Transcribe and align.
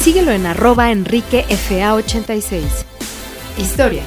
Síguelo 0.00 0.32
en 0.32 0.46
arroba 0.46 0.90
enriquefa86. 0.90 2.62
Historia. 3.58 4.02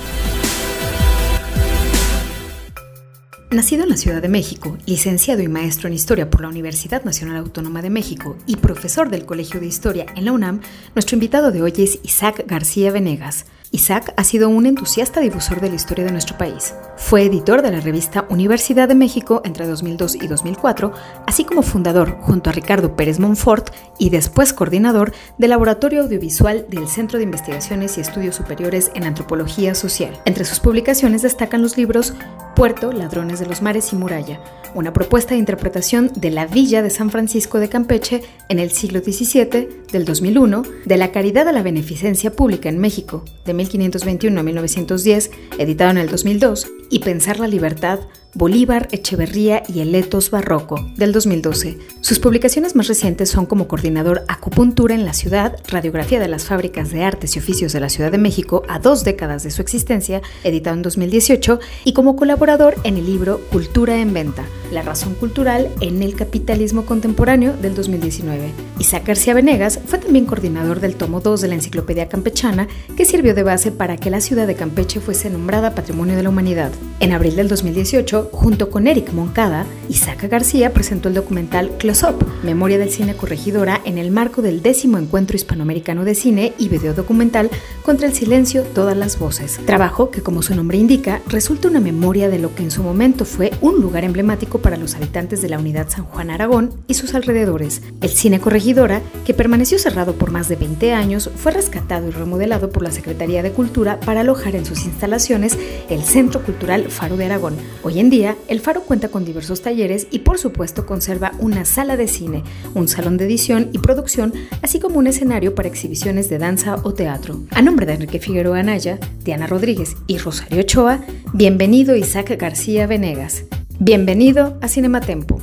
Nacido 3.52 3.84
en 3.84 3.90
la 3.90 3.98
Ciudad 3.98 4.20
de 4.20 4.28
México, 4.28 4.76
licenciado 4.88 5.44
y 5.44 5.48
maestro 5.48 5.88
en 5.88 5.94
Historia 5.94 6.32
por 6.32 6.42
la 6.42 6.48
Universidad 6.48 7.04
Nacional 7.04 7.38
Autónoma 7.38 7.84
de 7.84 7.92
México 7.92 8.36
y 8.48 8.56
profesor 8.56 9.12
del 9.12 9.28
Colegio 9.28 9.60
de 9.60 9.68
Historia 9.68 10.08
en 10.16 10.26
la 10.26 10.32
UNAM, 10.32 10.62
nuestro 10.96 11.16
invitado 11.16 11.52
de 11.52 11.62
hoy 11.62 11.74
es 11.78 12.00
Isaac 12.02 12.44
García 12.48 12.92
Venegas. 12.92 13.46
Isaac 13.74 14.14
ha 14.18 14.24
sido 14.24 14.50
un 14.50 14.68
entusiasta 14.68 15.20
difusor 15.20 15.60
de 15.60 15.70
la 15.70 15.76
historia 15.76 16.06
de 16.06 16.12
nuestro 16.12 16.38
país. 16.38 16.76
Fue 16.96 17.24
editor 17.24 17.64
de 17.64 17.72
la 17.72 17.80
revista 17.80 18.28
Universidad 18.30 18.88
de 18.88 18.94
México 18.94 19.42
entre 19.44 19.66
2002 19.66 20.14
y 20.14 20.28
2004, 20.28 20.94
así 21.26 21.44
como 21.44 21.64
fundador, 21.64 22.20
junto 22.22 22.52
a 22.52 22.54
Ricardo 22.54 22.96
Pérez 22.96 23.20
Monfort, 23.20 23.74
y 23.98 24.12
después 24.12 24.54
coordinador 24.54 25.12
del 25.40 25.50
Laboratorio 25.50 26.04
Audiovisual 26.04 26.68
del 26.70 26.88
Centro 26.88 27.18
de 27.18 27.24
Investigaciones 27.24 27.98
y 27.98 28.02
Estudios 28.02 28.36
Superiores 28.36 28.92
en 28.94 29.06
Antropología 29.06 29.74
Social. 29.74 30.22
Entre 30.26 30.46
sus 30.46 30.60
publicaciones 30.60 31.24
destacan 31.24 31.64
los 31.64 31.76
libros 31.76 32.14
Puerto, 32.56 32.92
Ladrones 32.92 33.40
de 33.40 33.48
los 33.48 33.64
Mares 33.64 33.92
y 33.92 33.96
Muralla, 33.96 34.40
una 34.76 34.94
propuesta 34.94 35.34
de 35.34 35.40
interpretación 35.40 36.12
de 36.16 36.30
la 36.30 36.46
Villa 36.46 36.84
de 36.84 36.92
San 36.92 37.10
Francisco 37.10 37.60
de 37.60 37.70
Campeche 37.70 38.22
en 38.50 38.60
el 38.60 38.72
siglo 38.72 39.00
XVII, 39.00 39.68
del 39.92 40.06
2001, 40.06 40.64
de 40.86 40.98
la 40.98 41.12
Caridad 41.12 41.48
a 41.48 41.52
la 41.52 41.64
Beneficencia 41.64 42.32
Pública 42.32 42.70
en 42.70 42.80
México, 42.80 43.26
de 43.46 43.54
1521 43.64 44.40
a 44.40 44.44
1910, 44.44 45.32
editado 45.58 45.92
en 45.92 45.98
el 45.98 46.10
2002, 46.10 46.68
y 46.94 47.00
Pensar 47.00 47.40
la 47.40 47.48
Libertad, 47.48 48.02
Bolívar, 48.36 48.88
Echeverría 48.92 49.64
y 49.68 49.82
el 49.82 49.94
Etos 49.94 50.30
Barroco, 50.30 50.76
del 50.96 51.12
2012. 51.12 51.78
Sus 52.02 52.20
publicaciones 52.20 52.76
más 52.76 52.88
recientes 52.88 53.30
son 53.30 53.46
como 53.48 53.68
coordinador 53.68 54.24
Acupuntura 54.28 54.94
en 54.94 55.06
la 55.06 55.14
Ciudad, 55.14 55.58
Radiografía 55.68 56.20
de 56.20 56.28
las 56.28 56.46
Fábricas 56.46 56.92
de 56.92 57.04
Artes 57.04 57.36
y 57.36 57.40
Oficios 57.40 57.74
de 57.74 57.80
la 57.80 57.90
Ciudad 57.90 58.12
de 58.12 58.18
México 58.18 58.64
a 58.68 58.78
dos 58.78 59.04
décadas 59.04 59.44
de 59.44 59.50
su 59.52 59.62
existencia, 59.62 60.22
editado 60.44 60.76
en 60.76 60.84
2018, 60.84 61.60
y 61.84 61.94
como 61.94 62.16
colaborador 62.16 62.76
en 62.84 62.98
el 62.98 63.06
libro 63.06 63.40
Cultura 63.52 64.00
en 64.00 64.14
Venta, 64.14 64.46
La 64.72 64.82
Razón 64.84 65.16
Cultural 65.16 65.70
en 65.82 66.04
el 66.04 66.16
Capitalismo 66.16 66.86
Contemporáneo, 66.86 67.56
del 67.58 67.74
2019. 67.76 68.52
Isaac 68.80 69.06
García 69.06 69.34
Venegas 69.34 69.80
fue 69.86 70.00
también 70.00 70.26
coordinador 70.26 70.80
del 70.80 70.96
tomo 70.96 71.22
2 71.22 71.42
de 71.42 71.48
la 71.48 71.56
Enciclopedia 71.56 72.10
Campechana, 72.10 72.68
que 72.96 73.06
sirvió 73.06 73.34
de 73.34 73.44
base 73.44 73.72
para 73.72 73.98
que 73.98 74.10
la 74.10 74.22
ciudad 74.22 74.46
de 74.46 74.56
Campeche 74.56 75.00
fuese 75.00 75.30
nombrada 75.30 75.76
Patrimonio 75.76 76.16
de 76.16 76.24
la 76.24 76.30
Humanidad. 76.30 76.72
En 77.00 77.12
abril 77.12 77.36
del 77.36 77.50
2018, 77.50 78.30
junto 78.32 78.70
con 78.70 78.88
Eric 78.88 79.12
Moncada, 79.12 79.66
Isaac 79.90 80.30
García 80.30 80.72
presentó 80.72 81.10
el 81.10 81.16
documental 81.16 81.72
Close 81.78 82.06
Up, 82.06 82.26
Memoria 82.44 82.78
del 82.78 82.92
Cine 82.92 83.16
Corregidora, 83.16 83.82
en 83.84 83.98
el 83.98 84.10
marco 84.10 84.42
del 84.42 84.62
décimo 84.62 84.98
Encuentro 84.98 85.36
Hispanoamericano 85.36 86.06
de 86.06 86.16
Cine 86.16 86.54
y 86.58 86.70
Video 86.70 86.94
Documental 86.94 87.50
Contra 87.84 88.08
el 88.08 88.14
Silencio, 88.14 88.64
Todas 88.64 88.96
las 88.96 89.20
Voces. 89.20 89.60
Trabajo 89.66 90.12
que, 90.12 90.22
como 90.22 90.42
su 90.42 90.56
nombre 90.56 90.78
indica, 90.78 91.22
resulta 91.28 91.68
una 91.68 91.82
memoria 91.82 92.30
de 92.30 92.40
lo 92.40 92.56
que 92.56 92.64
en 92.64 92.72
su 92.72 92.84
momento 92.84 93.26
fue 93.26 93.52
un 93.60 93.82
lugar 93.82 94.06
emblemático 94.06 94.60
para 94.60 94.78
los 94.78 94.96
habitantes 94.96 95.42
de 95.42 95.50
la 95.50 95.60
unidad 95.60 95.90
San 95.90 96.06
Juan 96.06 96.30
Aragón 96.30 96.72
y 96.88 96.94
sus 96.94 97.14
alrededores. 97.16 97.82
El 98.00 98.10
Cine 98.10 98.40
Corregidora, 98.40 99.02
que 99.26 99.34
permaneció 99.34 99.78
cerrado 99.78 100.14
por 100.16 100.32
más 100.32 100.48
de 100.48 100.56
20 100.56 100.94
años, 100.94 101.30
fue 101.36 101.52
rescatado 101.52 102.08
y 102.08 102.12
remodelado 102.12 102.70
por 102.70 102.82
la 102.82 102.92
Secretaría 102.92 103.44
de 103.44 103.52
Cultura 103.52 104.00
para 104.00 104.22
alojar 104.22 104.56
en 104.56 104.66
sus 104.66 104.86
instalaciones 104.86 105.58
el 105.90 106.04
Centro 106.04 106.42
Cultural 106.42 106.73
Faro 106.82 107.18
de 107.18 107.26
Aragón. 107.26 107.56
Hoy 107.84 108.00
en 108.00 108.10
día, 108.10 108.36
el 108.48 108.60
Faro 108.60 108.82
cuenta 108.82 109.10
con 109.10 109.26
diversos 109.26 109.62
talleres 109.62 110.08
y 110.10 110.20
por 110.20 110.40
supuesto 110.40 110.86
conserva 110.88 111.34
una 111.38 111.66
sala 111.66 111.98
de 111.98 112.08
cine, 112.08 112.44
un 112.74 112.88
salón 112.88 113.18
de 113.18 113.26
edición 113.26 113.70
y 113.74 113.78
producción, 113.78 114.34
así 114.64 114.80
como 114.80 114.98
un 114.98 115.06
escenario 115.08 115.54
para 115.54 115.70
exhibiciones 115.70 116.30
de 116.30 116.40
danza 116.40 116.78
o 116.84 116.94
teatro. 116.94 117.42
A 117.52 117.62
nombre 117.62 117.86
de 117.86 117.94
Enrique 117.94 118.20
Figueroa 118.20 118.60
Anaya, 118.60 118.98
Diana 119.24 119.46
Rodríguez 119.46 119.96
y 120.08 120.18
Rosario 120.18 120.62
Ochoa, 120.62 121.02
bienvenido 121.34 121.96
Isaac 121.96 122.36
García 122.40 122.88
Venegas. 122.88 123.44
Bienvenido 123.80 124.58
a 124.62 124.68
Cinematempo. 124.68 125.40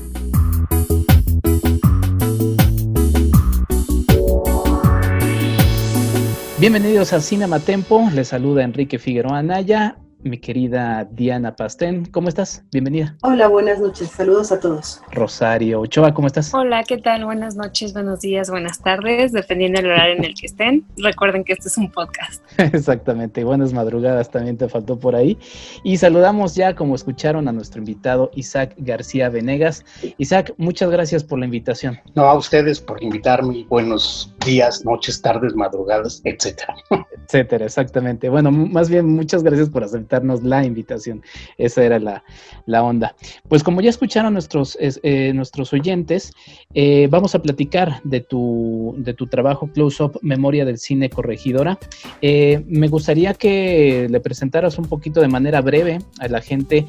Bienvenidos 6.59 7.13
a 7.13 7.21
Cinematempo, 7.21 8.11
les 8.13 8.29
saluda 8.29 8.65
Enrique 8.65 8.99
Figueroa 8.99 9.39
Anaya 9.39 9.97
mi 10.23 10.39
querida 10.39 11.09
Diana 11.11 11.57
Pastén. 11.57 12.07
¿Cómo 12.07 12.29
estás? 12.29 12.63
Bienvenida. 12.73 13.17
Hola, 13.23 13.49
buenas 13.49 13.81
noches. 13.81 14.11
Saludos 14.11 14.53
a 14.53 14.61
todos. 14.61 15.01
Rosario 15.13 15.81
Ochoa, 15.81 16.13
¿cómo 16.13 16.27
estás? 16.27 16.53
Hola, 16.53 16.85
¿qué 16.85 16.99
tal? 16.99 17.25
Buenas 17.25 17.57
noches, 17.57 17.93
buenos 17.93 18.21
días, 18.21 18.51
buenas 18.51 18.81
tardes, 18.81 19.33
dependiendo 19.33 19.81
del 19.81 19.91
horario 19.91 20.17
en 20.17 20.25
el 20.25 20.35
que 20.35 20.47
estén. 20.47 20.85
Recuerden 20.97 21.45
que 21.45 21.55
este 21.55 21.69
es 21.69 21.79
un 21.79 21.91
podcast. 21.91 22.43
Exactamente. 22.59 23.45
Buenas 23.45 23.73
madrugadas 23.73 24.31
también 24.31 24.57
te 24.57 24.69
faltó 24.69 24.99
por 24.99 25.15
ahí. 25.17 25.39
Y 25.85 25.97
saludamos 25.97 26.55
ya, 26.55 26.75
como 26.75 26.95
escucharon, 26.95 27.49
a 27.49 27.53
nuestro 27.53 27.81
invitado 27.81 28.31
Isaac 28.35 28.75
García 28.79 29.29
Venegas. 29.29 29.85
Isaac, 30.19 30.55
muchas 30.59 30.91
gracias 30.91 31.25
por 31.25 31.39
la 31.39 31.47
invitación. 31.47 31.99
No, 32.15 32.25
a 32.25 32.35
ustedes 32.35 32.81
por 32.81 33.03
invitarme. 33.03 33.67
Buenos 33.69 34.35
días, 34.45 34.85
noches, 34.85 35.21
tardes, 35.23 35.55
madrugadas, 35.55 36.21
etcétera. 36.25 36.75
Etcétera, 37.31 37.65
exactamente. 37.65 38.29
Bueno, 38.29 38.51
más 38.51 38.91
bien, 38.91 39.07
muchas 39.07 39.45
gracias 39.45 39.69
por 39.69 39.85
aceptar 39.85 40.10
la 40.43 40.65
invitación. 40.65 41.23
Esa 41.59 41.85
era 41.85 41.99
la, 41.99 42.83
onda. 42.83 43.15
Pues 43.49 43.63
como 43.63 43.81
ya 43.81 43.91
escucharon 43.91 44.33
nuestros, 44.33 44.77
eh, 44.81 45.33
nuestros 45.35 45.73
oyentes, 45.73 46.33
eh, 46.75 47.09
vamos 47.11 47.35
a 47.35 47.43
platicar 47.43 48.01
de 48.05 48.21
tu, 48.21 48.95
de 48.99 49.15
tu 49.15 49.27
trabajo 49.27 49.69
Close 49.73 50.03
Up 50.03 50.19
Memoria 50.23 50.65
del 50.65 50.79
Cine 50.79 51.11
Corregidora. 51.11 51.79
Eh, 52.23 52.65
me 52.67 52.89
gustaría 52.89 53.35
que 53.35 54.09
le 54.11 54.21
presentaras 54.21 54.79
un 54.79 54.87
poquito 54.87 55.21
de 55.21 55.29
manera 55.29 55.61
breve 55.61 55.99
a 56.19 56.29
la 56.29 56.41
gente 56.41 56.87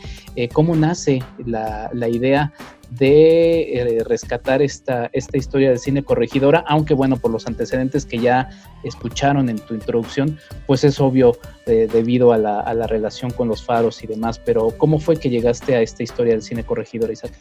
cómo 0.53 0.75
nace 0.75 1.21
la, 1.45 1.89
la 1.93 2.07
idea 2.07 2.53
de 2.91 3.73
eh, 3.73 4.03
rescatar 4.03 4.61
esta, 4.61 5.09
esta 5.13 5.37
historia 5.37 5.69
del 5.69 5.79
cine 5.79 6.03
corregidora, 6.03 6.63
aunque 6.67 6.93
bueno, 6.93 7.15
por 7.17 7.31
los 7.31 7.47
antecedentes 7.47 8.05
que 8.05 8.19
ya 8.19 8.49
escucharon 8.83 9.49
en 9.49 9.59
tu 9.59 9.73
introducción, 9.73 10.37
pues 10.67 10.83
es 10.83 10.99
obvio 10.99 11.37
eh, 11.67 11.87
debido 11.91 12.33
a 12.33 12.37
la, 12.37 12.59
a 12.59 12.73
la, 12.73 12.87
relación 12.87 13.31
con 13.31 13.47
los 13.47 13.63
faros 13.63 14.03
y 14.03 14.07
demás, 14.07 14.39
pero 14.39 14.71
¿cómo 14.77 14.99
fue 14.99 15.15
que 15.17 15.29
llegaste 15.29 15.75
a 15.75 15.81
esta 15.81 16.03
historia 16.03 16.33
del 16.33 16.41
cine 16.41 16.65
corregidora, 16.65 17.13
Isaac? 17.13 17.31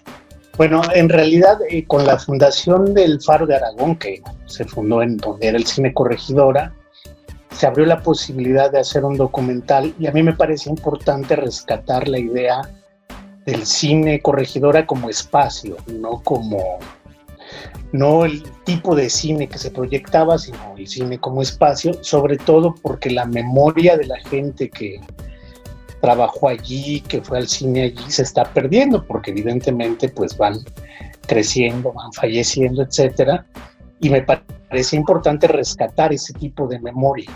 Bueno, 0.56 0.82
en 0.94 1.08
realidad 1.08 1.58
eh, 1.68 1.84
con 1.84 2.06
la 2.06 2.18
fundación 2.18 2.94
del 2.94 3.20
Faro 3.20 3.46
de 3.46 3.56
Aragón, 3.56 3.96
que 3.96 4.22
se 4.46 4.64
fundó 4.64 5.02
en 5.02 5.16
donde 5.16 5.48
era 5.48 5.58
el 5.58 5.66
cine 5.66 5.92
corregidora, 5.92 6.72
se 7.50 7.66
abrió 7.66 7.86
la 7.86 8.00
posibilidad 8.02 8.70
de 8.70 8.78
hacer 8.78 9.04
un 9.04 9.16
documental 9.16 9.92
y 9.98 10.06
a 10.06 10.12
mí 10.12 10.22
me 10.22 10.34
parece 10.34 10.70
importante 10.70 11.34
rescatar 11.34 12.08
la 12.08 12.18
idea 12.18 12.60
del 13.46 13.66
cine 13.66 14.20
corregidora 14.20 14.86
como 14.86 15.08
espacio, 15.08 15.76
no 15.86 16.20
como 16.22 16.78
no 17.92 18.24
el 18.24 18.42
tipo 18.64 18.94
de 18.94 19.10
cine 19.10 19.48
que 19.48 19.58
se 19.58 19.70
proyectaba, 19.70 20.38
sino 20.38 20.76
el 20.76 20.86
cine 20.86 21.18
como 21.18 21.42
espacio, 21.42 21.92
sobre 22.02 22.36
todo 22.36 22.74
porque 22.82 23.10
la 23.10 23.24
memoria 23.24 23.96
de 23.96 24.06
la 24.06 24.18
gente 24.20 24.70
que 24.70 25.00
trabajó 26.00 26.48
allí, 26.48 27.00
que 27.00 27.20
fue 27.20 27.38
al 27.38 27.48
cine 27.48 27.84
allí, 27.84 28.10
se 28.10 28.22
está 28.22 28.44
perdiendo, 28.44 29.04
porque 29.04 29.32
evidentemente 29.32 30.08
pues 30.08 30.36
van 30.36 30.58
creciendo, 31.26 31.92
van 31.92 32.12
falleciendo, 32.12 32.82
etcétera, 32.82 33.44
y 34.00 34.08
me 34.08 34.22
parece 34.22 34.96
importante 34.96 35.46
rescatar 35.46 36.12
ese 36.12 36.32
tipo 36.34 36.66
de 36.66 36.78
memoria. 36.80 37.30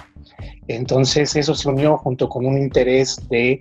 Entonces 0.68 1.36
eso 1.36 1.54
se 1.54 1.68
unió 1.68 1.98
junto 1.98 2.28
con 2.28 2.46
un 2.46 2.56
interés 2.56 3.20
de 3.28 3.60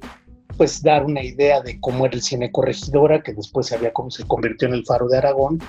pues 0.57 0.81
dar 0.81 1.05
una 1.05 1.23
idea 1.23 1.61
de 1.61 1.79
cómo 1.79 2.05
era 2.05 2.15
el 2.15 2.21
cine 2.21 2.51
corregidora, 2.51 3.21
que 3.21 3.33
después 3.33 3.67
se, 3.67 3.75
había, 3.75 3.91
se 4.09 4.25
convirtió 4.25 4.67
en 4.67 4.75
el 4.75 4.85
Faro 4.85 5.07
de 5.07 5.17
Aragón, 5.17 5.59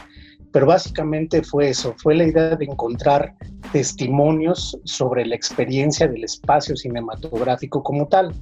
pero 0.52 0.66
básicamente 0.66 1.42
fue 1.42 1.70
eso, 1.70 1.94
fue 1.98 2.14
la 2.14 2.24
idea 2.24 2.54
de 2.56 2.64
encontrar 2.64 3.34
testimonios 3.72 4.78
sobre 4.84 5.26
la 5.26 5.34
experiencia 5.34 6.06
del 6.06 6.22
espacio 6.22 6.76
cinematográfico 6.76 7.82
como 7.82 8.06
tal. 8.06 8.32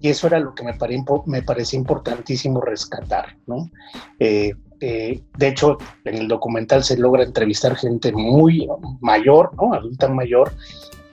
Y 0.00 0.08
eso 0.08 0.26
era 0.26 0.38
lo 0.38 0.54
que 0.54 0.64
me, 0.64 0.74
pare, 0.74 1.02
me 1.26 1.42
parecía 1.42 1.78
importantísimo 1.78 2.60
rescatar, 2.60 3.38
¿no? 3.46 3.70
Eh, 4.18 4.52
eh, 4.80 5.22
de 5.38 5.48
hecho, 5.48 5.78
en 6.04 6.16
el 6.16 6.28
documental 6.28 6.84
se 6.84 6.98
logra 6.98 7.22
entrevistar 7.22 7.76
gente 7.76 8.12
muy 8.12 8.68
mayor, 9.00 9.52
¿no? 9.56 9.72
Adulta 9.72 10.08
mayor, 10.08 10.52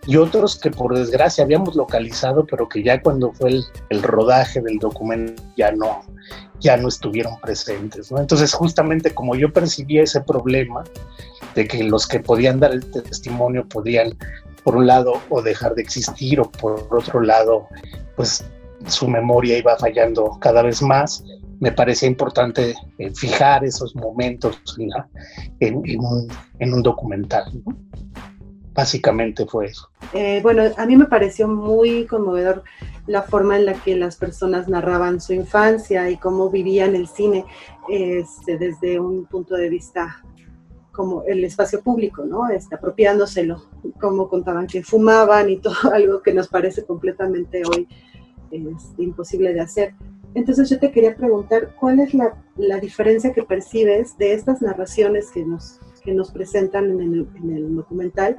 y 0.07 0.17
otros 0.17 0.57
que 0.59 0.71
por 0.71 0.95
desgracia 0.95 1.43
habíamos 1.43 1.75
localizado, 1.75 2.45
pero 2.45 2.67
que 2.67 2.83
ya 2.83 3.01
cuando 3.01 3.31
fue 3.33 3.61
el, 3.89 4.03
rodaje 4.03 4.61
del 4.61 4.79
documento 4.79 5.43
ya 5.55 5.71
no, 5.71 6.01
ya 6.59 6.77
no 6.77 6.87
estuvieron 6.87 7.39
presentes. 7.39 8.11
¿no? 8.11 8.19
Entonces, 8.19 8.53
justamente 8.53 9.13
como 9.13 9.35
yo 9.35 9.53
percibía 9.53 10.03
ese 10.03 10.21
problema 10.21 10.83
de 11.55 11.67
que 11.67 11.83
los 11.83 12.07
que 12.07 12.19
podían 12.19 12.59
dar 12.59 12.71
el 12.71 12.89
testimonio 12.89 13.67
podían, 13.67 14.17
por 14.63 14.75
un 14.75 14.87
lado, 14.87 15.13
o 15.29 15.41
dejar 15.41 15.75
de 15.75 15.83
existir, 15.83 16.39
o 16.39 16.49
por 16.49 16.87
otro 16.91 17.21
lado, 17.21 17.67
pues 18.15 18.43
su 18.87 19.07
memoria 19.07 19.57
iba 19.57 19.77
fallando 19.77 20.37
cada 20.39 20.63
vez 20.63 20.81
más, 20.81 21.23
me 21.61 21.71
parecía 21.71 22.09
importante 22.09 22.73
eh, 22.97 23.11
fijar 23.13 23.63
esos 23.63 23.95
momentos 23.95 24.59
en, 25.59 25.81
en, 26.59 26.73
un, 26.73 26.81
documental. 26.81 27.51
Básicamente 28.73 29.45
fue 29.45 29.67
eso. 29.67 29.89
Eh, 30.13 30.39
bueno, 30.41 30.63
a 30.77 30.85
mí 30.85 30.95
me 30.95 31.05
pareció 31.05 31.47
muy 31.47 32.05
conmovedor 32.05 32.63
la 33.05 33.23
forma 33.23 33.57
en 33.57 33.65
la 33.65 33.73
que 33.73 33.95
las 33.95 34.15
personas 34.15 34.69
narraban 34.69 35.19
su 35.19 35.33
infancia 35.33 36.09
y 36.09 36.17
cómo 36.17 36.49
vivían 36.49 36.95
el 36.95 37.07
cine 37.07 37.45
este, 37.89 38.57
desde 38.57 38.99
un 38.99 39.25
punto 39.25 39.55
de 39.55 39.69
vista 39.69 40.23
como 40.91 41.23
el 41.23 41.43
espacio 41.43 41.81
público, 41.81 42.25
¿no? 42.25 42.49
Este, 42.49 42.75
apropiándoselo, 42.75 43.63
como 43.99 44.29
contaban 44.29 44.67
que 44.67 44.83
fumaban 44.83 45.49
y 45.49 45.57
todo 45.61 45.91
algo 45.93 46.21
que 46.21 46.33
nos 46.33 46.47
parece 46.47 46.85
completamente 46.85 47.63
hoy 47.65 47.87
este, 48.51 49.03
imposible 49.03 49.53
de 49.53 49.61
hacer. 49.61 49.95
Entonces 50.33 50.69
yo 50.69 50.79
te 50.79 50.91
quería 50.91 51.15
preguntar, 51.15 51.75
¿cuál 51.77 51.99
es 51.99 52.13
la, 52.13 52.41
la, 52.55 52.79
diferencia 52.79 53.33
que 53.33 53.43
percibes 53.43 54.17
de 54.17 54.33
estas 54.33 54.61
narraciones 54.61 55.29
que 55.31 55.43
nos, 55.43 55.79
que 56.03 56.13
nos 56.13 56.31
presentan 56.31 56.89
en 56.89 57.01
el, 57.01 57.27
en 57.35 57.55
el 57.55 57.75
documental 57.75 58.37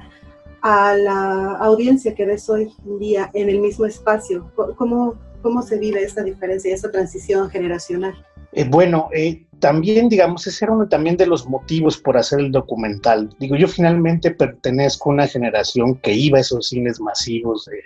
a 0.63 0.95
la 0.95 1.57
audiencia 1.59 2.15
que 2.15 2.25
ves 2.25 2.49
hoy 2.49 2.73
día 2.99 3.29
en 3.33 3.49
el 3.49 3.59
mismo 3.59 3.85
espacio? 3.85 4.51
¿Cómo, 4.77 5.15
cómo 5.41 5.61
se 5.61 5.77
vive 5.77 6.01
esta 6.01 6.23
diferencia 6.23 6.73
esta 6.73 6.89
transición 6.89 7.49
generacional? 7.49 8.15
Eh, 8.53 8.65
bueno, 8.69 9.09
eh, 9.13 9.45
también, 9.59 10.09
digamos, 10.09 10.47
ese 10.47 10.65
era 10.65 10.73
uno 10.73 10.87
también 10.87 11.17
de 11.17 11.25
los 11.25 11.47
motivos 11.47 11.97
por 11.97 12.17
hacer 12.17 12.39
el 12.39 12.51
documental. 12.51 13.29
Digo, 13.39 13.55
yo 13.55 13.67
finalmente 13.67 14.31
pertenezco 14.31 15.09
a 15.09 15.13
una 15.13 15.27
generación 15.27 15.95
que 15.95 16.13
iba 16.13 16.37
a 16.37 16.41
esos 16.41 16.69
cines 16.69 16.99
masivos 16.99 17.65
de 17.65 17.81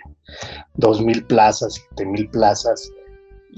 2.000 0.76 1.26
plazas, 1.26 1.80
7.000 1.96 2.30
plazas, 2.30 2.92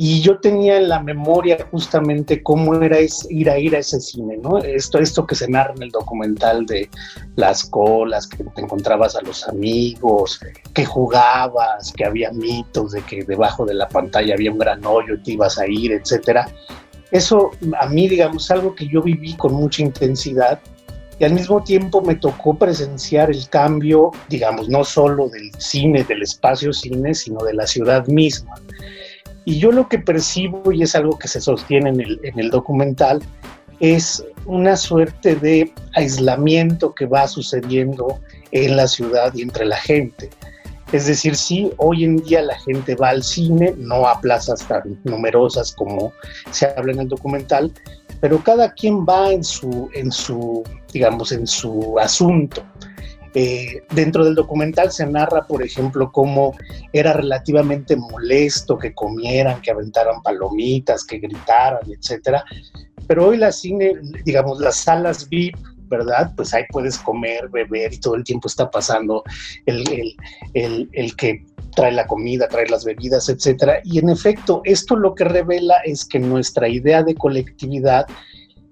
y 0.03 0.23
yo 0.23 0.39
tenía 0.39 0.79
en 0.79 0.89
la 0.89 1.03
memoria 1.03 1.59
justamente 1.71 2.43
cómo 2.43 2.75
era 2.75 2.97
ir 3.29 3.51
a 3.51 3.59
ir 3.59 3.77
a 3.77 3.81
ese 3.81 4.01
cine, 4.01 4.39
¿no? 4.39 4.57
Esto, 4.57 4.99
esto 4.99 5.27
que 5.27 5.35
se 5.35 5.47
narra 5.47 5.75
en 5.77 5.83
el 5.83 5.91
documental 5.91 6.65
de 6.65 6.89
las 7.37 7.65
colas, 7.65 8.27
que 8.27 8.43
te 8.43 8.63
encontrabas 8.63 9.15
a 9.15 9.21
los 9.21 9.47
amigos, 9.47 10.41
que 10.73 10.87
jugabas, 10.87 11.93
que 11.93 12.07
había 12.07 12.33
mitos 12.33 12.93
de 12.93 13.03
que 13.03 13.25
debajo 13.25 13.67
de 13.67 13.75
la 13.75 13.89
pantalla 13.89 14.33
había 14.33 14.51
un 14.51 14.59
gran 14.59 14.83
hoyo 14.87 15.17
y 15.17 15.23
te 15.23 15.33
ibas 15.33 15.59
a 15.59 15.69
ir, 15.69 15.93
etcétera. 15.93 16.49
Eso 17.11 17.51
a 17.79 17.87
mí, 17.87 18.09
digamos, 18.09 18.51
algo 18.51 18.75
que 18.75 18.89
yo 18.89 19.03
viví 19.03 19.35
con 19.35 19.53
mucha 19.53 19.83
intensidad 19.83 20.61
y 21.19 21.25
al 21.25 21.35
mismo 21.35 21.63
tiempo 21.63 22.01
me 22.01 22.15
tocó 22.15 22.55
presenciar 22.55 23.31
el 23.31 23.47
cambio, 23.51 24.13
digamos, 24.31 24.71
no 24.71 24.83
solo 24.83 25.29
del 25.29 25.53
cine, 25.59 26.05
del 26.05 26.23
espacio 26.23 26.73
cine, 26.73 27.13
sino 27.15 27.45
de 27.45 27.53
la 27.53 27.67
ciudad 27.67 28.07
misma. 28.07 28.55
Y 29.45 29.59
yo 29.59 29.73
lo 29.73 29.89
que 29.89 29.99
percibo, 29.99 30.73
y 30.73 30.83
es 30.83 30.95
algo 30.95 31.19
que 31.19 31.29
se 31.29 31.41
sostiene 31.41 31.91
en 31.91 32.01
el, 32.01 32.21
en 32.23 32.39
el 32.39 32.51
documental, 32.51 33.23
es 33.81 34.25
una 34.45 34.77
suerte 34.77 35.35
de 35.37 35.73
aislamiento 35.95 36.95
que 36.95 37.07
va 37.07 37.27
sucediendo 37.27 38.21
en 38.53 38.77
la 38.77 38.87
ciudad 38.87 39.33
y 39.35 39.43
entre 39.43 39.65
la 39.65 39.77
gente. 39.77 40.31
Es 40.93 41.07
decir, 41.07 41.37
sí, 41.37 41.71
hoy 41.77 42.05
en 42.05 42.17
día 42.17 42.43
la 42.43 42.59
gente 42.61 42.97
va 42.97 43.11
al 43.11 43.23
cine, 43.23 43.75
no 43.79 44.07
a 44.07 44.21
plazas 44.21 44.67
tan 44.67 45.01
numerosas 45.05 45.73
como 45.73 46.13
se 46.51 46.67
habla 46.67 46.93
en 46.93 47.01
el 47.01 47.09
documental, 47.09 47.73
pero 48.21 48.43
cada 48.43 48.73
quien 48.75 49.07
va 49.07 49.33
en 49.33 49.45
su, 49.45 49.89
en 49.95 50.11
su 50.11 50.65
digamos, 50.93 51.33
en 51.33 51.47
su 51.47 51.99
asunto. 51.99 52.63
Eh, 53.35 53.83
dentro 53.95 54.25
del 54.25 54.35
documental 54.35 54.91
se 54.91 55.07
narra, 55.07 55.47
por 55.47 55.63
ejemplo, 55.63 56.11
cómo 56.11 56.55
era 56.93 57.13
relativamente 57.13 57.97
molesto 57.97 58.77
que 58.77 58.93
comieran, 58.93 59.61
que 59.61 59.71
aventaran 59.71 60.23
palomitas, 60.23 61.05
que 61.05 61.19
gritaran, 61.19 61.81
etcétera. 61.89 62.45
Pero 63.07 63.29
hoy 63.29 63.37
la 63.37 63.53
cine, 63.53 63.95
digamos, 64.25 64.61
las 64.61 64.77
salas 64.77 65.29
VIP, 65.29 65.57
¿verdad? 65.91 66.33
Pues 66.37 66.55
ahí 66.55 66.63
puedes 66.71 66.99
comer, 66.99 67.49
beber 67.49 67.93
y 67.93 67.99
todo 67.99 68.15
el 68.15 68.25
tiempo 68.25 68.49
está 68.49 68.71
pasando 68.71 69.23
el, 69.67 69.85
el, 70.55 71.17
que 71.17 71.45
trae 71.75 71.93
la 71.93 72.07
comida, 72.07 72.49
trae 72.49 72.67
las 72.69 72.85
bebidas, 72.85 73.29
etcétera. 73.29 73.81
Y 73.85 73.99
en 73.99 74.09
efecto, 74.09 74.63
esto 74.65 74.97
lo 74.97 75.15
que 75.15 75.25
revela 75.25 75.77
es 75.85 76.05
que 76.05 76.21
nuestra 76.21 76.69
idea 76.69 77.03
de 77.03 77.17
colectividad 77.17 78.07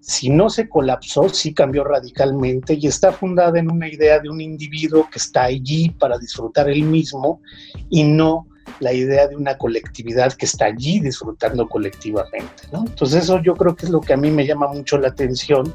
si 0.09 0.31
no 0.31 0.49
se 0.49 0.71
colapsó, 0.71 1.29
sí 1.29 1.53
cambió 1.53 1.85
radicalmente 1.85 2.73
y 2.73 2.87
está 2.87 3.13
fundada 3.13 3.59
en 3.59 3.71
una 3.71 3.89
idea 3.89 4.19
de 4.19 4.31
un 4.31 4.41
individuo 4.41 5.07
que 5.13 5.19
está 5.19 5.45
allí 5.45 5.91
para 5.91 6.17
disfrutar 6.17 6.71
él 6.71 6.83
mismo 6.85 7.43
y 7.91 8.05
no 8.05 8.47
la 8.81 8.95
idea 8.95 9.29
de 9.29 9.37
una 9.37 9.59
colectividad 9.59 10.33
que 10.33 10.47
está 10.47 10.65
allí 10.65 11.01
disfrutando 11.01 11.69
colectivamente. 11.69 12.63
Entonces 12.73 13.25
eso 13.25 13.43
yo 13.43 13.55
creo 13.55 13.77
que 13.77 13.85
es 13.85 13.93
lo 13.93 14.01
que 14.01 14.15
a 14.15 14.17
mí 14.17 14.31
me 14.31 14.47
llama 14.47 14.69
mucho 14.69 14.97
la 14.97 15.09
atención 15.09 15.75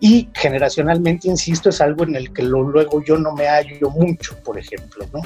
y 0.00 0.28
generacionalmente, 0.34 1.28
insisto, 1.28 1.68
es 1.68 1.80
algo 1.80 2.02
en 2.02 2.16
el 2.16 2.32
que 2.32 2.42
luego 2.42 3.00
yo 3.04 3.16
no 3.16 3.32
me 3.32 3.46
hallo 3.46 3.90
mucho, 3.90 4.36
por 4.42 4.58
ejemplo. 4.58 5.06
¿no? 5.12 5.20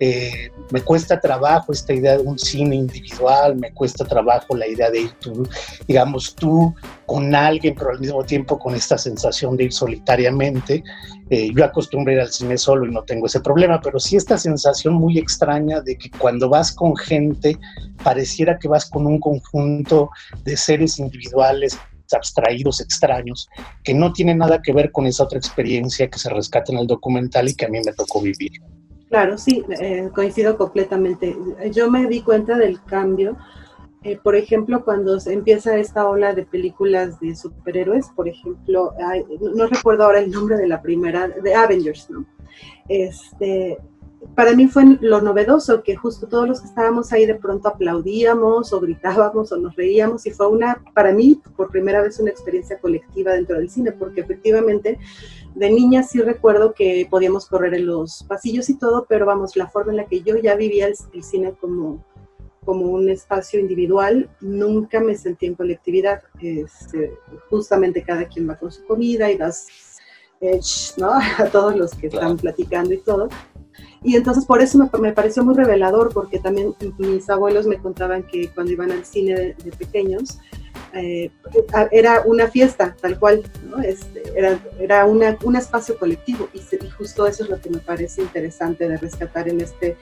Eh, 0.00 0.50
me 0.70 0.80
cuesta 0.82 1.20
trabajo 1.20 1.72
esta 1.72 1.92
idea 1.92 2.16
de 2.16 2.22
un 2.22 2.38
cine 2.38 2.76
individual, 2.76 3.56
me 3.56 3.72
cuesta 3.72 4.04
trabajo 4.04 4.54
la 4.54 4.66
idea 4.66 4.90
de 4.90 5.00
ir 5.02 5.12
tú, 5.18 5.48
digamos, 5.86 6.34
tú 6.34 6.74
con 7.06 7.34
alguien, 7.34 7.74
pero 7.76 7.90
al 7.90 8.00
mismo 8.00 8.22
tiempo 8.22 8.58
con 8.58 8.74
esta 8.74 8.98
sensación 8.98 9.56
de 9.56 9.64
ir 9.64 9.72
solitariamente. 9.72 10.84
Eh, 11.30 11.50
yo 11.54 11.64
acostumbro 11.64 12.12
ir 12.12 12.20
al 12.20 12.32
cine 12.32 12.56
solo 12.58 12.86
y 12.86 12.90
no 12.90 13.02
tengo 13.02 13.26
ese 13.26 13.40
problema, 13.40 13.80
pero 13.80 13.98
sí 13.98 14.16
esta 14.16 14.38
sensación 14.38 14.94
muy 14.94 15.18
extraña 15.18 15.80
de 15.80 15.96
que 15.96 16.10
cuando 16.10 16.48
vas 16.48 16.72
con 16.72 16.96
gente, 16.96 17.58
pareciera 18.02 18.58
que 18.58 18.68
vas 18.68 18.88
con 18.88 19.06
un 19.06 19.18
conjunto 19.18 20.10
de 20.44 20.56
seres 20.56 20.98
individuales 20.98 21.78
abstraídos, 22.12 22.80
extraños, 22.80 23.48
que 23.84 23.94
no 23.94 24.12
tienen 24.12 24.38
nada 24.38 24.62
que 24.62 24.72
ver 24.72 24.92
con 24.92 25.06
esa 25.06 25.24
otra 25.24 25.38
experiencia 25.38 26.08
que 26.08 26.18
se 26.18 26.30
rescata 26.30 26.72
en 26.72 26.78
el 26.78 26.86
documental 26.86 27.48
y 27.48 27.54
que 27.54 27.66
a 27.66 27.68
mí 27.68 27.78
me 27.84 27.92
tocó 27.92 28.22
vivir. 28.22 28.52
Claro, 29.08 29.38
sí, 29.38 29.64
eh, 29.80 30.10
coincido 30.14 30.56
completamente. 30.56 31.36
Yo 31.72 31.90
me 31.90 32.06
di 32.06 32.20
cuenta 32.20 32.56
del 32.58 32.82
cambio. 32.84 33.36
Eh, 34.02 34.18
por 34.22 34.36
ejemplo, 34.36 34.84
cuando 34.84 35.18
se 35.18 35.32
empieza 35.32 35.76
esta 35.76 36.08
ola 36.08 36.34
de 36.34 36.44
películas 36.44 37.18
de 37.18 37.34
superhéroes, 37.34 38.10
por 38.14 38.28
ejemplo, 38.28 38.92
no 39.54 39.66
recuerdo 39.66 40.04
ahora 40.04 40.20
el 40.20 40.30
nombre 40.30 40.56
de 40.56 40.68
la 40.68 40.82
primera, 40.82 41.28
de 41.28 41.54
Avengers, 41.54 42.08
¿no? 42.10 42.24
Este, 42.88 43.78
para 44.34 44.54
mí 44.54 44.66
fue 44.68 44.98
lo 45.00 45.20
novedoso 45.20 45.82
que 45.82 45.96
justo 45.96 46.26
todos 46.28 46.48
los 46.48 46.60
que 46.60 46.68
estábamos 46.68 47.12
ahí 47.12 47.26
de 47.26 47.34
pronto 47.34 47.68
aplaudíamos 47.68 48.72
o 48.72 48.80
gritábamos 48.80 49.52
o 49.52 49.56
nos 49.56 49.74
reíamos 49.76 50.26
y 50.26 50.30
fue 50.30 50.48
una, 50.48 50.82
para 50.94 51.12
mí, 51.12 51.40
por 51.56 51.70
primera 51.70 52.02
vez 52.02 52.18
una 52.20 52.30
experiencia 52.30 52.78
colectiva 52.78 53.32
dentro 53.32 53.58
del 53.58 53.70
cine, 53.70 53.92
porque 53.92 54.20
efectivamente 54.20 54.98
de 55.58 55.70
niña 55.70 56.04
sí 56.04 56.20
recuerdo 56.20 56.72
que 56.72 57.06
podíamos 57.10 57.46
correr 57.46 57.74
en 57.74 57.86
los 57.86 58.22
pasillos 58.28 58.70
y 58.70 58.78
todo, 58.78 59.06
pero 59.08 59.26
vamos, 59.26 59.56
la 59.56 59.68
forma 59.68 59.90
en 59.90 59.96
la 59.96 60.06
que 60.06 60.22
yo 60.22 60.36
ya 60.36 60.54
vivía 60.54 60.86
el, 60.86 61.24
cine 61.24 61.52
como, 61.60 62.04
como 62.64 62.86
un 62.86 63.08
espacio 63.08 63.58
individual, 63.58 64.30
nunca 64.40 65.00
me 65.00 65.16
sentí 65.16 65.46
en 65.46 65.56
colectividad. 65.56 66.22
Este, 66.40 67.12
justamente 67.50 68.04
cada 68.04 68.28
quien 68.28 68.48
va 68.48 68.56
con 68.56 68.70
su 68.70 68.84
comida 68.86 69.32
y 69.32 69.36
das 69.36 69.66
eh, 70.40 70.60
¿no? 70.96 71.10
a 71.38 71.46
todos 71.50 71.74
los 71.76 71.92
que 71.92 72.06
están 72.06 72.36
platicando 72.36 72.94
y 72.94 72.98
todo. 72.98 73.28
Y 74.04 74.14
entonces 74.14 74.44
por 74.44 74.60
eso 74.62 74.78
me, 74.78 74.88
me, 75.00 75.12
pareció 75.12 75.44
muy 75.44 75.54
revelador, 75.54 76.12
porque 76.12 76.38
también 76.38 76.74
mis 76.98 77.28
abuelos 77.28 77.66
me 77.66 77.78
contaban 77.78 78.22
que 78.22 78.48
cuando 78.50 78.72
iban 78.72 78.92
al 78.92 79.04
cine 79.04 79.34
de, 79.34 79.72
pequeños, 79.76 80.38
eh, 80.94 81.30
era 81.90 82.22
una 82.24 82.48
fiesta, 82.48 82.96
tal 83.00 83.18
cual, 83.18 83.42
¿no? 83.64 83.78
Este, 83.82 84.22
era, 84.36 84.58
era 84.78 85.04
una, 85.06 85.36
un 85.44 85.56
espacio 85.56 85.98
colectivo 85.98 86.48
y, 86.52 86.60
justo 86.90 87.26
eso 87.26 87.44
es 87.44 87.50
lo 87.50 87.60
que 87.60 87.70
me 87.70 87.78
parece 87.78 88.22
interesante 88.22 88.88
de 88.88 88.96
rescatar 88.96 89.48
en 89.48 89.60
este, 89.60 89.96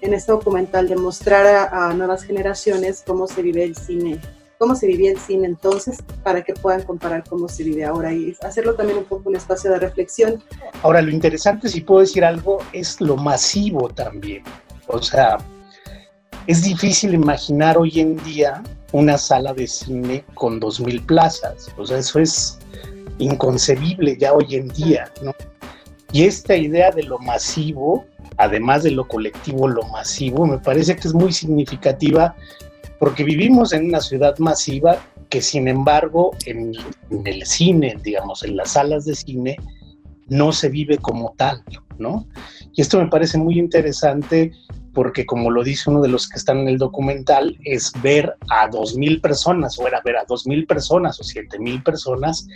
en 0.00 0.14
este 0.14 0.32
documental, 0.32 0.88
de 0.88 0.96
mostrar 0.96 1.46
a, 1.46 1.90
a 1.90 1.94
nuevas 1.94 2.24
generaciones 2.24 3.02
cómo 3.06 3.26
se 3.26 3.42
vive 3.42 3.64
el 3.64 3.76
cine 3.76 4.20
cómo 4.60 4.74
se 4.74 4.86
vivía 4.86 5.10
el 5.10 5.18
cine 5.18 5.46
entonces 5.46 6.00
para 6.22 6.42
que 6.42 6.52
puedan 6.52 6.82
comparar 6.82 7.24
cómo 7.26 7.48
se 7.48 7.64
vive 7.64 7.82
ahora 7.82 8.12
y 8.12 8.36
hacerlo 8.42 8.74
también 8.74 8.98
un 8.98 9.04
poco 9.04 9.30
un 9.30 9.36
espacio 9.36 9.70
de 9.70 9.78
reflexión. 9.78 10.44
Ahora, 10.82 11.00
lo 11.00 11.10
interesante, 11.10 11.70
si 11.70 11.80
puedo 11.80 12.00
decir 12.00 12.26
algo, 12.26 12.58
es 12.74 13.00
lo 13.00 13.16
masivo 13.16 13.88
también. 13.88 14.44
O 14.86 15.00
sea, 15.00 15.38
es 16.50 16.64
difícil 16.64 17.14
imaginar 17.14 17.78
hoy 17.78 18.00
en 18.00 18.16
día 18.24 18.60
una 18.90 19.16
sala 19.18 19.54
de 19.54 19.68
cine 19.68 20.24
con 20.34 20.60
2.000 20.60 21.06
plazas. 21.06 21.72
O 21.78 21.86
sea, 21.86 21.98
eso 21.98 22.18
es 22.18 22.58
inconcebible 23.18 24.16
ya 24.18 24.32
hoy 24.32 24.56
en 24.56 24.66
día, 24.70 25.12
¿no? 25.22 25.32
Y 26.10 26.24
esta 26.24 26.56
idea 26.56 26.90
de 26.90 27.04
lo 27.04 27.20
masivo, 27.20 28.04
además 28.36 28.82
de 28.82 28.90
lo 28.90 29.06
colectivo, 29.06 29.68
lo 29.68 29.84
masivo, 29.90 30.44
me 30.44 30.58
parece 30.58 30.96
que 30.96 31.06
es 31.06 31.14
muy 31.14 31.32
significativa 31.32 32.34
porque 32.98 33.22
vivimos 33.22 33.72
en 33.72 33.84
una 33.84 34.00
ciudad 34.00 34.36
masiva 34.38 34.98
que 35.28 35.40
sin 35.40 35.68
embargo 35.68 36.32
en, 36.46 36.72
el 37.26 37.46
cine, 37.46 37.96
digamos, 38.02 38.42
en 38.42 38.56
las 38.56 38.72
salas 38.72 39.04
de 39.04 39.14
cine, 39.14 39.56
no 40.26 40.50
se 40.50 40.68
vive 40.68 40.98
como 40.98 41.32
tal, 41.36 41.62
¿no? 41.96 42.26
Y 42.74 42.82
esto 42.82 42.98
me 42.98 43.08
parece 43.08 43.38
muy 43.38 43.56
interesante 43.56 44.50
porque 44.94 45.26
como 45.26 45.50
lo 45.50 45.62
dice 45.62 45.90
uno 45.90 46.00
de 46.00 46.08
los 46.08 46.28
que 46.28 46.38
están 46.38 46.58
en 46.58 46.68
el 46.68 46.78
documental, 46.78 47.56
es 47.64 47.92
ver 48.02 48.34
a 48.50 48.68
dos 48.68 48.96
mil 48.96 49.20
personas, 49.20 49.78
o 49.78 49.86
era 49.86 50.00
ver 50.04 50.16
a 50.16 50.24
dos 50.26 50.46
mil 50.46 50.66
personas 50.66 51.20
o 51.20 51.24
siete 51.24 51.58
mil 51.58 51.82
personas 51.82 52.46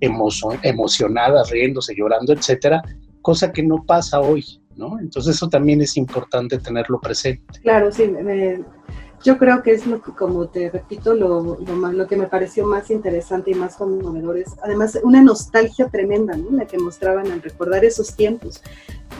emocionadas, 0.00 1.50
riéndose, 1.50 1.94
llorando, 1.96 2.32
etcétera, 2.32 2.82
cosa 3.22 3.52
que 3.52 3.62
no 3.62 3.84
pasa 3.86 4.20
hoy, 4.20 4.44
¿no? 4.76 4.98
Entonces 4.98 5.36
eso 5.36 5.48
también 5.48 5.80
es 5.80 5.96
importante 5.96 6.58
tenerlo 6.58 7.00
presente. 7.00 7.60
Claro, 7.62 7.90
sí, 7.90 8.08
me, 8.08 8.60
yo 9.22 9.38
creo 9.38 9.62
que 9.62 9.72
es 9.72 9.86
lo 9.86 10.00
que, 10.00 10.12
como 10.12 10.46
te 10.48 10.70
repito, 10.70 11.14
lo, 11.14 11.58
lo, 11.58 11.92
lo, 11.92 12.06
que 12.06 12.16
me 12.16 12.26
pareció 12.26 12.66
más 12.66 12.90
interesante 12.90 13.50
y 13.50 13.54
más 13.54 13.76
conmovedor 13.76 14.38
es, 14.38 14.54
además, 14.62 14.98
una 15.02 15.22
nostalgia 15.22 15.88
tremenda, 15.88 16.36
¿no? 16.36 16.50
La 16.50 16.66
que 16.66 16.78
mostraban 16.78 17.30
al 17.30 17.42
recordar 17.42 17.84
esos 17.84 18.14
tiempos 18.14 18.62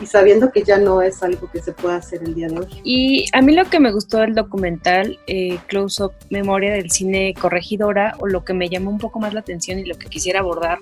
y 0.01 0.05
sabiendo 0.05 0.51
que 0.51 0.63
ya 0.63 0.77
no 0.77 1.01
es 1.01 1.21
algo 1.23 1.49
que 1.51 1.61
se 1.61 1.73
pueda 1.73 1.97
hacer 1.97 2.23
el 2.23 2.33
día 2.33 2.47
de 2.47 2.59
hoy. 2.59 2.67
Y 2.83 3.25
a 3.33 3.41
mí 3.41 3.53
lo 3.53 3.65
que 3.65 3.79
me 3.79 3.91
gustó 3.91 4.19
del 4.19 4.35
documental, 4.35 5.19
eh, 5.27 5.59
Close 5.67 6.03
Up 6.03 6.13
Memoria 6.29 6.71
del 6.71 6.91
Cine 6.91 7.33
Corregidora, 7.39 8.15
o 8.19 8.27
lo 8.27 8.45
que 8.45 8.53
me 8.53 8.69
llamó 8.69 8.91
un 8.91 8.99
poco 8.99 9.19
más 9.19 9.33
la 9.33 9.41
atención 9.41 9.79
y 9.79 9.85
lo 9.85 9.97
que 9.97 10.07
quisiera 10.07 10.39
abordar 10.39 10.79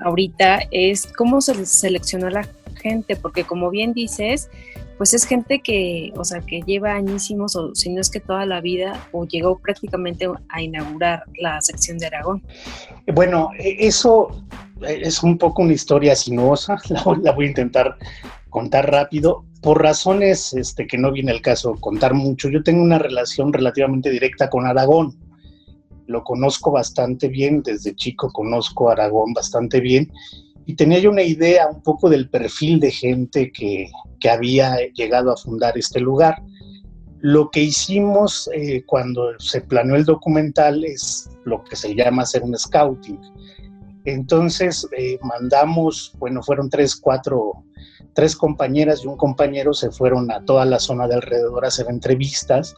ahorita 0.00 0.60
es 0.70 1.06
cómo 1.06 1.40
se 1.40 1.66
seleccionó 1.66 2.30
la 2.30 2.46
gente, 2.76 3.16
porque 3.16 3.44
como 3.44 3.70
bien 3.70 3.94
dices, 3.94 4.50
pues 5.04 5.12
es 5.12 5.26
gente 5.26 5.60
que, 5.60 6.14
o 6.16 6.24
sea, 6.24 6.40
que 6.40 6.62
lleva 6.62 6.94
añísimos, 6.94 7.54
o 7.56 7.74
si 7.74 7.90
no 7.90 8.00
es 8.00 8.08
que 8.08 8.20
toda 8.20 8.46
la 8.46 8.62
vida, 8.62 9.06
o 9.12 9.26
llegó 9.26 9.58
prácticamente 9.58 10.26
a 10.48 10.62
inaugurar 10.62 11.24
la 11.38 11.60
sección 11.60 11.98
de 11.98 12.06
Aragón. 12.06 12.42
Bueno, 13.12 13.50
e, 13.58 13.86
eso 13.86 14.28
es 14.80 15.22
un 15.22 15.36
poco 15.36 15.60
una 15.60 15.74
historia 15.74 16.16
sinuosa, 16.16 16.78
la, 17.22 17.32
voy 17.32 17.44
a 17.44 17.48
intentar 17.48 17.98
contar 18.48 18.90
rápido. 18.90 19.44
Por 19.60 19.82
razones 19.82 20.54
este, 20.54 20.86
que 20.86 20.96
no 20.96 21.12
viene 21.12 21.32
el 21.32 21.42
caso 21.42 21.74
contar 21.74 22.14
mucho, 22.14 22.48
yo 22.48 22.62
tengo 22.62 22.82
una 22.82 22.98
relación 22.98 23.52
relativamente 23.52 24.08
directa 24.08 24.48
con 24.48 24.64
Aragón. 24.64 25.18
Lo 26.06 26.24
conozco 26.24 26.70
bastante 26.70 27.28
bien, 27.28 27.62
desde 27.62 27.94
chico 27.94 28.32
conozco 28.32 28.88
Aragón 28.88 29.34
bastante 29.34 29.80
bien 29.80 30.10
y 30.66 30.74
tenía 30.74 30.98
yo 30.98 31.10
una 31.10 31.22
idea 31.22 31.68
un 31.68 31.82
poco 31.82 32.08
del 32.08 32.28
perfil 32.28 32.80
de 32.80 32.90
gente 32.90 33.52
que, 33.52 33.90
que 34.20 34.30
había 34.30 34.78
llegado 34.94 35.32
a 35.32 35.36
fundar 35.36 35.76
este 35.76 36.00
lugar. 36.00 36.42
Lo 37.20 37.50
que 37.50 37.60
hicimos 37.60 38.48
eh, 38.54 38.82
cuando 38.86 39.38
se 39.38 39.60
planeó 39.60 39.96
el 39.96 40.04
documental 40.04 40.84
es 40.84 41.30
lo 41.44 41.62
que 41.64 41.76
se 41.76 41.94
llama 41.94 42.22
hacer 42.22 42.42
un 42.42 42.56
scouting. 42.56 43.20
Entonces 44.04 44.86
eh, 44.96 45.18
mandamos, 45.22 46.14
bueno, 46.18 46.42
fueron 46.42 46.68
tres, 46.68 46.96
cuatro, 46.96 47.64
tres 48.14 48.36
compañeras 48.36 49.02
y 49.04 49.06
un 49.06 49.16
compañero 49.16 49.72
se 49.72 49.90
fueron 49.90 50.30
a 50.30 50.44
toda 50.44 50.64
la 50.64 50.78
zona 50.78 51.08
de 51.08 51.14
alrededor 51.14 51.64
a 51.64 51.68
hacer 51.68 51.86
entrevistas 51.88 52.74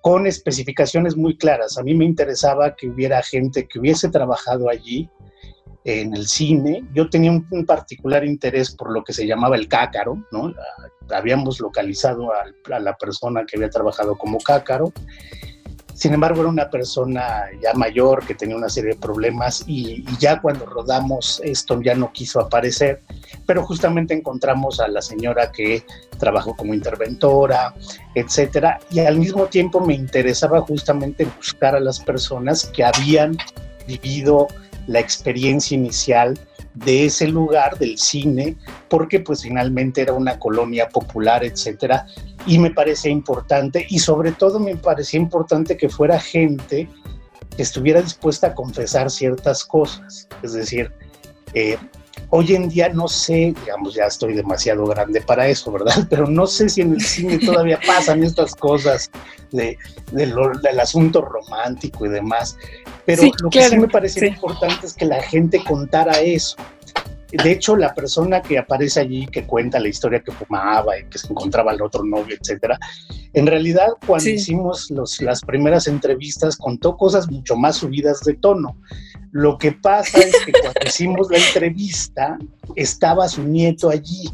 con 0.00 0.26
especificaciones 0.26 1.16
muy 1.16 1.36
claras. 1.36 1.78
A 1.78 1.82
mí 1.82 1.94
me 1.94 2.04
interesaba 2.04 2.76
que 2.76 2.88
hubiera 2.88 3.22
gente 3.22 3.66
que 3.66 3.78
hubiese 3.78 4.08
trabajado 4.10 4.68
allí, 4.68 5.08
en 5.84 6.14
el 6.14 6.26
cine. 6.26 6.82
Yo 6.94 7.08
tenía 7.08 7.30
un, 7.30 7.66
particular 7.66 8.24
interés 8.24 8.74
por 8.74 8.90
lo 8.90 9.04
que 9.04 9.12
se 9.12 9.26
llamaba 9.26 9.56
el 9.56 9.68
cácaro, 9.68 10.24
¿no? 10.32 10.52
habíamos 11.10 11.60
localizado 11.60 12.30
a, 12.32 12.78
la 12.80 12.96
persona 12.96 13.44
que 13.46 13.56
había 13.56 13.70
trabajado 13.70 14.16
como 14.16 14.38
cácaro. 14.38 14.92
Sin 15.92 16.12
embargo, 16.12 16.40
era 16.40 16.50
una 16.50 16.70
persona 16.70 17.44
ya 17.62 17.72
mayor 17.74 18.26
que 18.26 18.34
tenía 18.34 18.56
una 18.56 18.68
serie 18.68 18.94
de 18.94 18.98
problemas 18.98 19.62
y, 19.68 20.00
y, 20.00 20.16
ya 20.18 20.40
cuando 20.40 20.66
rodamos 20.66 21.40
esto 21.44 21.80
ya 21.80 21.94
no 21.94 22.10
quiso 22.12 22.40
aparecer, 22.40 23.00
pero 23.46 23.64
justamente 23.64 24.12
encontramos 24.12 24.80
a 24.80 24.88
la 24.88 25.00
señora 25.00 25.52
que 25.52 25.84
trabajó 26.18 26.56
como 26.56 26.74
interventora, 26.74 27.74
etcétera, 28.16 28.80
y 28.90 29.00
al 29.00 29.18
mismo 29.18 29.46
tiempo 29.46 29.80
me 29.80 29.94
interesaba 29.94 30.62
justamente 30.62 31.28
buscar 31.36 31.76
a 31.76 31.80
las 31.80 32.00
personas 32.00 32.64
que 32.66 32.82
habían 32.82 33.36
vivido 33.86 34.48
la 34.86 35.00
experiencia 35.00 35.74
inicial 35.74 36.38
de 36.74 37.06
ese 37.06 37.28
lugar 37.28 37.78
del 37.78 37.98
cine, 37.98 38.56
porque 38.88 39.20
pues 39.20 39.42
finalmente 39.42 40.02
era 40.02 40.12
una 40.12 40.38
colonia 40.38 40.88
popular, 40.88 41.44
etcétera, 41.44 42.06
y 42.46 42.58
me 42.58 42.70
parecía 42.70 43.10
importante, 43.10 43.86
y 43.88 44.00
sobre 44.00 44.32
todo 44.32 44.58
me 44.58 44.76
parecía 44.76 45.20
importante 45.20 45.76
que 45.76 45.88
fuera 45.88 46.18
gente 46.18 46.88
que 47.56 47.62
estuviera 47.62 48.02
dispuesta 48.02 48.48
a 48.48 48.54
confesar 48.54 49.10
ciertas 49.10 49.64
cosas, 49.64 50.28
es 50.42 50.52
decir, 50.52 50.92
eh, 51.54 51.78
hoy 52.30 52.54
en 52.54 52.68
día 52.68 52.88
no 52.88 53.08
sé, 53.08 53.54
digamos, 53.64 53.94
ya 53.94 54.04
estoy 54.06 54.34
demasiado 54.34 54.84
grande 54.86 55.20
para 55.20 55.48
eso, 55.48 55.70
¿verdad? 55.72 56.06
Pero 56.10 56.26
no 56.26 56.46
sé 56.46 56.68
si 56.68 56.80
en 56.80 56.94
el 56.94 57.00
cine 57.00 57.38
todavía 57.38 57.78
pasan 57.86 58.22
estas 58.22 58.54
cosas 58.54 59.10
de, 59.52 59.78
del 60.12 60.80
asunto 60.80 61.22
romántico 61.22 62.06
y 62.06 62.10
demás. 62.10 62.56
Pero 63.06 63.22
lo 63.40 63.50
que 63.50 63.62
sí 63.62 63.76
me 63.76 63.88
parecía 63.88 64.26
importante 64.26 64.86
es 64.86 64.94
que 64.94 65.04
la 65.04 65.22
gente 65.22 65.62
contara 65.62 66.20
eso. 66.20 66.56
De 67.42 67.50
hecho, 67.50 67.74
la 67.74 67.92
persona 67.94 68.40
que 68.40 68.58
aparece 68.58 69.00
allí, 69.00 69.26
que 69.26 69.44
cuenta 69.44 69.80
la 69.80 69.88
historia 69.88 70.20
que 70.20 70.30
fumaba 70.30 70.96
y 70.98 71.04
que 71.06 71.18
se 71.18 71.26
encontraba 71.26 71.72
al 71.72 71.82
otro 71.82 72.04
novio, 72.04 72.36
etcétera, 72.40 72.78
en 73.32 73.46
realidad, 73.46 73.88
cuando 74.06 74.30
hicimos 74.30 74.88
los, 74.90 75.20
las 75.20 75.40
primeras 75.40 75.88
entrevistas, 75.88 76.56
contó 76.56 76.96
cosas 76.96 77.28
mucho 77.28 77.56
más 77.56 77.76
subidas 77.76 78.20
de 78.20 78.34
tono. 78.34 78.76
Lo 79.34 79.58
que 79.58 79.72
pasa 79.72 80.20
es 80.20 80.32
que 80.46 80.52
cuando 80.52 80.78
hicimos 80.86 81.28
la 81.28 81.38
entrevista, 81.38 82.38
estaba 82.76 83.26
su 83.26 83.42
nieto 83.42 83.90
allí. 83.90 84.30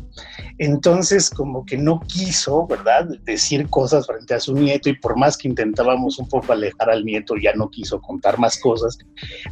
Entonces, 0.59 1.30
como 1.30 1.64
que 1.64 1.78
no 1.78 2.00
quiso, 2.00 2.66
¿verdad?, 2.66 3.09
decir 3.25 3.66
cosas 3.71 4.07
frente 4.07 4.35
a 4.35 4.40
su 4.40 4.52
nieto 4.52 4.90
y 4.90 4.99
por 4.99 5.16
más 5.16 5.38
que 5.38 5.49
intentábamos 5.49 6.19
un 6.19 6.28
poco 6.28 6.52
alejar 6.52 6.90
al 6.90 7.02
nieto, 7.02 7.35
ya 7.42 7.54
no 7.54 7.71
quiso 7.71 7.99
contar 8.02 8.38
más 8.38 8.59
cosas, 8.59 8.99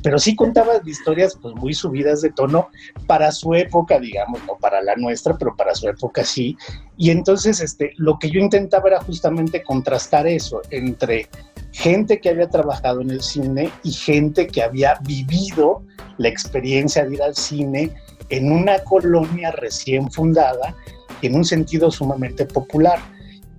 pero 0.02 0.18
sí 0.18 0.36
contaba 0.36 0.82
historias 0.84 1.34
pues 1.40 1.54
muy 1.54 1.72
subidas 1.72 2.20
de 2.20 2.30
tono 2.30 2.68
para 3.06 3.32
su 3.32 3.54
época, 3.54 3.98
digamos, 3.98 4.44
no 4.46 4.58
para 4.60 4.82
la 4.82 4.96
nuestra, 4.96 5.38
pero 5.38 5.56
para 5.56 5.74
su 5.74 5.88
época 5.88 6.26
sí. 6.26 6.58
Y 6.98 7.10
entonces, 7.10 7.60
este, 7.60 7.92
lo 7.96 8.18
que 8.18 8.28
yo 8.28 8.40
intentaba 8.40 8.88
era 8.88 9.00
justamente 9.00 9.62
contrastar 9.62 10.26
eso 10.26 10.60
entre 10.70 11.28
gente 11.72 12.20
que 12.20 12.28
había 12.28 12.48
trabajado 12.48 13.00
en 13.00 13.10
el 13.10 13.22
cine 13.22 13.70
y 13.84 13.92
gente 13.92 14.48
que 14.48 14.62
había 14.62 14.98
vivido 15.06 15.84
la 16.18 16.28
experiencia 16.28 17.06
de 17.06 17.14
ir 17.14 17.22
al 17.22 17.36
cine 17.36 17.92
en 18.30 18.50
una 18.50 18.80
colonia 18.80 19.52
recién 19.52 20.10
fundada 20.10 20.74
en 21.22 21.36
un 21.36 21.44
sentido 21.44 21.90
sumamente 21.90 22.44
popular, 22.46 22.98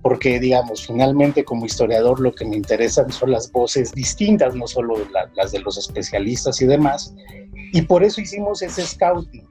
porque 0.02 0.38
digamos, 0.38 0.86
finalmente 0.86 1.42
como 1.42 1.64
historiador 1.64 2.20
lo 2.20 2.34
que 2.34 2.44
me 2.44 2.56
interesan 2.56 3.10
son 3.10 3.32
las 3.32 3.50
voces 3.50 3.92
distintas, 3.92 4.54
no 4.54 4.66
solo 4.66 4.96
las 5.34 5.52
de 5.52 5.60
los 5.60 5.78
especialistas 5.78 6.60
y 6.60 6.66
demás, 6.66 7.14
y 7.72 7.82
por 7.82 8.04
eso 8.04 8.20
hicimos 8.20 8.62
ese 8.62 8.82
scouting. 8.82 9.46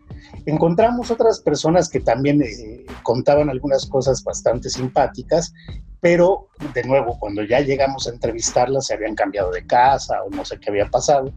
Encontramos 0.46 1.12
otras 1.12 1.40
personas 1.40 1.90
que 1.90 2.00
también 2.00 2.42
eh, 2.42 2.86
contaban 3.04 3.50
algunas 3.50 3.86
cosas 3.86 4.24
bastante 4.24 4.70
simpáticas, 4.70 5.54
pero 6.02 6.48
de 6.74 6.84
nuevo, 6.84 7.18
cuando 7.20 7.44
ya 7.44 7.60
llegamos 7.60 8.08
a 8.08 8.12
entrevistarlas, 8.12 8.88
se 8.88 8.94
habían 8.94 9.16
cambiado 9.16 9.52
de 9.52 9.66
casa 9.66 10.24
o 10.24 10.30
no 10.30 10.46
sé 10.46 10.60
qué 10.60 10.70
había 10.70 10.90
pasado. 10.90 11.34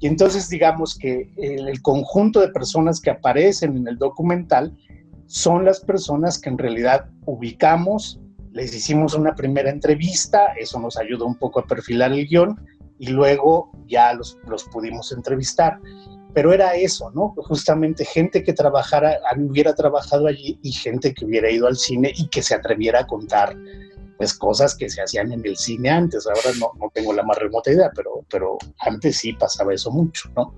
Y 0.00 0.06
entonces 0.06 0.48
digamos 0.48 0.96
que 0.96 1.32
el 1.36 1.82
conjunto 1.82 2.40
de 2.40 2.48
personas 2.48 3.00
que 3.00 3.10
aparecen 3.10 3.76
en 3.76 3.88
el 3.88 3.98
documental 3.98 4.76
son 5.26 5.64
las 5.64 5.80
personas 5.80 6.38
que 6.38 6.48
en 6.48 6.58
realidad 6.58 7.06
ubicamos, 7.26 8.20
les 8.52 8.74
hicimos 8.74 9.14
una 9.14 9.34
primera 9.34 9.70
entrevista, 9.70 10.52
eso 10.58 10.80
nos 10.80 10.96
ayudó 10.96 11.26
un 11.26 11.34
poco 11.34 11.60
a 11.60 11.66
perfilar 11.66 12.12
el 12.12 12.26
guion 12.26 12.58
y 12.98 13.08
luego 13.08 13.70
ya 13.86 14.14
los, 14.14 14.38
los 14.46 14.64
pudimos 14.64 15.12
entrevistar. 15.12 15.80
Pero 16.38 16.52
era 16.52 16.76
eso, 16.76 17.10
¿no? 17.16 17.34
Justamente 17.36 18.04
gente 18.04 18.44
que 18.44 18.52
trabajara, 18.52 19.18
hubiera 19.36 19.74
trabajado 19.74 20.28
allí 20.28 20.56
y 20.62 20.70
gente 20.70 21.12
que 21.12 21.24
hubiera 21.24 21.50
ido 21.50 21.66
al 21.66 21.76
cine 21.76 22.12
y 22.16 22.28
que 22.28 22.42
se 22.42 22.54
atreviera 22.54 23.00
a 23.00 23.06
contar 23.08 23.56
pues 24.16 24.34
cosas 24.34 24.76
que 24.76 24.88
se 24.88 25.02
hacían 25.02 25.32
en 25.32 25.44
el 25.44 25.56
cine 25.56 25.90
antes. 25.90 26.28
Ahora 26.28 26.56
no, 26.60 26.70
no 26.78 26.92
tengo 26.94 27.12
la 27.12 27.24
más 27.24 27.38
remota 27.38 27.72
idea, 27.72 27.90
pero, 27.92 28.24
pero 28.30 28.56
antes 28.78 29.16
sí 29.16 29.32
pasaba 29.32 29.74
eso 29.74 29.90
mucho, 29.90 30.30
¿no? 30.36 30.54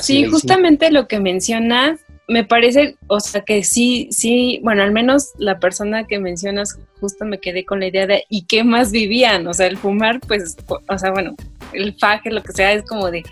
sí, 0.00 0.24
justamente 0.24 0.90
lo 0.90 1.06
que 1.06 1.20
mencionas 1.20 2.00
me 2.26 2.44
parece, 2.44 2.96
o 3.08 3.20
sea, 3.20 3.42
que 3.42 3.62
sí, 3.62 4.08
sí, 4.10 4.58
bueno, 4.62 4.82
al 4.82 4.92
menos 4.92 5.32
la 5.36 5.58
persona 5.58 6.06
que 6.06 6.18
mencionas, 6.18 6.78
justo 6.98 7.26
me 7.26 7.40
quedé 7.40 7.66
con 7.66 7.80
la 7.80 7.88
idea 7.88 8.06
de, 8.06 8.24
¿y 8.30 8.46
qué 8.46 8.64
más 8.64 8.90
vivían? 8.90 9.46
O 9.46 9.52
sea, 9.52 9.66
el 9.66 9.76
fumar, 9.76 10.18
pues, 10.20 10.56
o 10.88 10.96
sea, 10.98 11.10
bueno, 11.10 11.34
el 11.74 11.94
faje, 11.98 12.30
lo 12.30 12.42
que 12.42 12.52
sea, 12.52 12.72
es 12.72 12.84
como 12.84 13.10
de, 13.10 13.22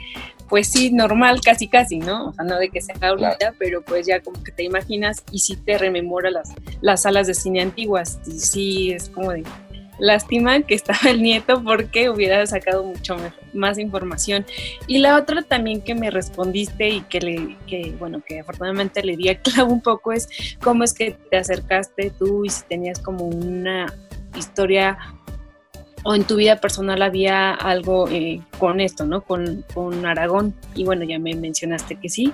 pues 0.49 0.69
sí, 0.69 0.91
normal, 0.93 1.41
casi 1.45 1.69
casi, 1.69 1.99
¿no? 1.99 2.29
O 2.29 2.33
sea, 2.33 2.45
no 2.45 2.59
de 2.59 2.71
que 2.71 2.81
sea 2.81 2.97
ahorita, 3.01 3.55
pero 3.59 3.83
pues 3.83 4.07
ya 4.07 4.21
como 4.21 4.43
que 4.43 4.53
te 4.53 4.63
imaginas 4.63 5.23
y 5.31 5.41
sí 5.41 5.57
te 5.57 5.79
rememora 5.79 6.31
las, 6.31 6.53
las 6.81 7.03
salas 7.03 7.27
de 7.27 7.35
cine 7.35 7.61
antiguas. 7.61 8.19
Y 8.27 8.39
sí, 8.39 8.93
es 8.93 9.09
como 9.11 9.33
de 9.33 9.45
lástima 9.99 10.61
que 10.63 10.75
estaba 10.75 11.11
el 11.11 11.23
nieto 11.23 11.63
porque 11.63 12.09
hubiera 12.09 12.47
sacado 12.47 12.85
mucho 12.85 13.17
más 13.53 13.79
información. 13.79 14.47
Y 14.87 14.99
la 14.99 15.17
otra 15.17 15.43
también 15.43 15.83
que 15.83 15.95
me 15.95 16.11
respondiste 16.11 16.89
y 16.89 17.01
que 17.03 17.21
le, 17.21 17.57
que 17.67 17.95
bueno, 17.99 18.23
que 18.27 18.41
afortunadamente 18.41 19.03
le 19.03 19.17
di 19.17 19.29
a 19.29 19.41
clavo 19.41 19.73
un 19.73 19.83
poco 19.83 20.13
es 20.13 20.29
cómo 20.63 20.85
es 20.85 20.95
que 20.95 21.13
te 21.31 21.37
acercaste 21.37 22.11
tú 22.11 22.45
y 22.45 22.51
si 22.51 22.63
tenías 22.65 23.01
como 23.01 23.25
una 23.25 23.93
historia 24.37 24.99
o 26.05 26.15
en 26.15 26.25
tu 26.25 26.37
vida 26.37 26.57
personal 26.57 27.03
había 27.03 27.53
algo 27.53 28.09
eh, 28.09 28.41
con 28.59 28.81
esto, 28.81 29.05
¿no? 29.05 29.23
Con, 29.23 29.65
Aragón. 30.05 30.55
Y 30.75 30.85
bueno, 30.85 31.05
ya 31.05 31.19
me 31.19 31.35
mencionaste 31.35 31.97
que 31.97 32.09
sí. 32.09 32.33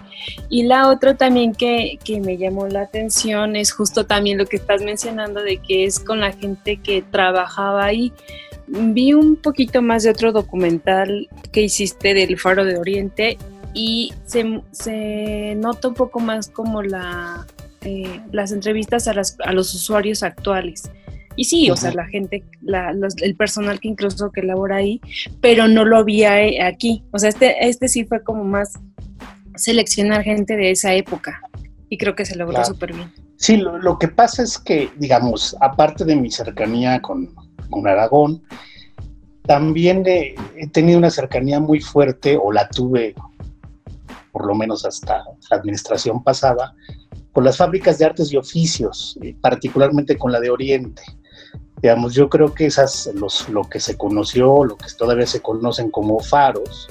Y 0.48 0.64
la 0.64 0.88
otra 0.88 1.16
también 1.16 1.52
que, 1.52 1.98
que, 2.04 2.20
me 2.20 2.36
llamó 2.36 2.66
la 2.68 2.82
atención 2.82 3.56
es 3.56 3.72
justo 3.72 4.06
también 4.06 4.38
lo 4.38 4.46
que 4.46 4.56
estás 4.56 4.82
mencionando 4.82 5.42
de 5.42 5.58
que 5.58 5.84
es 5.84 5.98
con 5.98 6.20
la 6.20 6.32
gente 6.32 6.76
que 6.76 7.02
trabajaba 7.02 7.84
ahí. 7.84 8.12
Vi 8.66 9.12
un 9.12 9.36
poquito 9.36 9.82
más 9.82 10.02
de 10.04 10.10
otro 10.10 10.32
documental 10.32 11.28
que 11.52 11.62
hiciste 11.62 12.14
del 12.14 12.38
Faro 12.38 12.64
de 12.64 12.78
Oriente 12.78 13.38
y 13.74 14.12
se, 14.24 14.62
se 14.70 15.54
nota 15.56 15.88
un 15.88 15.94
poco 15.94 16.20
más 16.20 16.48
como 16.48 16.82
la, 16.82 17.46
eh, 17.82 18.20
las 18.32 18.52
entrevistas 18.52 19.08
a, 19.08 19.14
las, 19.14 19.36
a 19.44 19.52
los 19.52 19.74
usuarios 19.74 20.22
actuales 20.22 20.90
y 21.36 21.44
sí, 21.44 21.70
o 21.70 21.76
sea, 21.76 21.92
la 21.92 22.06
gente, 22.06 22.44
el 23.22 23.36
personal 23.36 23.80
que 23.80 23.88
incluso 23.88 24.30
que 24.30 24.42
labora 24.42 24.76
ahí, 24.76 25.00
pero 25.40 25.68
no 25.68 25.84
lo 25.84 25.98
había 25.98 26.42
eh, 26.42 26.62
aquí. 26.62 27.02
O 27.10 27.18
sea, 27.18 27.28
este, 27.28 27.66
este 27.66 27.88
sí 27.88 28.04
fue 28.04 28.22
como 28.22 28.44
más 28.44 28.74
seleccionar 29.56 30.22
gente 30.22 30.56
de 30.56 30.70
esa 30.70 30.94
época 30.94 31.40
y 31.88 31.98
creo 31.98 32.14
que 32.14 32.24
se 32.24 32.36
logró 32.36 32.64
súper 32.64 32.92
bien. 32.92 33.12
Sí, 33.36 33.56
lo, 33.56 33.98
que 33.98 34.08
pasa 34.08 34.42
es 34.42 34.58
que, 34.58 34.90
digamos, 34.96 35.56
aparte 35.60 36.04
de 36.04 36.16
mi 36.16 36.30
cercanía 36.30 37.00
con, 37.00 37.34
Aragón, 37.86 38.42
también 39.42 40.04
he, 40.06 40.34
tenido 40.72 40.98
una 40.98 41.10
cercanía 41.10 41.60
muy 41.60 41.80
fuerte, 41.80 42.38
o 42.40 42.52
la 42.52 42.68
tuve 42.68 43.14
por 44.32 44.46
lo 44.46 44.54
menos 44.54 44.84
hasta 44.84 45.22
la 45.50 45.56
administración 45.56 46.22
pasada, 46.24 46.74
con 47.32 47.44
las 47.44 47.56
fábricas 47.56 47.98
de 47.98 48.06
artes 48.06 48.32
y 48.32 48.36
oficios, 48.36 49.18
eh, 49.22 49.36
particularmente 49.40 50.16
con 50.16 50.32
la 50.32 50.40
de 50.40 50.50
Oriente. 50.50 51.02
Digamos, 51.82 52.14
yo 52.14 52.28
creo 52.28 52.54
que 52.54 52.66
esas, 52.66 53.10
los, 53.14 53.48
lo 53.48 53.64
que 53.64 53.80
se 53.80 53.96
conoció, 53.96 54.64
lo 54.64 54.76
que 54.76 54.86
todavía 54.96 55.26
se 55.26 55.42
conocen 55.42 55.90
como 55.90 56.18
faros, 56.20 56.88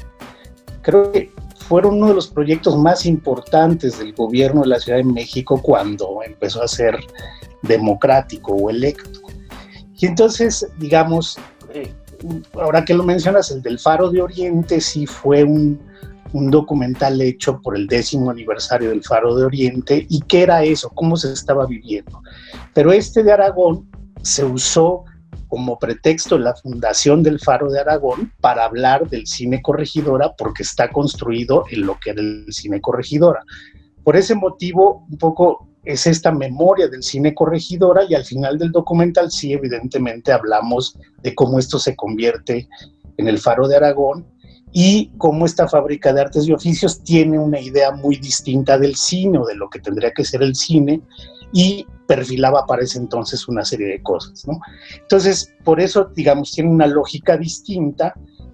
creo 0.81 1.11
que 1.11 1.31
fueron 1.67 1.95
uno 1.95 2.09
de 2.09 2.13
los 2.13 2.27
proyectos 2.27 2.77
más 2.77 3.05
importantes 3.05 3.97
del 3.97 4.13
gobierno 4.13 4.61
de 4.61 4.67
la 4.67 4.79
Ciudad 4.79 4.99
de 4.99 5.05
México 5.05 5.61
cuando 5.61 6.21
empezó 6.23 6.61
a 6.61 6.67
ser 6.67 6.99
democrático 7.61 8.53
o 8.53 8.69
electo. 8.69 9.21
Y 9.97 10.05
entonces, 10.05 10.67
digamos, 10.77 11.37
eh, 11.73 11.93
ahora 12.53 12.83
que 12.83 12.93
lo 12.93 13.03
mencionas, 13.03 13.49
el 13.51 13.61
del 13.61 13.79
Faro 13.79 14.09
de 14.11 14.21
Oriente 14.21 14.81
sí 14.81 15.07
fue 15.07 15.43
un, 15.43 15.79
un 16.33 16.51
documental 16.51 17.21
hecho 17.21 17.61
por 17.61 17.77
el 17.77 17.87
décimo 17.87 18.29
aniversario 18.29 18.89
del 18.89 19.03
Faro 19.03 19.35
de 19.35 19.45
Oriente 19.45 20.05
y 20.09 20.21
qué 20.21 20.43
era 20.43 20.63
eso, 20.63 20.89
cómo 20.89 21.15
se 21.15 21.31
estaba 21.31 21.65
viviendo. 21.65 22.21
Pero 22.73 22.91
este 22.91 23.23
de 23.23 23.31
Aragón 23.31 23.87
se 24.23 24.43
usó 24.43 25.05
como 25.47 25.77
pretexto 25.77 26.39
la 26.39 26.55
fundación 26.55 27.21
del 27.21 27.39
Faro 27.39 27.69
de 27.69 27.79
Aragón 27.79 28.33
para 28.41 28.65
hablar 28.65 29.07
del 29.07 29.27
cine 29.27 29.61
corregidora 29.61 30.33
porque 30.35 30.63
está 30.63 30.89
construido 30.89 31.65
en 31.69 31.85
lo 31.85 31.99
que 31.99 32.09
era 32.09 32.21
el 32.21 32.47
cine 32.49 32.81
corregidora. 32.81 33.43
Por 34.03 34.15
ese 34.15 34.33
motivo, 34.33 35.05
un 35.09 35.17
poco 35.19 35.67
es 35.85 36.07
esta 36.07 36.31
memoria 36.31 36.87
del 36.87 37.03
cine 37.03 37.35
corregidora 37.35 38.03
y 38.07 38.15
al 38.15 38.25
final 38.25 38.57
del 38.57 38.71
documental 38.71 39.29
sí, 39.29 39.53
evidentemente 39.53 40.31
hablamos 40.31 40.97
de 41.21 41.35
cómo 41.35 41.59
esto 41.59 41.77
se 41.77 41.95
convierte 41.95 42.67
en 43.17 43.27
el 43.27 43.37
Faro 43.37 43.67
de 43.67 43.75
Aragón 43.75 44.25
y 44.71 45.11
cómo 45.19 45.45
esta 45.45 45.67
fábrica 45.67 46.11
de 46.13 46.21
artes 46.21 46.47
y 46.47 46.51
oficios 46.51 47.03
tiene 47.03 47.37
una 47.37 47.59
idea 47.59 47.91
muy 47.91 48.15
distinta 48.15 48.79
del 48.79 48.95
cine 48.95 49.37
o 49.37 49.45
de 49.45 49.55
lo 49.55 49.69
que 49.69 49.79
tendría 49.79 50.11
que 50.11 50.25
ser 50.25 50.41
el 50.41 50.55
cine 50.55 51.01
y 51.53 51.87
perfilaba 52.07 52.65
para 52.65 52.83
ese 52.83 52.97
entonces 52.97 53.47
una 53.47 53.63
serie 53.63 53.87
de 53.87 54.01
cosas, 54.01 54.45
¿no? 54.47 54.59
Entonces, 54.99 55.53
por 55.63 55.79
eso, 55.79 56.05
digamos, 56.15 56.51
tiene 56.51 56.69
una 56.69 56.87
lógica 56.87 57.37
distinta, 57.37 58.13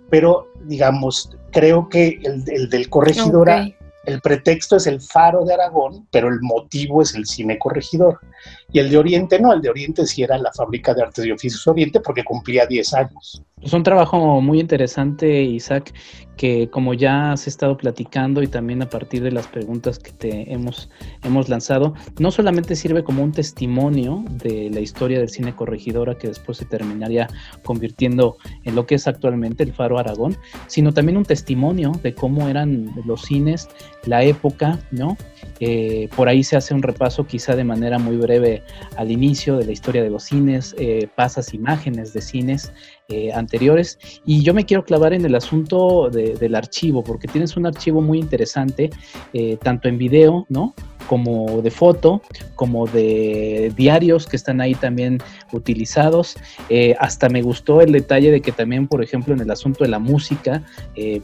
pero, 0.10 0.52
digamos, 0.66 1.36
creo 1.52 1.88
que 1.88 2.20
el, 2.24 2.70
del 2.70 2.90
corregidora, 2.90 3.68
el 4.06 4.22
pretexto 4.22 4.76
es 4.76 4.86
el 4.86 5.02
faro 5.02 5.46
de 5.46 5.54
Aragón, 5.54 6.08
pero 6.12 6.28
el 6.28 6.42
motivo 6.42 7.02
es 7.02 7.16
el 7.16 7.26
cine 7.26 7.58
corregidor. 7.58 8.20
Y 8.72 8.80
el 8.80 8.90
de 8.90 8.98
Oriente 8.98 9.40
no, 9.40 9.52
el 9.54 9.62
de 9.62 9.70
Oriente 9.70 10.06
sí 10.06 10.24
era 10.24 10.38
la 10.38 10.52
fábrica 10.52 10.94
de 10.94 11.02
artes 11.02 11.26
y 11.26 11.32
oficios 11.32 11.66
Oriente 11.68 12.00
porque 12.00 12.24
cumplía 12.24 12.66
10 12.66 12.94
años. 12.94 13.42
Es 13.62 13.74
un 13.74 13.84
trabajo 13.84 14.40
muy 14.40 14.62
interesante, 14.62 15.44
Isaac, 15.44 15.94
que 16.38 16.70
como 16.70 16.94
ya 16.94 17.34
has 17.34 17.46
estado 17.48 17.76
platicando 17.76 18.42
y 18.42 18.48
también 18.48 18.82
a 18.82 18.90
partir 18.90 19.22
de 19.22 19.34
las 19.34 19.48
preguntas 19.48 20.00
que 20.00 20.14
te 20.14 20.54
hemos, 20.54 20.90
hemos 21.24 21.50
lanzado, 21.50 21.94
no 22.18 22.32
solamente 22.32 22.78
sirve 22.78 23.04
como 23.04 23.22
un 23.22 23.34
testimonio 23.34 24.24
de 24.30 24.70
la 24.70 24.80
historia 24.80 25.20
del 25.20 25.28
cine 25.28 25.54
corregidora 25.54 26.18
que 26.18 26.30
después 26.30 26.58
se 26.58 26.64
terminaría 26.64 27.28
convirtiendo 27.66 28.38
en 28.64 28.76
lo 28.76 28.86
que 28.86 28.96
es 28.96 29.06
actualmente 29.08 29.64
el 29.64 29.74
Faro 29.74 30.00
Aragón, 30.00 30.38
sino 30.68 30.94
también 30.94 31.18
un 31.18 31.26
testimonio 31.26 31.92
de 32.02 32.14
cómo 32.16 32.48
eran 32.48 32.94
los 33.06 33.24
cines, 33.24 33.68
la 34.06 34.24
época, 34.24 34.80
¿no? 34.92 35.18
Eh, 35.60 36.08
por 36.16 36.30
ahí 36.30 36.46
se 36.46 36.56
hace 36.56 36.74
un 36.74 36.82
repaso 36.82 37.28
quizá 37.28 37.58
de 37.58 37.66
manera 37.66 38.00
muy 38.00 38.16
breve 38.16 38.59
al 38.98 39.12
inicio 39.12 39.58
de 39.58 39.66
la 39.66 39.72
historia 39.72 40.04
de 40.04 40.10
los 40.10 40.24
cines, 40.24 40.76
eh, 40.78 41.08
pasas 41.16 41.54
imágenes 41.54 42.14
de 42.14 42.22
cines 42.22 42.72
eh, 43.10 43.32
anteriores. 43.34 44.00
Y 44.26 44.44
yo 44.44 44.54
me 44.54 44.66
quiero 44.66 44.84
clavar 44.84 45.14
en 45.14 45.26
el 45.26 45.36
asunto 45.36 46.10
del 46.10 46.56
archivo, 46.56 47.04
porque 47.04 47.28
tienes 47.28 47.58
un 47.58 47.66
archivo 47.66 48.02
muy 48.02 48.20
interesante, 48.20 48.90
eh, 49.34 49.58
tanto 49.62 49.88
en 49.88 49.98
video, 49.98 50.46
¿no? 50.50 50.74
Como 51.10 51.62
de 51.64 51.72
foto, 51.72 52.22
como 52.56 52.86
de 52.86 53.74
diarios 53.76 54.28
que 54.28 54.36
están 54.36 54.62
ahí 54.62 54.76
también 54.76 55.18
utilizados. 55.52 56.38
Eh, 56.70 56.96
hasta 57.00 57.28
me 57.28 57.42
gustó 57.42 57.82
el 57.82 57.92
detalle 57.92 58.30
de 58.32 58.42
que 58.42 58.52
también, 58.52 58.88
por 58.88 59.04
ejemplo, 59.04 59.34
en 59.34 59.42
el 59.42 59.50
asunto 59.50 59.84
de 59.84 59.90
la 59.90 60.00
música, 60.00 60.64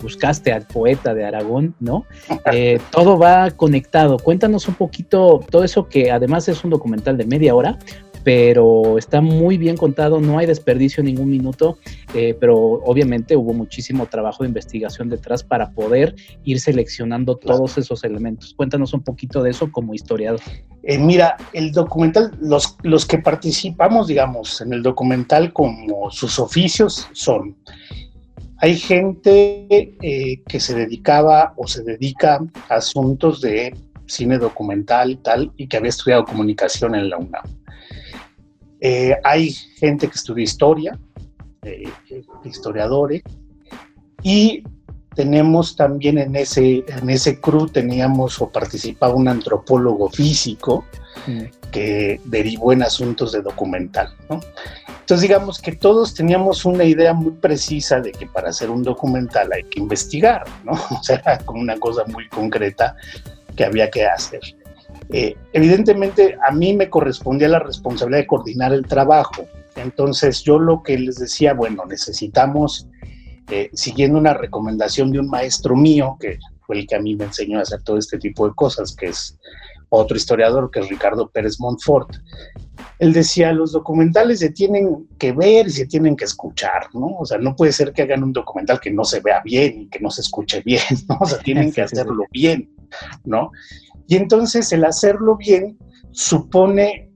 buscaste 0.02 0.52
al 0.52 0.66
poeta 0.66 1.14
de 1.14 1.26
Aragón, 1.26 1.76
¿no? 1.80 2.06
todo 2.92 3.20
va 3.20 3.52
conectado. 3.52 4.18
Cuéntanos 4.18 4.68
un 4.68 4.76
poquito 4.76 5.44
todo 5.50 5.64
eso 5.64 5.88
que 5.88 6.12
además 6.12 6.48
es 6.48 6.64
un 6.64 6.72
documental 6.72 7.18
de 7.18 7.26
media 7.26 7.54
hora, 7.54 7.78
pero 8.26 8.98
está 8.98 9.22
muy 9.22 9.60
bien 9.60 9.78
contado, 9.78 10.20
no 10.20 10.40
hay 10.40 10.48
desperdicio 10.48 11.02
en 11.02 11.06
ningún 11.06 11.30
minuto, 11.30 11.78
eh, 12.16 12.36
pero 12.40 12.56
obviamente 12.58 13.36
hubo 13.36 13.54
muchísimo 13.54 14.08
trabajo 14.08 14.42
de 14.42 14.48
investigación 14.48 15.10
detrás 15.10 15.44
para 15.44 15.70
poder 15.74 16.16
ir 16.44 16.60
seleccionando 16.60 17.38
todos 17.38 17.78
esos 17.78 18.04
elementos. 18.04 18.56
Cuéntanos 18.56 18.96
un 18.96 19.04
poquito 19.04 19.44
de 19.44 19.52
eso 19.52 19.72
como 19.72 19.94
historiador. 19.94 20.42
Eh, 20.82 20.98
mira, 20.98 21.38
el 21.54 21.72
documental, 21.72 22.32
los, 22.42 22.76
los 22.82 23.06
que 23.06 23.20
participamos, 23.20 24.08
digamos, 24.08 24.60
en 24.60 24.74
el 24.74 24.82
documental 24.82 25.54
como 25.54 26.10
sus 26.10 26.40
oficios 26.40 27.08
son 27.14 27.56
hay 28.58 28.76
gente 28.78 29.68
eh, 30.02 30.42
que 30.48 30.60
se 30.60 30.74
dedicaba 30.74 31.54
o 31.58 31.68
se 31.68 31.84
dedica 31.84 32.40
a 32.70 32.76
asuntos 32.76 33.42
de 33.42 33.76
cine 34.08 34.40
documental 34.40 35.12
y 35.12 35.16
tal, 35.18 35.52
y 35.58 35.68
que 35.68 35.78
había 35.78 35.90
estudiado 35.90 36.26
comunicación 36.26 36.96
en 36.96 37.12
la 37.12 37.18
UNAM. 37.18 37.44
Eh, 38.88 39.18
hay 39.24 39.50
gente 39.50 40.08
que 40.08 40.14
estudia 40.14 40.44
historia, 40.44 41.00
eh, 41.64 41.90
historiadores, 42.44 43.24
y 44.22 44.62
tenemos 45.16 45.76
también 45.76 46.20
en 46.20 46.36
ese, 46.36 46.86
en 46.88 47.10
ese 47.10 47.42
crew 47.42 47.68
teníamos 47.68 48.40
o 48.44 48.50
participaba 48.50 49.16
un 49.16 49.28
antropólogo 49.28 50.08
físico 50.12 50.86
mm. 51.26 51.72
que 51.72 52.22
derivó 52.26 52.74
en 52.74 52.84
asuntos 52.84 53.32
de 53.32 53.42
documental. 53.42 54.14
Entonces 54.30 55.22
digamos 55.22 55.60
que 55.60 55.72
todos 55.72 56.14
teníamos 56.14 56.64
una 56.64 56.84
idea 56.84 57.16
muy 57.16 57.32
precisa 57.32 58.00
de 58.00 58.12
que 58.12 58.28
para 58.28 58.50
hacer 58.50 58.70
un 58.70 58.84
documental 58.84 59.52
hay 59.52 59.64
que 59.64 59.80
investigar, 59.80 60.44
¿no? 60.64 60.74
O 60.92 61.02
sea, 61.02 61.40
con 61.44 61.58
una 61.58 61.76
cosa 61.80 62.04
muy 62.06 62.30
concreta 62.30 62.96
que 63.56 63.66
había 63.66 63.90
que 63.90 64.06
hacer. 64.06 64.42
Eh, 65.12 65.36
evidentemente 65.54 66.38
a 66.46 66.52
mí 66.52 66.74
me 66.74 66.90
correspondía 66.90 67.48
la 67.48 67.60
responsabilidad 67.60 68.22
de 68.22 68.28
coordinar 68.28 68.74
el 68.74 68.86
trabajo. 68.86 69.46
Entonces 69.76 70.44
yo 70.44 70.58
lo 70.58 70.82
que 70.84 70.98
les 70.98 71.16
decía, 71.16 71.54
bueno, 71.54 71.86
necesitamos, 71.86 72.88
eh, 73.52 73.70
siguiendo 73.74 74.18
una 74.18 74.34
recomendación 74.34 75.12
de 75.12 75.20
un 75.20 75.28
maestro 75.28 75.76
mío, 75.76 76.18
que 76.20 76.40
fue 76.62 76.80
el 76.80 76.88
que 76.88 76.96
a 76.96 77.02
mí 77.02 77.16
me 77.16 77.26
enseñó 77.26 77.60
a 77.60 77.62
hacer 77.62 77.82
todo 77.84 77.98
este 77.98 78.18
tipo 78.18 78.48
de 78.48 78.56
cosas, 78.56 78.96
que 78.96 79.08
es 79.08 79.38
otro 79.90 80.18
historiador, 80.18 80.72
que 80.72 80.80
es 80.80 80.90
Ricardo 80.90 81.30
Pérez 81.30 81.60
Montfort, 81.60 82.18
él 83.00 83.14
decía, 83.14 83.52
los 83.52 83.74
documentales 83.74 84.40
se 84.40 84.52
tienen 84.52 85.08
que 85.18 85.32
ver 85.34 85.68
y 85.68 85.72
se 85.72 85.86
tienen 85.86 86.16
que 86.16 86.26
escuchar, 86.26 86.88
¿no? 86.94 87.08
O 87.20 87.26
sea, 87.26 87.38
no 87.38 87.56
puede 87.56 87.72
ser 87.72 87.92
que 87.92 88.04
hagan 88.04 88.24
un 88.24 88.34
documental 88.34 88.80
que 88.80 88.92
no 88.92 89.04
se 89.04 89.20
vea 89.20 89.42
bien 89.44 89.82
y 89.82 89.88
que 89.88 90.00
no 90.00 90.10
se 90.10 90.22
escuche 90.22 90.62
bien, 90.62 90.82
¿no? 91.10 91.18
O 91.20 91.26
sea, 91.26 91.40
tienen 91.40 91.72
que 91.72 91.82
hacerlo 91.82 92.24
bien, 92.32 92.70
¿no? 93.26 93.52
Y 94.08 94.16
entonces 94.16 94.72
el 94.72 94.86
hacerlo 94.86 95.38
bien 95.38 95.78
supone, 96.12 97.10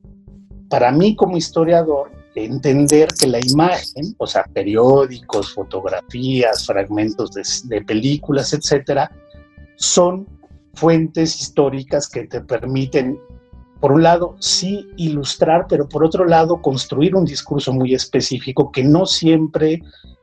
para 0.69 0.91
mí 0.91 1.15
como 1.15 1.37
historiador, 1.37 2.11
entender 2.35 3.09
que 3.19 3.27
la 3.27 3.39
imagen, 3.39 4.15
o 4.17 4.27
sea, 4.27 4.43
periódicos, 4.53 5.53
fotografías, 5.53 6.65
fragmentos 6.65 7.31
de, 7.31 7.81
películas, 7.81 8.53
etcétera, 8.53 9.11
son 9.75 10.27
fuentes 10.73 11.39
históricas 11.39 12.07
que 12.07 12.27
te 12.27 12.41
permiten 12.41 13.19
por 13.79 13.93
un 13.93 14.03
lado, 14.03 14.35
sí 14.39 14.89
ilustrar, 14.97 15.65
pero 15.69 15.87
por 15.87 16.03
otro 16.03 16.25
lado, 16.25 16.61
construir 16.61 17.15
un 17.15 17.23
discurso 17.23 17.71
muy 17.71 17.93
específico 17.93 18.71
que 18.71 18.83
no 18.83 19.05
siempre 19.05 19.81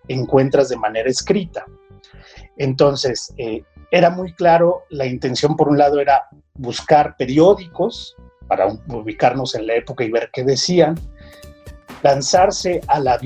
encuentras 0.09 0.69
de 0.69 0.77
manera 0.77 1.09
escrita. 1.09 1.65
Entonces, 2.59 3.33
eh, 3.39 3.63
era 3.90 4.11
muy 4.11 4.33
claro, 4.33 4.85
la 4.90 5.07
intención 5.07 5.57
por 5.57 5.68
un 5.68 5.79
lado 5.79 6.01
era 6.01 6.29
buscar 6.55 7.16
periódicos 7.16 8.16
para 8.49 8.66
ubicarnos 8.88 9.55
en 9.55 9.66
la 9.66 9.75
época 9.75 10.05
y 10.05 10.11
ver 10.11 10.31
qué 10.33 10.44
decían, 10.44 10.94
lanzarse 12.03 12.81
a 12.88 13.01
la, 13.01 13.18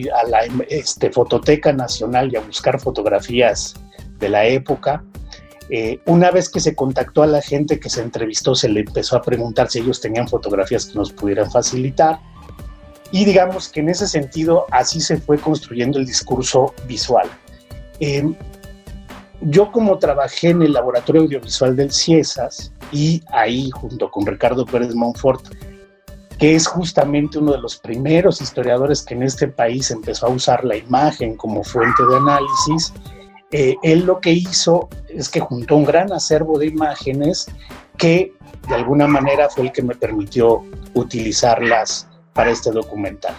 este, 0.69 1.11
Fototeca 1.11 1.73
Nacional 1.73 2.33
y 2.33 2.37
a 2.37 2.41
buscar 2.41 2.81
fotografías 2.81 3.75
de 4.19 4.29
la 4.29 4.47
época, 4.47 5.05
eh, 5.71 6.01
una 6.07 6.31
vez 6.31 6.49
que 6.49 6.59
se 6.59 6.75
contactó 6.75 7.23
a 7.23 7.27
la 7.27 7.41
gente 7.41 7.79
que 7.79 7.89
se 7.89 8.03
entrevistó, 8.03 8.55
se 8.55 8.69
le 8.69 8.81
empezó 8.81 9.17
a 9.17 9.23
preguntar 9.23 9.71
si 9.71 9.79
ellos 9.79 10.01
tenían 10.01 10.27
fotografías 10.27 10.87
que 10.87 10.95
nos 10.95 11.13
pudieran 11.13 11.51
facilitar. 11.51 12.19
Y 13.13 13.25
digamos 13.25 13.69
que 13.69 13.81
en 13.81 13.89
ese 13.89 14.09
sentido 14.09 14.67
así 14.71 15.01
se 15.01 15.19
fue 15.19 15.39
construyendo 15.39 15.99
el 15.99 16.07
discurso 16.07 16.75
visual. 16.87 17.29
Em, 18.01 18.35
yo 19.41 19.73
como 19.73 19.99
trabajé 19.99 20.51
en 20.51 20.63
el 20.63 20.73
laboratorio 20.73 21.23
audiovisual 21.23 21.77
del 21.77 21.93
CIESAS 21.93 22.73
y 22.93 23.23
ahí 23.33 23.71
junto 23.71 24.11
con 24.11 24.27
Ricardo 24.27 24.67
Pérez 24.67 24.95
Monfort, 24.95 25.43
que 26.39 26.55
es 26.55 26.67
justamente 26.67 27.39
uno 27.39 27.53
de 27.53 27.61
los 27.61 27.77
primeros 27.79 28.41
historiadores 28.41 29.03
que 29.03 29.15
en 29.15 29.23
este 29.23 29.49
país 29.49 29.91
empezó 29.91 30.27
a 30.27 30.31
usar 30.31 30.65
la 30.65 30.77
imagen 30.77 31.37
como 31.37 31.63
fuente 31.63 32.03
de 32.05 32.17
análisis, 32.17 32.93
eh, 33.53 33.77
él 33.83 34.05
lo 34.07 34.21
que 34.21 34.31
hizo 34.31 34.89
es 35.09 35.29
que 35.29 35.41
juntó 35.41 35.77
un 35.77 35.85
gran 35.85 36.13
acervo 36.13 36.59
de 36.59 36.67
imágenes 36.67 37.47
que 37.97 38.33
de 38.69 38.75
alguna 38.75 39.07
manera 39.07 39.49
fue 39.49 39.65
el 39.65 39.73
que 39.73 39.83
me 39.83 39.95
permitió 39.95 40.63
utilizarlas 40.95 42.09
para 42.33 42.51
este 42.51 42.71
documental. 42.71 43.35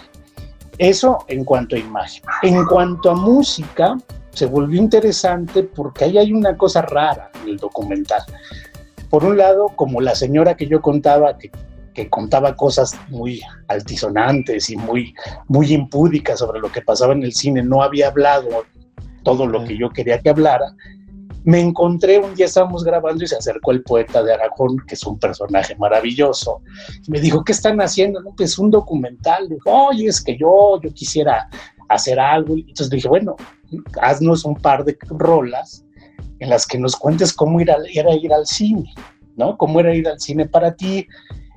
Eso 0.78 1.24
en 1.28 1.44
cuanto 1.44 1.76
a 1.76 1.78
imagen. 1.78 2.22
En 2.42 2.64
cuanto 2.66 3.10
a 3.10 3.14
música, 3.14 3.96
se 4.32 4.46
volvió 4.46 4.80
interesante 4.80 5.62
porque 5.62 6.04
ahí 6.04 6.18
hay 6.18 6.32
una 6.32 6.56
cosa 6.56 6.82
rara 6.82 7.30
en 7.42 7.50
el 7.50 7.56
documental. 7.56 8.22
Por 9.10 9.24
un 9.24 9.36
lado, 9.36 9.68
como 9.76 10.00
la 10.00 10.14
señora 10.14 10.56
que 10.56 10.66
yo 10.66 10.80
contaba, 10.80 11.36
que, 11.36 11.50
que 11.92 12.08
contaba 12.08 12.56
cosas 12.56 12.98
muy 13.08 13.42
altisonantes 13.68 14.70
y 14.70 14.76
muy, 14.76 15.14
muy 15.48 15.72
impúdicas 15.72 16.38
sobre 16.38 16.60
lo 16.60 16.72
que 16.72 16.80
pasaba 16.80 17.12
en 17.12 17.22
el 17.22 17.34
cine, 17.34 17.62
no 17.62 17.82
había 17.82 18.08
hablado 18.08 18.64
todo 19.22 19.46
lo 19.46 19.64
que 19.64 19.76
yo 19.76 19.90
quería 19.90 20.18
que 20.18 20.30
hablara. 20.30 20.74
Me 21.44 21.60
encontré, 21.60 22.18
un 22.18 22.34
día 22.34 22.46
estábamos 22.46 22.84
grabando 22.84 23.24
y 23.24 23.26
se 23.26 23.36
acercó 23.36 23.72
el 23.72 23.82
poeta 23.82 24.22
de 24.22 24.32
Aragón, 24.32 24.78
que 24.86 24.94
es 24.94 25.04
un 25.04 25.18
personaje 25.18 25.74
maravilloso, 25.76 26.62
y 27.06 27.10
me 27.10 27.20
dijo, 27.20 27.42
¿qué 27.42 27.52
están 27.52 27.80
haciendo? 27.80 28.22
No, 28.22 28.32
pues 28.36 28.58
un 28.58 28.70
documental. 28.70 29.48
Dijo, 29.48 29.70
oye, 29.88 30.06
es 30.06 30.22
que 30.22 30.38
yo, 30.38 30.80
yo 30.80 30.94
quisiera 30.94 31.48
hacer 31.94 32.18
algo. 32.18 32.54
Entonces 32.54 32.90
dije, 32.90 33.08
bueno, 33.08 33.36
haznos 34.00 34.44
un 34.44 34.56
par 34.56 34.84
de 34.84 34.96
rolas 35.08 35.84
en 36.38 36.50
las 36.50 36.66
que 36.66 36.78
nos 36.78 36.96
cuentes 36.96 37.32
cómo 37.32 37.60
era 37.60 37.76
ir 37.88 38.32
al 38.32 38.46
cine, 38.46 38.92
¿no? 39.36 39.56
Cómo 39.56 39.80
era 39.80 39.94
ir 39.94 40.08
al 40.08 40.20
cine 40.20 40.46
para 40.46 40.74
ti, 40.74 41.06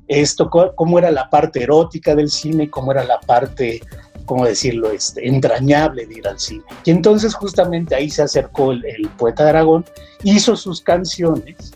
esto, 0.08 0.50
cómo 0.50 1.00
era 1.00 1.10
la 1.10 1.30
parte 1.30 1.64
erótica 1.64 2.14
del 2.14 2.30
cine, 2.30 2.70
cómo 2.70 2.92
era 2.92 3.04
la 3.04 3.20
parte 3.20 3.82
¿cómo 4.26 4.46
decirlo?, 4.46 4.92
este, 4.92 5.28
entrañable 5.28 6.06
de 6.06 6.16
ir 6.16 6.28
al 6.28 6.40
cine. 6.40 6.64
Y 6.84 6.92
entonces 6.92 7.34
justamente 7.34 7.96
ahí 7.96 8.10
se 8.10 8.24
acercó 8.24 8.72
el, 8.72 9.10
poeta 9.18 9.44
de 9.44 9.50
Aragón, 9.52 9.86
hizo 10.24 10.56
sus 10.56 10.82
canciones. 10.82 11.74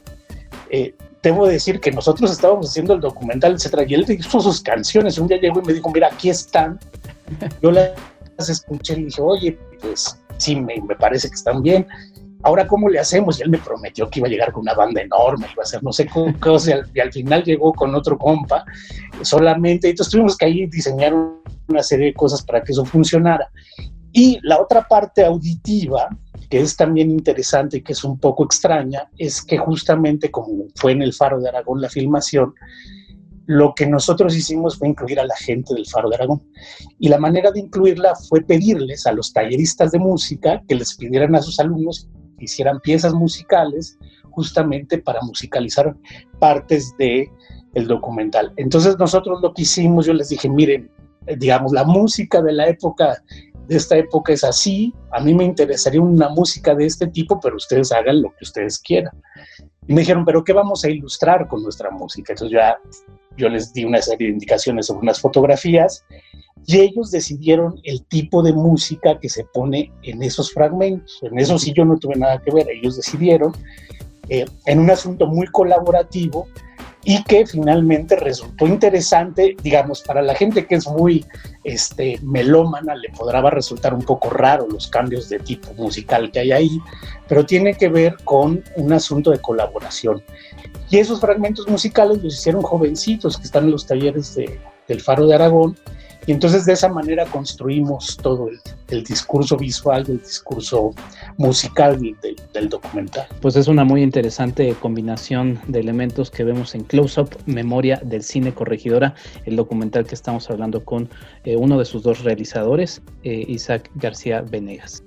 Eh, 0.69 0.93
debo 1.22 1.48
decir 1.48 1.80
que 1.80 1.91
nosotros 1.91 2.32
estábamos 2.32 2.69
haciendo 2.69 2.93
el 2.93 3.02
documental, 3.02 3.54
etcétera, 3.54 3.86
y 3.88 3.93
él 3.93 4.06
hizo 4.10 4.39
sus 4.39 4.62
canciones. 4.62 5.17
Un 5.17 5.28
día 5.28 5.39
llegó 5.39 5.62
y 5.62 5.65
me 5.65 5.74
dijo, 5.74 5.89
mira, 5.91 6.10
aquí 6.12 6.30
están. 6.30 6.80
Yo 7.62 7.72
las 7.72 7.91
escuché 8.47 8.93
y 8.93 9.06
dije, 9.06 9.21
oye, 9.21 9.60
pues 9.82 10.17
sí, 10.38 10.56
me, 10.56 10.82
me 10.88 10.95
parece 10.95 11.28
que 11.28 11.36
están 11.36 11.62
bien 11.62 11.86
ahora 12.43 12.67
cómo 12.67 12.89
le 12.89 12.99
hacemos? 12.99 13.39
Y 13.39 13.43
él 13.43 13.49
me 13.49 13.58
prometió 13.58 14.10
que 14.10 14.19
iba 14.19 14.28
a 14.28 14.32
llegar 14.32 14.52
con 14.52 14.62
una 14.62 14.73
banda 14.73 15.02
enorme, 15.02 15.47
iba 15.52 15.63
a 15.63 15.65
hacer 15.65 15.84
no 15.84 15.91
sé 15.91 16.08
qué 16.08 16.34
cosa, 16.39 16.82
y 16.93 16.99
al 16.99 17.12
final 17.12 17.43
llegó 17.43 17.73
con 17.73 17.95
otro 17.95 18.17
compa 18.17 18.65
solamente, 19.21 19.89
entonces 19.89 20.12
tuvimos 20.12 20.38
que 20.38 20.45
ahí 20.45 20.65
diseñar 20.67 21.13
una 21.67 21.84
serie 21.84 22.08
de 22.08 22.13
cosas 22.13 22.41
para 22.41 22.63
que 22.63 22.71
eso 22.71 22.86
funcionara. 22.86 23.49
Y 24.12 24.39
la 24.41 24.60
otra 24.60 24.88
parte 24.88 25.23
auditiva, 25.23 26.10
que 26.49 26.62
es 26.62 26.75
también 26.75 27.12
interesante 27.12 27.78
y 27.78 27.82
que 27.82 27.93
es 27.93 28.04
un 28.04 28.17
poco 28.17 28.43
extraña, 28.43 29.08
es 29.17 29.41
que 29.41 29.58
justamente 29.58 30.32
como 30.32 30.65
fue 30.75 30.93
en 30.93 31.04
el 31.04 31.13
Faro 31.13 31.39
de 31.39 31.49
Aragón 31.49 31.80
la 31.80 31.89
filmación, 31.89 32.56
lo 33.50 33.74
que 33.74 33.88
nosotros 33.88 34.36
hicimos 34.36 34.78
fue 34.78 34.90
incluir 34.90 35.20
a 35.20 35.26
la 35.26 35.36
gente 35.36 35.74
del 35.74 35.88
Faro 35.88 36.08
de 36.08 36.18
Aragón. 36.18 36.40
Y 37.00 37.10
la 37.10 37.18
manera 37.18 37.50
de 37.50 37.62
incluirla 37.62 38.14
fue 38.14 38.42
pedirles 38.42 39.08
a 39.08 39.12
los 39.12 39.34
talleristas 39.34 39.92
de 39.92 39.98
música 39.98 40.62
que 40.68 40.76
les 40.76 40.96
pidieran 40.96 41.34
a 41.34 41.42
sus 41.42 41.60
alumnos 41.60 42.08
que 42.38 42.46
hicieran 42.46 42.80
piezas 42.80 43.12
musicales 43.16 43.98
justamente 44.30 45.00
para 45.00 45.20
musicalizar 45.24 45.98
partes 46.38 46.94
de 47.00 47.28
el 47.74 47.88
documental. 47.88 48.54
Entonces 48.56 49.00
nosotros 49.00 49.42
lo 49.42 49.52
que 49.56 49.64
hicimos, 49.64 50.06
yo 50.06 50.14
les 50.14 50.30
dije, 50.30 50.48
miren, 50.48 50.92
eh, 51.26 51.36
digamos, 51.36 51.72
la 51.72 51.86
música 51.86 52.44
de 52.44 52.54
la 52.54 52.68
época, 52.68 53.24
de 53.68 53.76
esta 53.76 53.98
época 53.98 54.32
es 54.32 54.44
así, 54.44 54.94
a 55.12 55.22
mí 55.22 55.34
me 55.34 55.46
interesaría 55.46 56.02
una 56.02 56.30
música 56.30 56.76
de 56.76 56.86
este 56.86 57.08
tipo, 57.08 57.40
pero 57.40 57.56
ustedes 57.56 57.92
hagan 57.94 58.22
lo 58.22 58.30
que 58.30 58.44
ustedes 58.44 58.78
quieran. 58.78 59.20
Y 59.88 59.94
me 59.96 60.02
dijeron, 60.02 60.24
pero 60.24 60.44
¿qué 60.44 60.54
vamos 60.54 60.86
a 60.86 60.90
ilustrar 60.92 61.48
con 61.48 61.64
nuestra 61.64 61.90
música? 61.90 62.34
Entonces 62.34 62.56
ya 62.56 62.78
yo 63.39 63.49
les 63.49 63.73
di 63.73 63.86
una 63.86 64.02
serie 64.02 64.28
de 64.28 64.34
indicaciones 64.34 64.88
sobre 64.88 65.02
unas 65.02 65.19
fotografías 65.19 66.04
y 66.67 66.80
ellos 66.80 67.10
decidieron 67.10 67.80
el 67.84 68.04
tipo 68.06 68.43
de 68.43 68.54
música 68.54 69.17
que 69.19 69.30
se 69.30 69.45
pone 69.45 69.91
en 70.04 70.21
esos 70.21 70.52
fragmentos. 70.52 71.19
En 71.23 71.39
eso 71.39 71.58
sí 71.58 71.73
yo 71.75 71.86
no 71.86 71.97
tuve 71.97 72.15
nada 72.15 72.41
que 72.41 72.52
ver, 72.52 72.67
ellos 72.69 72.97
decidieron 72.97 73.54
eh, 74.28 74.45
en 74.65 74.80
un 74.80 74.91
asunto 74.91 75.25
muy 75.25 75.47
colaborativo 75.47 76.47
y 77.04 77.24
que 77.24 77.46
finalmente 77.46 78.16
resultó 78.18 78.68
interesante, 78.68 79.56
digamos, 79.64 80.02
para 80.02 80.22
la 80.22 80.36
gente 80.36 80.68
que 80.68 80.76
es 80.76 80.88
muy 80.88 81.26
este, 81.64 82.20
melómana, 82.22 82.96
le 82.96 83.10
podrá 83.10 83.42
resultar 83.50 83.94
un 83.94 84.04
poco 84.04 84.30
raro 84.30 84.68
los 84.68 84.88
cambios 84.88 85.30
de 85.30 85.40
tipo 85.40 85.74
musical 85.76 86.30
que 86.32 86.40
hay 86.40 86.52
ahí, 86.52 86.82
pero 87.28 87.46
tiene 87.46 87.74
que 87.74 87.90
ver 87.90 88.18
con 88.26 88.64
un 88.76 88.94
asunto 88.94 89.32
de 89.32 89.40
colaboración. 89.40 90.22
Y 90.90 90.98
esos 90.98 91.22
fragmentos 91.22 91.68
musicales 91.68 92.22
los 92.22 92.34
hicieron 92.34 92.64
jovencitos 92.64 93.38
que 93.38 93.44
están 93.44 93.66
en 93.66 93.72
los 93.72 93.86
talleres 93.86 94.36
de, 94.36 94.60
del 94.88 95.00
Faro 95.00 95.26
de 95.28 95.36
Aragón 95.36 95.78
y 96.30 96.32
entonces 96.32 96.65
de 96.65 96.74
esa 96.74 96.89
manera 96.89 97.26
construimos 97.26 98.15
todo 98.15 98.52
el, 98.89 99.04
discurso 99.04 99.58
visual, 99.58 100.06
el 100.08 100.20
discurso 100.20 100.94
musical 101.38 102.00
del, 102.54 102.70
documental. 102.70 103.26
Pues 103.42 103.56
es 103.56 103.68
una 103.68 103.84
muy 103.84 104.04
interesante 104.04 104.76
combinación 104.80 105.60
de 105.65 105.80
elementos 105.80 106.30
que 106.30 106.44
vemos 106.44 106.76
en 106.76 106.84
Close 106.84 107.22
Up, 107.22 107.36
Memoria 107.48 108.00
del 108.06 108.22
Cine 108.22 108.54
Corregidora, 108.54 109.15
el 109.46 109.56
documental 109.56 110.06
que 110.06 110.13
estamos 110.13 110.52
hablando 110.52 110.86
con 110.86 111.10
eh, 111.46 111.56
uno 111.56 111.80
de 111.80 111.86
sus 111.86 112.04
dos 112.04 112.24
realizadores, 112.24 113.02
eh, 113.24 113.46
Isaac 113.48 113.89
García 113.96 114.42
Venegas. 114.42 115.02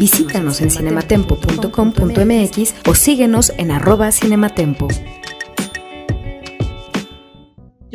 Visítanos 0.00 0.60
en 0.60 0.72
cinematempo.com.mx 0.72 2.74
o 2.88 2.94
síguenos 2.96 3.52
en 3.56 3.70
arroba 3.70 4.10
cinematempo. 4.10 4.88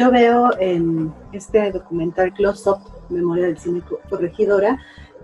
Yo 0.01 0.09
veo 0.09 0.49
en 0.59 1.13
este 1.31 1.71
documental 1.71 2.33
Close 2.33 2.67
Up, 2.67 2.79
Memoria 3.09 3.45
del 3.45 3.59
Cine 3.59 3.83
Corregidora, 4.09 4.79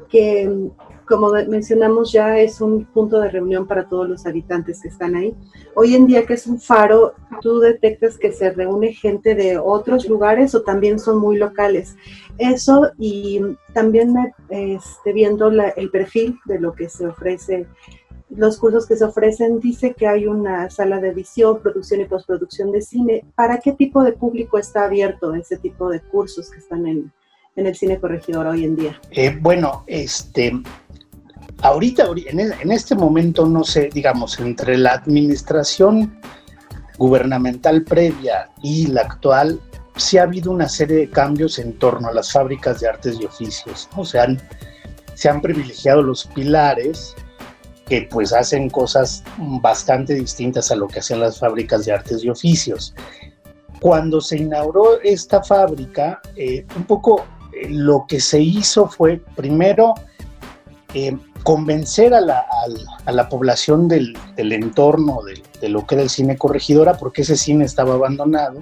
que 0.07 0.69
como 1.07 1.31
mencionamos 1.31 2.11
ya 2.11 2.37
es 2.37 2.61
un 2.61 2.85
punto 2.85 3.19
de 3.19 3.31
reunión 3.31 3.65
para 3.65 3.89
todos 3.89 4.07
los 4.07 4.27
habitantes 4.27 4.79
que 4.79 4.89
están 4.89 5.15
ahí. 5.15 5.35
Hoy 5.73 5.95
en 5.95 6.05
día 6.05 6.27
que 6.27 6.35
es 6.35 6.45
un 6.45 6.59
faro, 6.59 7.15
tú 7.41 7.59
detectas 7.59 8.19
que 8.19 8.31
se 8.31 8.51
reúne 8.51 8.93
gente 8.93 9.33
de 9.33 9.57
otros 9.57 10.07
lugares 10.07 10.53
o 10.53 10.61
también 10.61 10.99
son 10.99 11.17
muy 11.17 11.37
locales. 11.37 11.95
Eso 12.37 12.91
y 12.99 13.41
también 13.73 14.13
este, 14.49 15.11
viendo 15.11 15.49
el 15.49 15.89
perfil 15.89 16.37
de 16.45 16.59
lo 16.59 16.73
que 16.73 16.87
se 16.87 17.07
ofrece 17.07 17.65
los 18.29 18.57
cursos 18.57 18.85
que 18.85 18.97
se 18.97 19.05
ofrecen, 19.05 19.59
dice 19.59 19.93
que 19.93 20.07
hay 20.07 20.27
una 20.27 20.69
sala 20.69 20.99
de 20.99 21.09
edición, 21.09 21.61
producción 21.61 22.01
y 22.01 22.05
postproducción 22.05 22.71
de 22.71 22.81
cine. 22.81 23.25
¿Para 23.35 23.59
qué 23.59 23.71
tipo 23.71 24.03
de 24.03 24.13
público 24.13 24.57
está 24.57 24.85
abierto 24.85 25.33
ese 25.33 25.57
tipo 25.57 25.89
de 25.89 26.01
cursos 26.01 26.49
que 26.51 26.59
están 26.59 26.85
en, 26.87 27.11
el 27.55 27.75
cine 27.75 27.99
corregidor 27.99 28.47
hoy 28.47 28.65
en 28.65 28.75
día? 28.75 29.01
Eh, 29.11 29.37
bueno, 29.41 29.83
este, 29.87 30.61
ahorita, 31.61 32.07
en 32.27 32.71
este 32.71 32.95
momento, 32.95 33.45
no 33.45 33.63
sé, 33.63 33.89
digamos, 33.93 34.39
entre 34.39 34.77
la 34.77 34.91
administración 34.91 36.19
gubernamental 36.97 37.83
previa 37.83 38.49
y 38.61 38.87
la 38.87 39.01
actual, 39.01 39.59
sí 39.95 40.17
ha 40.17 40.23
habido 40.23 40.51
una 40.51 40.67
serie 40.67 40.97
de 40.97 41.09
cambios 41.09 41.59
en 41.59 41.73
torno 41.79 42.09
a 42.09 42.13
las 42.13 42.31
fábricas 42.31 42.81
de 42.81 42.89
artes 42.89 43.17
y 43.19 43.25
oficios. 43.25 43.89
O 43.95 44.03
sea, 44.03 44.27
se 45.13 45.29
han 45.29 45.41
privilegiado 45.41 46.03
los 46.03 46.25
pilares 46.27 47.15
que 47.88 48.08
pues 48.10 48.34
hacen 48.34 48.69
cosas 48.69 49.23
bastante 49.38 50.13
distintas 50.13 50.71
a 50.71 50.76
lo 50.76 50.88
que 50.88 51.00
hacían 51.00 51.21
las 51.21 51.39
fábricas 51.39 51.86
de 51.86 51.93
artes 51.93 52.23
y 52.23 52.30
oficios. 52.30 52.93
Cuando 53.80 54.21
se 54.21 54.38
inauguró 54.38 55.00
esta 55.02 55.43
fábrica, 55.43 56.19
eh, 56.36 56.65
un 56.76 56.84
poco 56.84 57.26
eh, 57.54 57.67
lo 57.69 58.06
que 58.08 58.19
se 58.19 58.41
hizo 58.41 58.88
fue 58.88 59.21
primero 59.36 59.93
eh, 60.93 61.15
convencer 61.43 62.13
a 62.13 62.21
la, 62.21 63.30
población 63.30 63.88
del, 63.88 64.17
entorno 64.36 65.21
de, 65.23 65.41
de, 65.62 65.69
lo 65.69 65.86
que 65.86 65.95
era 65.95 66.04
el 66.04 66.10
cine 66.10 66.38
corregidora, 66.38 66.97
porque 66.97 67.21
ese 67.21 67.38
cine 67.38 67.65
estaba 67.65 67.93
abandonado, 67.93 68.62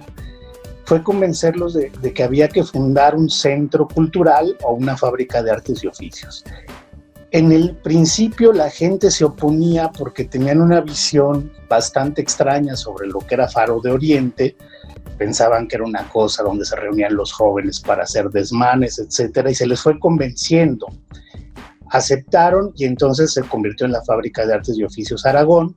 fue 0.86 1.02
convencerlos 1.02 1.74
de, 1.74 1.92
que 2.14 2.24
había 2.24 2.48
que 2.48 2.64
fundar 2.64 3.16
un 3.16 3.30
centro 3.30 3.88
cultural 3.88 4.56
o 4.64 4.74
una 4.74 4.96
fábrica 4.96 5.42
de 5.42 5.52
artes 5.52 5.84
y 5.84 5.88
oficios. 5.88 6.44
En 7.36 7.52
el 7.52 7.76
principio 7.76 8.54
la 8.54 8.69
gente 8.69 9.12
se 9.12 9.26
oponía 9.26 9.91
porque 9.91 10.24
tenían 10.24 10.62
una 10.62 10.80
visión 10.80 11.52
bastante 11.67 12.21
extraña 12.21 12.78
sobre 12.78 13.10
lo 13.10 13.19
que 13.19 13.36
era 13.36 13.50
Faro 13.50 13.82
de 13.82 13.91
Oriente, 13.91 14.56
pensaban 15.17 15.67
que 15.67 15.76
era 15.76 15.84
una 15.84 16.08
cosa 16.08 16.43
donde 16.43 16.63
se 16.63 16.78
reunían 16.78 17.13
los 17.13 17.34
jóvenes 17.34 17.82
para 17.82 18.04
hacer 18.04 18.30
desmanes, 18.30 19.00
etcétera, 19.00 19.52
y 19.52 19.56
se 19.56 19.67
les 19.67 19.82
fue 19.82 20.00
convenciendo. 20.00 20.88
Aceptaron 21.89 22.71
y 22.78 22.86
entonces 22.86 23.34
se 23.34 23.43
convirtió 23.43 23.86
en 23.86 23.91
la 23.91 24.04
fábrica 24.04 24.45
de 24.45 24.54
artes 24.54 24.78
y 24.78 24.86
oficios 24.86 25.26
Aragón 25.26 25.76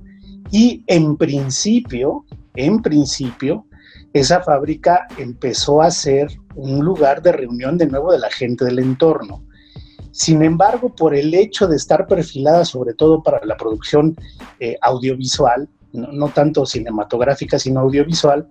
y 0.53 0.85
en 0.87 1.17
principio, 1.17 2.25
en 2.55 2.81
principio, 2.83 3.67
esa 4.13 4.45
fábrica 4.45 5.09
empezó 5.17 5.83
a 5.83 5.91
ser 5.91 6.29
un 6.55 6.85
lugar 6.85 7.21
de 7.21 7.33
reunión 7.33 7.77
de 7.77 7.89
nuevo 7.89 8.13
de 8.13 8.21
la 8.21 8.31
gente 8.31 8.65
del 8.65 8.79
entorno. 8.79 9.48
Sin 10.11 10.43
embargo, 10.43 10.95
por 10.95 11.15
el 11.15 11.35
hecho 11.35 11.67
de 11.67 11.77
estar 11.77 12.07
perfilada 12.07 12.65
sobre 12.65 12.95
todo 12.95 13.23
para 13.23 13.45
la 13.45 13.57
producción 13.57 14.17
eh, 14.61 14.77
audiovisual, 14.83 15.69
no, 15.93 16.29
tanto 16.29 16.67
cinematográfica, 16.67 17.59
sino 17.59 17.81
audiovisual, 17.81 18.47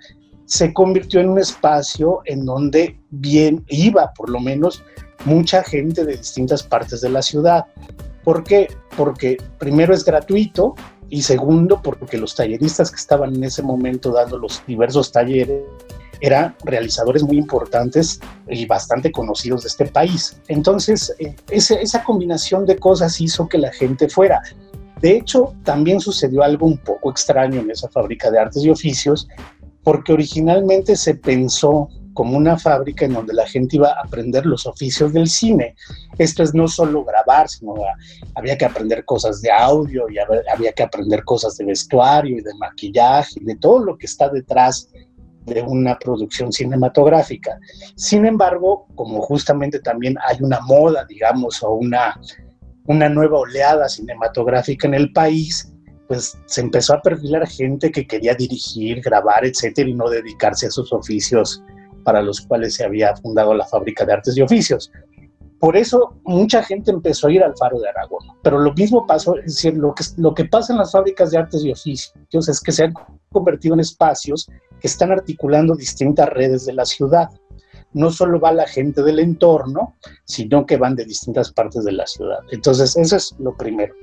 se 0.46 0.74
convirtió 0.74 1.20
en 1.20 1.30
un 1.30 1.39
espacio 1.39 2.22
en 2.26 2.46
donde 2.46 3.00
bien 3.10 3.63
iba, 3.67 4.13
por 4.13 4.30
lo 4.30 4.39
menos, 4.39 4.84
mucha 5.26 5.63
gente 5.63 6.06
de 6.06 6.17
distintas 6.17 6.63
partes 6.63 7.02
de 7.02 7.10
la 7.10 7.22
ciudad. 7.22 7.65
¿Por 8.24 8.43
qué? 8.43 8.67
Porque 8.96 9.38
primero 9.60 9.93
es 9.93 10.06
gratuito, 10.06 10.76
y 11.10 11.22
segundo 11.22 11.82
porque 11.82 12.17
los 12.17 12.36
talleristas 12.36 12.91
que 12.91 12.98
estaban 12.98 13.36
en 13.36 13.43
ese 13.43 13.63
momento 13.63 14.12
dando 14.12 14.38
los 14.38 14.62
diversos 14.67 15.12
talleres 15.12 15.63
eran 16.21 16.56
realizadores 16.63 17.23
muy 17.23 17.38
importantes 17.38 18.19
y 18.47 18.65
bastante 18.65 19.12
conocidos 19.12 19.63
de 19.63 19.69
este 19.69 19.86
país. 19.86 20.39
Entonces, 20.47 21.13
eh, 21.19 21.36
esa 21.49 22.03
combinación 22.03 22.65
de 22.65 22.77
cosas 22.77 23.19
hizo 23.21 23.47
que 23.47 23.58
la 23.58 23.71
gente 23.71 24.10
fuera. 24.10 24.41
De 25.01 25.15
hecho, 25.15 25.53
también 25.63 25.99
sucedió 25.99 26.43
algo 26.43 26.65
un 26.65 26.77
poco 26.77 27.12
extraño 27.12 27.60
en 27.60 27.69
esa 27.69 27.88
fábrica 27.89 28.32
de 28.32 28.39
artes 28.39 28.63
y 28.63 28.69
oficios, 28.69 29.27
porque 29.84 30.13
originalmente 30.13 30.95
se 30.95 31.15
pensó 31.15 31.88
como 32.17 32.36
una 32.36 32.58
fábrica 32.58 33.06
en 33.06 33.13
donde 33.13 33.32
la 33.32 33.45
gente 33.45 33.75
iba 33.75 33.89
a 33.89 34.01
aprender 34.03 34.43
los 34.43 34.65
oficios 34.65 35.13
del 35.13 35.27
cine. 35.27 35.75
Esto 36.17 36.41
es 36.41 36.56
no 36.56 36.67
solo 36.67 37.06
grabar, 37.06 37.47
sino 37.47 37.75
había 38.34 38.58
que 38.58 38.65
aprender 38.65 39.06
cosas 39.06 39.39
de 39.43 39.51
audio 39.51 40.10
y 40.10 40.17
había 40.17 40.73
que 40.73 40.82
aprender 40.82 41.23
cosas 41.23 41.58
de 41.58 41.65
vestuario 41.65 42.39
y 42.39 42.41
de 42.41 42.56
maquillaje 42.56 43.34
y 43.39 43.45
de 43.45 43.56
todo 43.58 43.77
lo 43.86 43.99
que 43.99 44.08
está 44.08 44.30
detrás 44.30 44.89
de 45.48 45.62
una 45.62 45.98
producción 45.98 46.52
cinematográfica. 46.52 47.58
Sin 47.96 48.26
embargo, 48.26 48.86
como 48.96 49.22
justamente 49.22 49.80
también 49.80 50.16
hay 50.28 50.38
una 50.42 50.60
moda, 50.62 51.06
digamos, 51.06 51.64
o 51.64 51.72
una, 51.72 52.20
una 52.86 53.10
nueva 53.10 53.40
oleada 53.40 53.88
cinematográfica 53.88 54.88
en 54.88 54.94
el 54.94 55.12
país, 55.14 55.74
pues 56.08 56.38
se 56.46 56.62
empezó 56.62 56.94
a 56.94 57.02
perfilar 57.02 57.48
gente 57.48 57.92
que 57.92 58.06
quería 58.06 58.36
dirigir, 58.36 59.02
grabar, 59.02 59.46
etcétera, 59.46 59.90
y 59.90 59.94
no 59.94 60.10
dedicarse 60.10 60.68
a 60.68 60.72
sus 60.72 60.92
oficios 60.94 61.64
para 62.04 62.22
los 62.22 62.42
cuales 62.42 62.76
se 62.76 62.86
había 62.86 63.16
fundado 63.16 63.54
la 63.54 63.66
fábrica 63.66 64.06
de 64.06 64.14
artes 64.14 64.38
y 64.38 64.42
oficios. 64.42 64.92
Por 65.60 65.76
eso 65.76 66.14
mucha 66.24 66.62
gente 66.64 66.92
empezó 66.92 67.28
a 67.28 67.32
ir 67.32 67.44
al 67.44 67.58
Faro 67.58 67.80
de 67.80 67.90
Aragón. 67.90 68.26
Pero 68.44 68.60
lo 68.60 68.74
mismo 68.74 69.08
pasó, 69.08 69.38
es 69.38 69.56
decir, 69.56 69.76
lo 69.76 69.94
que, 69.94 70.04
lo 70.18 70.34
que 70.34 70.46
pasa 70.46 70.74
en 70.74 70.80
las 70.80 70.92
fábricas 70.92 71.32
de 71.32 71.40
artes 71.40 71.64
y 71.64 71.72
oficios 71.72 72.14
es 72.48 72.62
que 72.62 72.72
se 72.72 72.84
han 72.84 72.94
convertido 73.32 73.74
en 73.74 73.82
espacios 73.82 74.50
que 74.80 74.88
están 74.88 75.12
articulando 75.12 75.76
distintas 75.76 76.30
redes 76.30 76.66
de 76.66 76.74
la 76.74 76.86
ciudad. 76.86 77.30
No 77.94 78.12
solo 78.12 78.40
va 78.40 78.52
la 78.52 78.68
gente 78.68 79.02
del 79.02 79.20
entorno, 79.20 79.96
sino 80.26 80.66
que 80.66 80.78
van 80.78 80.96
de 80.96 81.06
distintas 81.06 81.52
partes 81.52 81.84
de 81.84 81.94
la 81.94 82.06
ciudad. 82.06 82.40
Entonces, 82.52 82.96
eso 82.96 83.16
es 83.16 83.36
lo 83.40 83.56
primero. 83.56 83.94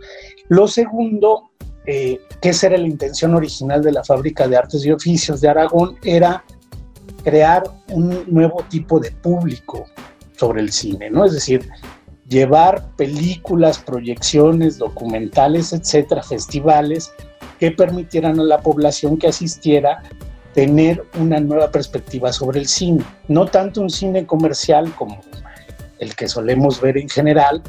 Lo 0.49 0.67
segundo, 0.67 1.51
eh, 1.87 2.21
que 2.41 2.49
esa 2.49 2.69
era 2.69 2.79
la 2.79 2.89
intención 2.89 3.35
original 3.35 3.83
de 3.83 3.93
la 3.93 4.03
fábrica 4.03 4.49
de 4.49 4.57
artes 4.57 4.85
y 4.85 4.91
oficios 4.91 5.41
de 5.41 5.49
Aragón, 5.49 5.97
era 6.03 6.45
crear 7.23 7.63
un 7.91 8.25
nuevo 8.27 8.65
tipo 8.69 8.99
de 8.99 9.11
público 9.11 9.87
sobre 10.37 10.61
el 10.61 10.73
cine, 10.73 11.11
¿no? 11.11 11.25
Es 11.25 11.33
decir, 11.33 11.69
llevar 12.29 12.95
películas, 12.97 13.79
proyecciones, 13.79 14.79
documentales, 14.79 15.73
etcétera, 15.73 16.23
festivales 16.23 17.13
que 17.59 17.71
permitieran 17.71 18.39
a 18.41 18.45
la 18.45 18.59
población 18.59 19.17
que 19.17 19.29
asistiera 19.29 20.03
tener 20.55 21.05
una 21.19 21.41
nueva 21.41 21.71
perspectiva 21.71 22.33
sobre 22.33 22.61
el 22.61 22.69
cine. 22.69 23.05
No 23.29 23.47
tanto 23.47 23.81
un 23.81 23.91
cine 23.91 24.27
comercial 24.27 24.93
como 24.95 25.21
el 25.99 26.15
que 26.15 26.29
solemos 26.29 26.81
ver 26.81 26.97
en 26.99 27.09
general, 27.09 27.63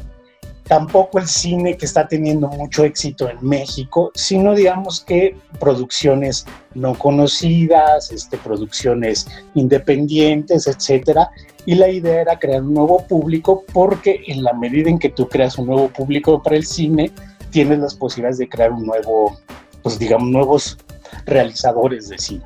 tampoco 0.68 1.20
el 1.20 1.28
cine 1.28 1.78
que 1.78 1.86
está 1.86 2.08
teniendo 2.08 2.48
mucho 2.48 2.84
éxito 2.84 3.30
en 3.30 3.38
México, 3.42 4.12
sino 4.16 4.54
digamos 4.54 5.02
que 5.02 5.38
producciones 5.60 6.46
no 6.74 6.96
conocidas, 6.96 8.12
este, 8.12 8.38
producciones 8.38 9.28
independientes, 9.54 10.68
etcétera. 10.68 11.30
Y 11.66 11.76
la 11.76 11.90
idea 11.90 12.22
era 12.22 12.40
crear 12.40 12.62
un 12.62 12.74
nuevo 12.74 13.06
público 13.08 13.64
porque 13.74 14.22
en 14.28 14.44
la 14.44 14.54
medida 14.54 14.90
en 14.90 15.00
que 15.00 15.10
tú 15.10 15.28
creas 15.28 15.58
un 15.58 15.68
nuevo 15.68 15.88
público 15.90 16.42
para 16.42 16.56
el 16.56 16.66
cine, 16.66 17.12
tienes 17.52 17.80
las 17.80 17.96
posibilidades 17.96 18.38
de 18.40 18.50
crear 18.50 18.72
un 18.72 18.86
nuevo, 18.86 19.38
pues 19.86 20.00
digamos, 20.00 20.30
nuevos 20.30 20.80
realizadores 21.28 22.10
de 22.10 22.18
cine. 22.18 22.46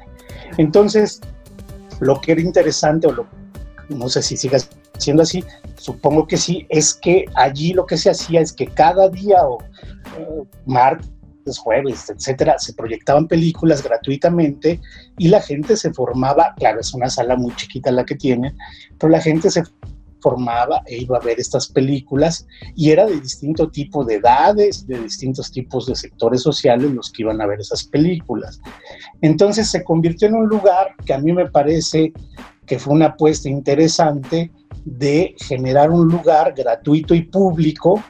Entonces, 0.58 1.22
lo 2.02 2.20
que 2.20 2.34
era 2.34 2.42
interesante, 2.42 3.08
o 3.08 3.14
lo, 3.14 3.28
no 3.88 4.10
sé 4.10 4.22
si 4.22 4.36
sigas 4.36 4.70
siendo 4.98 5.24
así, 5.24 5.46
supongo 5.78 6.28
que 6.28 6.36
sí, 6.36 6.66
es 6.68 6.94
que 6.94 7.24
allí 7.36 7.72
lo 7.72 7.86
que 7.86 7.96
se 7.96 8.10
hacía 8.10 8.42
es 8.42 8.52
que 8.52 8.68
cada 8.68 9.08
día 9.08 9.38
o 9.48 9.58
martes, 10.66 11.08
jueves, 11.58 12.10
etcétera, 12.10 12.60
se 12.60 12.74
proyectaban 12.74 13.26
películas 13.26 13.84
gratuitamente 13.84 14.82
y 15.18 15.30
la 15.30 15.40
gente 15.40 15.78
se 15.78 15.94
formaba, 15.94 16.54
claro, 16.58 16.82
es 16.82 16.94
una 16.94 17.10
sala 17.10 17.38
muy 17.38 17.56
chiquita 17.56 17.90
la 17.90 18.04
que 18.04 18.16
tienen, 18.16 18.58
pero 18.98 19.12
la 19.12 19.22
gente 19.22 19.50
se 19.50 19.64
formaba 20.22 20.82
e 20.86 20.98
iba 20.98 21.18
a 21.18 21.22
ver 21.22 21.40
estas 21.40 21.68
películas 21.68 22.48
y 22.76 22.92
era 22.92 23.06
de 23.06 23.20
distinto 23.20 23.70
tipo 23.70 24.04
de 24.04 24.16
edades, 24.16 24.86
de 24.88 25.00
distintos 25.00 25.52
tipos 25.52 25.86
de 25.86 25.96
sectores 25.96 26.42
sociales 26.42 26.92
los 26.92 27.12
que 27.12 27.24
iban 27.24 27.42
a 27.42 27.48
ver 27.48 27.60
esas 27.60 27.84
películas. 27.84 28.60
Entonces 29.22 29.70
se 29.70 29.84
convirtió 29.84 30.28
en 30.28 30.36
un 30.36 30.48
lugar 30.48 30.96
que 31.06 31.14
a 31.14 31.20
mí 31.20 31.32
me 31.32 31.50
parece 31.50 32.14
que 32.66 32.80
fue 32.80 32.94
una 32.94 33.08
apuesta 33.08 33.50
interesante 33.50 34.52
de 34.86 35.36
generar 35.40 35.90
un 35.90 36.08
lugar 36.08 36.54
gratuito 36.56 37.16
y 37.16 37.24
público 37.24 38.04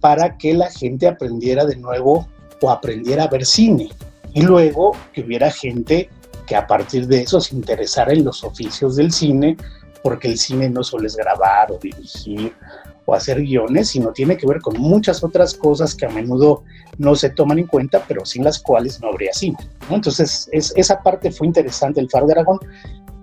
para 0.00 0.36
que 0.38 0.54
la 0.54 0.70
gente 0.70 1.06
aprendiera 1.06 1.64
de 1.64 1.76
nuevo 1.76 2.26
o 2.60 2.70
aprendiera 2.70 3.24
a 3.24 3.28
ver 3.28 3.44
cine. 3.44 3.88
Y 4.34 4.42
luego 4.42 4.92
que 5.12 5.22
hubiera 5.22 5.50
gente 5.50 6.08
que 6.46 6.56
a 6.56 6.66
partir 6.66 7.06
de 7.06 7.22
eso 7.22 7.40
se 7.40 7.54
interesara 7.54 8.12
en 8.12 8.24
los 8.24 8.42
oficios 8.42 8.96
del 8.96 9.12
cine, 9.12 9.56
porque 10.02 10.28
el 10.28 10.38
cine 10.38 10.68
no 10.68 10.82
solo 10.82 11.06
es 11.06 11.16
grabar 11.16 11.72
o 11.72 11.78
dirigir 11.78 12.52
o 13.04 13.14
hacer 13.14 13.40
guiones, 13.40 13.88
sino 13.88 14.12
tiene 14.12 14.36
que 14.36 14.46
ver 14.46 14.60
con 14.60 14.78
muchas 14.78 15.24
otras 15.24 15.54
cosas 15.54 15.94
que 15.94 16.04
a 16.04 16.10
menudo 16.10 16.64
no 16.98 17.14
se 17.14 17.30
toman 17.30 17.58
en 17.58 17.66
cuenta, 17.66 18.04
pero 18.06 18.26
sin 18.26 18.44
las 18.44 18.58
cuales 18.58 19.00
no 19.00 19.08
habría 19.08 19.32
cine. 19.32 19.56
Entonces, 19.88 20.48
esa 20.52 21.02
parte 21.02 21.30
fue 21.30 21.46
interesante 21.46 22.00
el 22.00 22.10
Faro 22.10 22.26
de 22.26 22.32
Aragón, 22.32 22.58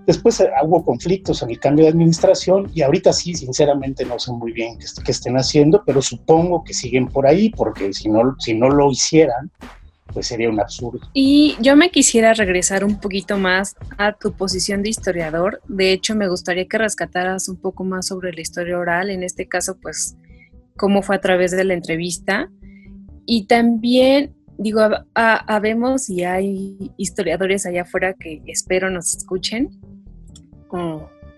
Después 0.06 0.38
eh, 0.40 0.48
hubo 0.62 0.84
conflictos 0.84 1.42
en 1.42 1.50
el 1.50 1.58
cambio 1.58 1.84
de 1.84 1.90
administración 1.90 2.70
y 2.72 2.82
ahorita 2.82 3.12
sí, 3.12 3.34
sinceramente 3.34 4.04
no 4.04 4.18
sé 4.18 4.30
muy 4.30 4.52
bien 4.52 4.78
qué, 4.78 5.10
estén 5.10 5.36
haciendo, 5.36 5.82
pero 5.84 6.00
supongo 6.00 6.62
que 6.62 6.72
siguen 6.72 7.08
por 7.08 7.26
ahí 7.26 7.50
porque 7.50 7.92
si 7.92 8.08
no, 8.08 8.36
si 8.38 8.54
no 8.54 8.68
lo 8.70 8.90
hicieran, 8.90 9.50
pues 10.12 10.28
sería 10.28 10.48
un 10.48 10.60
absurdo. 10.60 11.00
Y 11.12 11.56
yo 11.60 11.76
me 11.76 11.90
quisiera 11.90 12.32
regresar 12.34 12.84
un 12.84 13.00
poquito 13.00 13.38
más 13.38 13.76
a 13.98 14.12
tu 14.12 14.32
posición 14.32 14.82
de 14.82 14.90
historiador. 14.90 15.60
De 15.68 15.92
hecho, 15.92 16.14
me 16.14 16.28
gustaría 16.28 16.66
que 16.66 16.78
rescataras 16.78 17.48
un 17.48 17.56
poco 17.56 17.84
más 17.84 18.06
sobre 18.06 18.32
la 18.32 18.40
historia 18.40 18.78
oral, 18.78 19.10
en 19.10 19.22
este 19.22 19.48
caso, 19.48 19.76
pues, 19.80 20.16
cómo 20.76 21.02
fue 21.02 21.16
a 21.16 21.20
través 21.20 21.50
de 21.50 21.64
la 21.64 21.74
entrevista. 21.74 22.50
Y 23.26 23.46
también 23.46 24.36
digo, 24.58 24.80
habemos 25.14 26.08
y 26.08 26.24
hay 26.24 26.92
historiadores 26.96 27.66
allá 27.66 27.82
afuera 27.82 28.14
que 28.14 28.42
espero 28.46 28.90
nos 28.90 29.14
escuchen. 29.14 29.70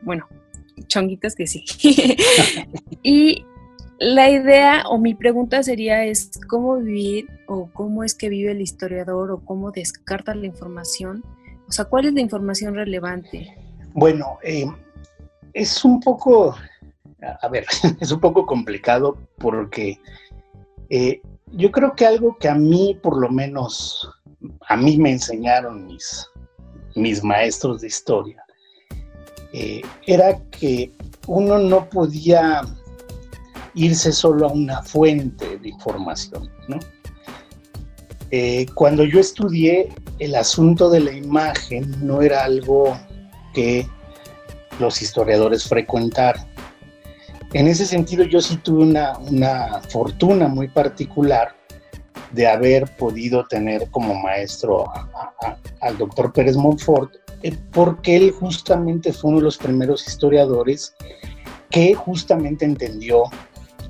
bueno, 0.02 0.26
chonguitos 0.86 1.34
que 1.34 1.46
sí. 1.46 1.64
y 3.02 3.44
la 3.98 4.30
idea 4.30 4.84
o 4.88 4.98
mi 4.98 5.14
pregunta 5.14 5.62
sería 5.62 6.04
es 6.04 6.30
cómo 6.48 6.76
vivir 6.76 7.28
o 7.48 7.68
cómo 7.72 8.04
es 8.04 8.14
que 8.14 8.28
vive 8.28 8.52
el 8.52 8.60
historiador 8.60 9.30
o 9.32 9.44
cómo 9.44 9.72
descarta 9.72 10.34
la 10.34 10.46
información. 10.46 11.24
O 11.68 11.72
sea, 11.72 11.84
¿cuál 11.84 12.06
es 12.06 12.14
la 12.14 12.20
información 12.20 12.74
relevante? 12.74 13.56
Bueno, 13.94 14.38
eh, 14.42 14.66
es 15.52 15.84
un 15.84 16.00
poco, 16.00 16.54
a 17.40 17.48
ver, 17.48 17.66
es 18.00 18.12
un 18.12 18.20
poco 18.20 18.46
complicado 18.46 19.18
porque 19.38 19.98
eh, 20.90 21.20
yo 21.52 21.72
creo 21.72 21.94
que 21.94 22.06
algo 22.06 22.36
que 22.38 22.48
a 22.48 22.54
mí, 22.54 22.98
por 23.02 23.18
lo 23.18 23.28
menos, 23.28 24.08
a 24.68 24.76
mí 24.76 24.96
me 24.98 25.10
enseñaron 25.10 25.86
mis, 25.86 26.26
mis 26.94 27.24
maestros 27.24 27.80
de 27.80 27.88
historia, 27.88 28.44
eh, 29.52 29.82
era 30.06 30.38
que 30.50 30.92
uno 31.26 31.58
no 31.58 31.88
podía 31.88 32.62
irse 33.78 34.12
solo 34.12 34.48
a 34.48 34.52
una 34.52 34.82
fuente 34.82 35.58
de 35.58 35.68
información, 35.68 36.50
¿no? 36.66 36.78
Eh, 38.30 38.66
cuando 38.74 39.04
yo 39.04 39.20
estudié, 39.20 39.88
el 40.18 40.34
asunto 40.34 40.90
de 40.90 41.00
la 41.00 41.12
imagen 41.12 41.94
no 42.06 42.20
era 42.20 42.44
algo 42.44 42.98
que 43.54 43.86
los 44.78 45.00
historiadores 45.00 45.64
frecuentaran. 45.64 46.46
En 47.54 47.66
ese 47.68 47.86
sentido, 47.86 48.24
yo 48.24 48.42
sí 48.42 48.56
tuve 48.58 48.84
una, 48.84 49.80
fortuna 49.88 50.48
muy 50.48 50.68
particular 50.68 51.54
de 52.32 52.46
haber 52.46 52.94
podido 52.96 53.46
tener 53.46 53.88
como 53.90 54.14
maestro 54.14 54.84
al 55.80 55.96
doctor 55.96 56.30
Pérez 56.32 56.56
Montfort, 56.56 57.14
eh, 57.42 57.56
porque 57.72 58.16
él 58.16 58.32
justamente 58.32 59.14
fue 59.14 59.30
uno 59.30 59.38
de 59.38 59.44
los 59.44 59.56
primeros 59.56 60.06
historiadores 60.06 60.94
que 61.70 61.94
justamente 61.94 62.66
entendió 62.66 63.24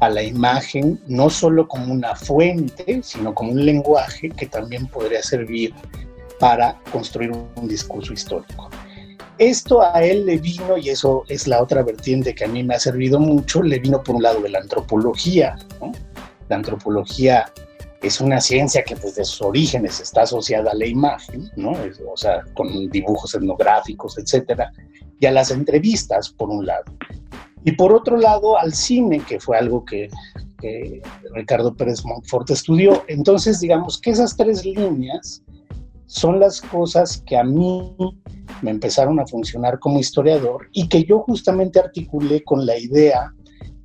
a 0.01 0.09
la 0.09 0.23
imagen 0.23 1.01
no 1.07 1.29
solo 1.31 1.67
como 1.67 1.93
una 1.93 2.15
fuente, 2.15 3.01
sino 3.03 3.35
como 3.35 3.53
un 3.53 3.65
lenguaje 3.65 4.29
que 4.31 4.47
también 4.47 4.87
podría 4.87 5.23
servir 5.23 5.75
para 6.39 6.79
construir 6.93 7.33
un 7.33 7.69
discurso 7.69 8.13
histórico. 8.13 8.71
Esto 9.39 9.83
a 9.83 10.03
él 10.03 10.27
le 10.27 10.39
vino, 10.39 10.77
y 10.77 10.89
eso 10.89 11.25
es 11.29 11.47
la 11.47 11.63
otra 11.63 11.83
vertiente 11.83 12.35
que 12.35 12.45
a 12.45 12.49
mí 12.49 12.65
me 12.65 12.75
ha 12.75 12.81
servido 12.81 13.21
mucho, 13.21 13.63
le 13.63 13.79
vino 13.79 14.03
por 14.03 14.17
un 14.17 14.23
lado 14.23 14.41
de 14.41 14.49
la 14.49 14.59
antropología. 14.59 15.57
La 16.49 16.57
antropología 16.57 17.53
es 18.03 18.21
una 18.21 18.41
ciencia 18.41 18.83
que 18.83 18.97
desde 18.97 19.25
sus 19.25 19.43
orígenes 19.43 20.01
está 20.01 20.23
asociada 20.23 20.73
a 20.73 20.75
la 20.75 20.87
imagen, 20.87 21.51
¿no? 21.57 21.73
o 22.11 22.17
sea, 22.17 22.45
con 22.55 22.91
dibujos 22.91 23.35
etnográficos, 23.35 24.19
etcétera, 24.19 24.73
y 25.21 25.27
a 25.27 25.33
las 25.33 25.51
entrevistas, 25.51 26.31
por 26.31 26.49
un 26.51 26.67
lado. 26.67 26.85
Y 27.65 27.73
por 27.73 27.93
otro 27.93 28.17
lado, 28.17 28.59
al 28.59 28.73
cine, 28.73 29.21
que 29.27 29.41
fue 29.41 29.59
algo 29.59 29.85
que, 29.85 30.09
Ricardo 31.35 31.75
Pérez 31.77 32.05
Montfort 32.05 32.51
estudió. 32.51 33.05
Entonces, 33.07 33.61
digamos 33.61 34.01
que 34.01 34.11
esas 34.11 34.37
tres 34.37 34.65
líneas 34.65 35.43
son 36.07 36.41
las 36.41 36.61
cosas 36.61 37.23
que 37.27 37.37
a 37.37 37.45
mí 37.45 37.95
me 38.63 38.73
empezaron 38.73 39.21
a 39.21 39.27
funcionar 39.27 39.79
como 39.79 40.01
historiador 40.01 40.69
y 40.73 40.89
que 40.89 41.05
yo 41.05 41.21
justamente 41.21 41.79
articulé 41.79 42.43
con 42.43 42.67
la 42.67 42.77
idea 42.77 43.33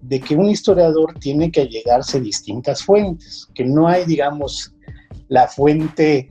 de 0.01 0.19
que 0.19 0.36
un 0.36 0.49
historiador 0.49 1.13
tiene 1.19 1.51
que 1.51 1.62
allegarse 1.62 2.19
distintas 2.19 2.83
fuentes, 2.83 3.47
que 3.53 3.65
no 3.65 3.88
hay, 3.88 4.05
digamos, 4.05 4.73
la 5.27 5.47
fuente 5.47 6.29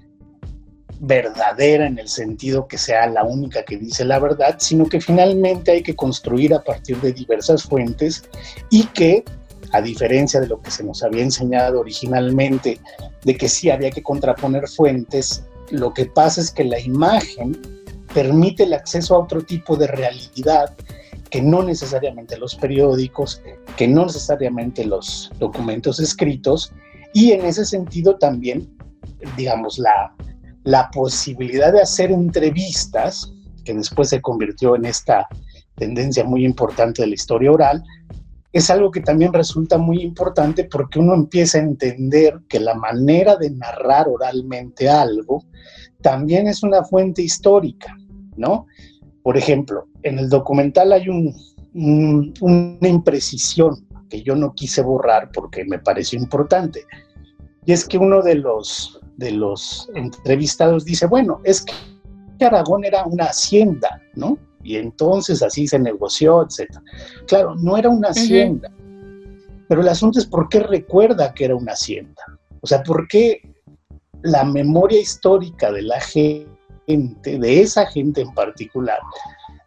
verdadera 1.05 1.89
en 1.89 1.99
el 1.99 2.09
sentido 2.09 2.69
que 2.69 2.79
sea 2.79 3.09
la 3.09 3.25
única 3.25 3.65
que 3.65 3.77
dice 3.77 4.05
la 4.05 4.21
verdad, 4.21 4.57
sino 4.59 4.87
que 4.87 5.01
finalmente 5.01 5.73
hay 5.73 5.83
que 5.83 5.97
construir 5.97 6.55
a 6.55 6.63
partir 6.63 6.97
de 7.01 7.13
diversas 7.13 7.65
fuentes 7.65 8.23
y 8.71 8.85
que, 8.87 9.25
a 9.73 9.83
diferencia 9.83 10.41
de 10.41 10.47
lo 10.47 10.63
que 10.63 10.71
se 10.71 10.85
nos 10.85 11.03
había 11.03 11.25
enseñado 11.25 11.81
originalmente, 11.81 12.79
de 13.25 13.37
que 13.37 13.49
sí 13.49 13.69
había 13.69 13.91
que 13.91 14.03
contraponer 14.03 14.69
fuentes, 14.69 15.43
lo 15.71 15.93
que 15.93 16.07
pasa 16.07 16.41
es 16.41 16.53
que 16.53 16.63
la 16.63 16.79
imagen 16.79 17.61
permite 18.15 18.63
el 18.63 18.73
acceso 18.73 19.17
a 19.17 19.19
otro 19.19 19.43
tipo 19.43 19.75
de 19.77 19.89
realidad 19.89 20.73
que 21.31 21.43
no 21.43 21.65
necesariamente 21.65 22.37
los 22.37 22.55
periódicos, 22.55 23.43
que 23.77 23.89
no 23.89 24.07
necesariamente 24.07 24.85
los 24.85 25.33
documentos 25.41 25.99
escritos, 25.99 26.73
y 27.13 27.33
en 27.33 27.45
ese 27.45 27.65
sentido 27.65 28.19
también, 28.19 28.69
digamos, 29.37 29.79
la, 29.79 30.15
la 30.65 30.91
posibilidad 30.91 31.73
de 31.73 31.83
hacer 31.83 32.11
entrevistas, 32.11 33.33
que 33.65 33.75
después 33.75 34.09
se 34.09 34.21
convirtió 34.21 34.77
en 34.77 34.85
esta 34.85 35.29
tendencia 35.77 36.25
muy 36.25 36.45
importante 36.45 37.03
de 37.03 37.09
la 37.09 37.15
historia 37.15 37.53
oral, 37.53 37.83
es 38.53 38.69
algo 38.69 38.91
que 38.91 39.01
también 39.01 39.33
resulta 39.33 39.79
muy 39.79 40.03
importante 40.03 40.65
porque 40.65 40.99
uno 40.99 41.15
empieza 41.15 41.59
a 41.59 41.63
entender 41.63 42.41
que 42.49 42.61
la 42.61 42.75
manera 42.75 43.37
de 43.37 43.51
narrar 43.51 44.09
oralmente 44.09 44.91
algo 44.91 45.45
también 46.03 46.47
es 46.49 46.63
una 46.63 46.85
fuente 46.85 47.23
histórica. 47.23 47.97
¿no? 48.37 48.67
Por 49.23 49.37
ejemplo, 49.37 49.89
en 50.03 50.19
el 50.19 50.29
documental 50.29 50.93
hay 50.93 51.09
una 51.73 52.89
imprecisión 52.89 53.87
que 54.11 54.23
yo 54.23 54.37
no 54.37 54.53
quise 54.53 54.83
borrar 54.83 55.31
porque 55.33 55.65
me 55.65 55.79
pareció 55.79 56.19
importante. 56.19 56.85
Y 57.65 57.73
es 57.73 57.87
que 57.87 57.97
uno 57.97 58.21
de 58.23 58.35
los, 58.35 59.01
de 59.17 59.33
los 59.33 59.89
entrevistados 59.95 60.85
dice, 60.85 61.07
bueno, 61.07 61.41
es 61.45 61.63
que 61.63 62.45
Aragón 62.45 62.85
era 62.85 63.05
una 63.05 63.27
hacienda, 63.27 64.01
¿no? 64.15 64.39
Y 64.63 64.77
entonces 64.77 65.43
así 65.43 65.67
se 65.67 65.79
negoció, 65.79 66.43
etc. 66.43 66.79
Claro, 67.27 67.55
no 67.57 67.77
era 67.77 67.89
una 67.89 68.09
hacienda, 68.09 68.71
pero 69.69 69.81
el 69.81 69.89
asunto 69.89 70.19
es 70.19 70.27
por 70.27 70.49
qué 70.49 70.61
recuerda 70.61 71.35
que 71.35 71.47
era 71.47 71.57
una 71.57 71.73
hacienda. 71.73 72.23
O 72.61 72.67
sea, 72.67 72.83
por 72.83 73.09
qué 73.09 73.41
la 74.23 74.45
memoria 74.45 75.01
histórica 75.01 75.73
de 75.73 75.83
la 75.83 76.01
gente 76.01 76.49
de 76.87 77.61
esa 77.61 77.87
gente 77.87 78.21
en 78.21 78.35
particular, 78.35 78.99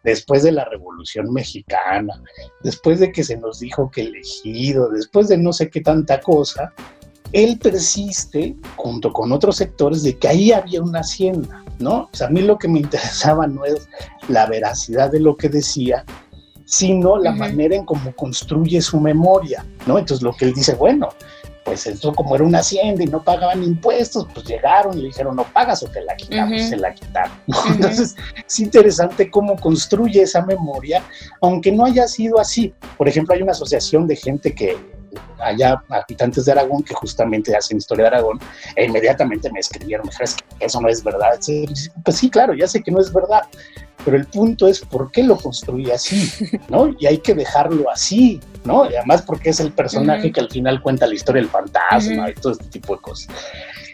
después 0.03 0.43
de 0.43 0.51
la 0.51 0.65
Revolución 0.65 1.33
Mexicana, 1.33 2.21
después 2.63 2.99
de 2.99 3.11
que 3.11 3.23
se 3.23 3.37
nos 3.37 3.59
dijo 3.59 3.89
que 3.89 4.01
elegido, 4.01 4.89
después 4.89 5.27
de 5.27 5.37
no 5.37 5.51
sé 5.51 5.69
qué 5.69 5.81
tanta 5.81 6.19
cosa, 6.19 6.73
él 7.31 7.57
persiste, 7.59 8.55
junto 8.75 9.11
con 9.11 9.31
otros 9.31 9.57
sectores, 9.57 10.03
de 10.03 10.17
que 10.17 10.27
ahí 10.27 10.51
había 10.51 10.81
una 10.81 10.99
hacienda, 10.99 11.63
¿no? 11.79 12.03
O 12.03 12.09
sea, 12.11 12.27
a 12.27 12.29
mí 12.29 12.41
lo 12.41 12.57
que 12.57 12.67
me 12.67 12.79
interesaba 12.79 13.47
no 13.47 13.65
es 13.65 13.87
la 14.27 14.45
veracidad 14.45 15.11
de 15.11 15.19
lo 15.19 15.35
que 15.35 15.49
decía, 15.49 16.05
sino 16.65 17.17
la 17.17 17.31
manera 17.31 17.75
en 17.75 17.85
cómo 17.85 18.15
construye 18.15 18.81
su 18.81 18.99
memoria, 18.99 19.65
¿no? 19.85 19.99
Entonces 19.99 20.23
lo 20.23 20.33
que 20.33 20.45
él 20.45 20.53
dice, 20.53 20.75
bueno, 20.75 21.09
pues 21.65 21.87
esto 21.87 22.13
como 22.13 22.35
era 22.35 22.43
una 22.43 22.59
hacienda 22.59 23.03
y 23.03 23.07
no 23.07 23.23
pagaban 23.23 23.63
impuestos, 23.63 24.27
pues 24.33 24.45
llegaron 24.45 24.97
y 24.97 25.01
le 25.01 25.07
dijeron, 25.07 25.35
no 25.35 25.43
pagas 25.51 25.81
o 25.81 25.87
te 25.87 26.01
la 26.03 26.15
quitamos, 26.15 26.61
se 26.61 26.77
la 26.77 26.93
quitaron. 26.93 27.35
Entonces, 27.71 28.15
es 28.47 28.59
interesante 28.59 29.31
cómo 29.31 29.55
construye 29.55 30.21
esa 30.21 30.45
memoria, 30.45 31.03
aunque 31.41 31.71
no 31.71 31.85
haya 31.85 32.07
sido 32.07 32.39
así. 32.39 32.71
Por 32.97 33.07
ejemplo, 33.07 33.33
hay 33.33 33.41
una 33.41 33.53
asociación 33.53 34.05
de 34.05 34.15
gente 34.15 34.53
que 34.53 34.77
allá, 35.39 35.81
habitantes 35.89 36.45
de 36.45 36.51
Aragón, 36.51 36.83
que 36.83 36.93
justamente 36.93 37.55
hacen 37.55 37.77
historia 37.77 38.03
de 38.03 38.15
Aragón, 38.15 38.39
e 38.75 38.85
inmediatamente 38.85 39.51
me 39.51 39.59
escribieron, 39.59 40.05
me 40.05 40.11
dijeron, 40.11 40.35
que 40.59 40.65
eso 40.65 40.81
no 40.81 40.87
es 40.89 41.03
verdad. 41.03 41.39
Pues 42.03 42.17
sí, 42.17 42.29
claro, 42.29 42.53
ya 42.53 42.67
sé 42.67 42.81
que 42.81 42.91
no 42.91 42.99
es 42.99 43.11
verdad, 43.11 43.41
pero 44.03 44.17
el 44.17 44.25
punto 44.25 44.67
es 44.67 44.79
por 44.79 45.11
qué 45.11 45.23
lo 45.23 45.35
construí 45.37 45.89
así, 45.91 46.31
¿no? 46.69 46.95
Y 46.99 47.07
hay 47.07 47.17
que 47.17 47.33
dejarlo 47.33 47.89
así, 47.89 48.39
¿no? 48.63 48.89
Y 48.89 48.95
además 48.95 49.23
porque 49.23 49.49
es 49.49 49.59
el 49.59 49.71
personaje 49.71 50.31
que 50.31 50.39
al 50.39 50.49
final 50.49 50.81
cuenta 50.81 51.07
la 51.07 51.15
historia 51.15 51.41
del 51.41 51.49
fantasma 51.49 52.29
y 52.29 52.33
todo 52.35 52.53
este 52.53 52.65
tipo 52.65 52.95
de 52.95 53.01
cosas. 53.01 53.27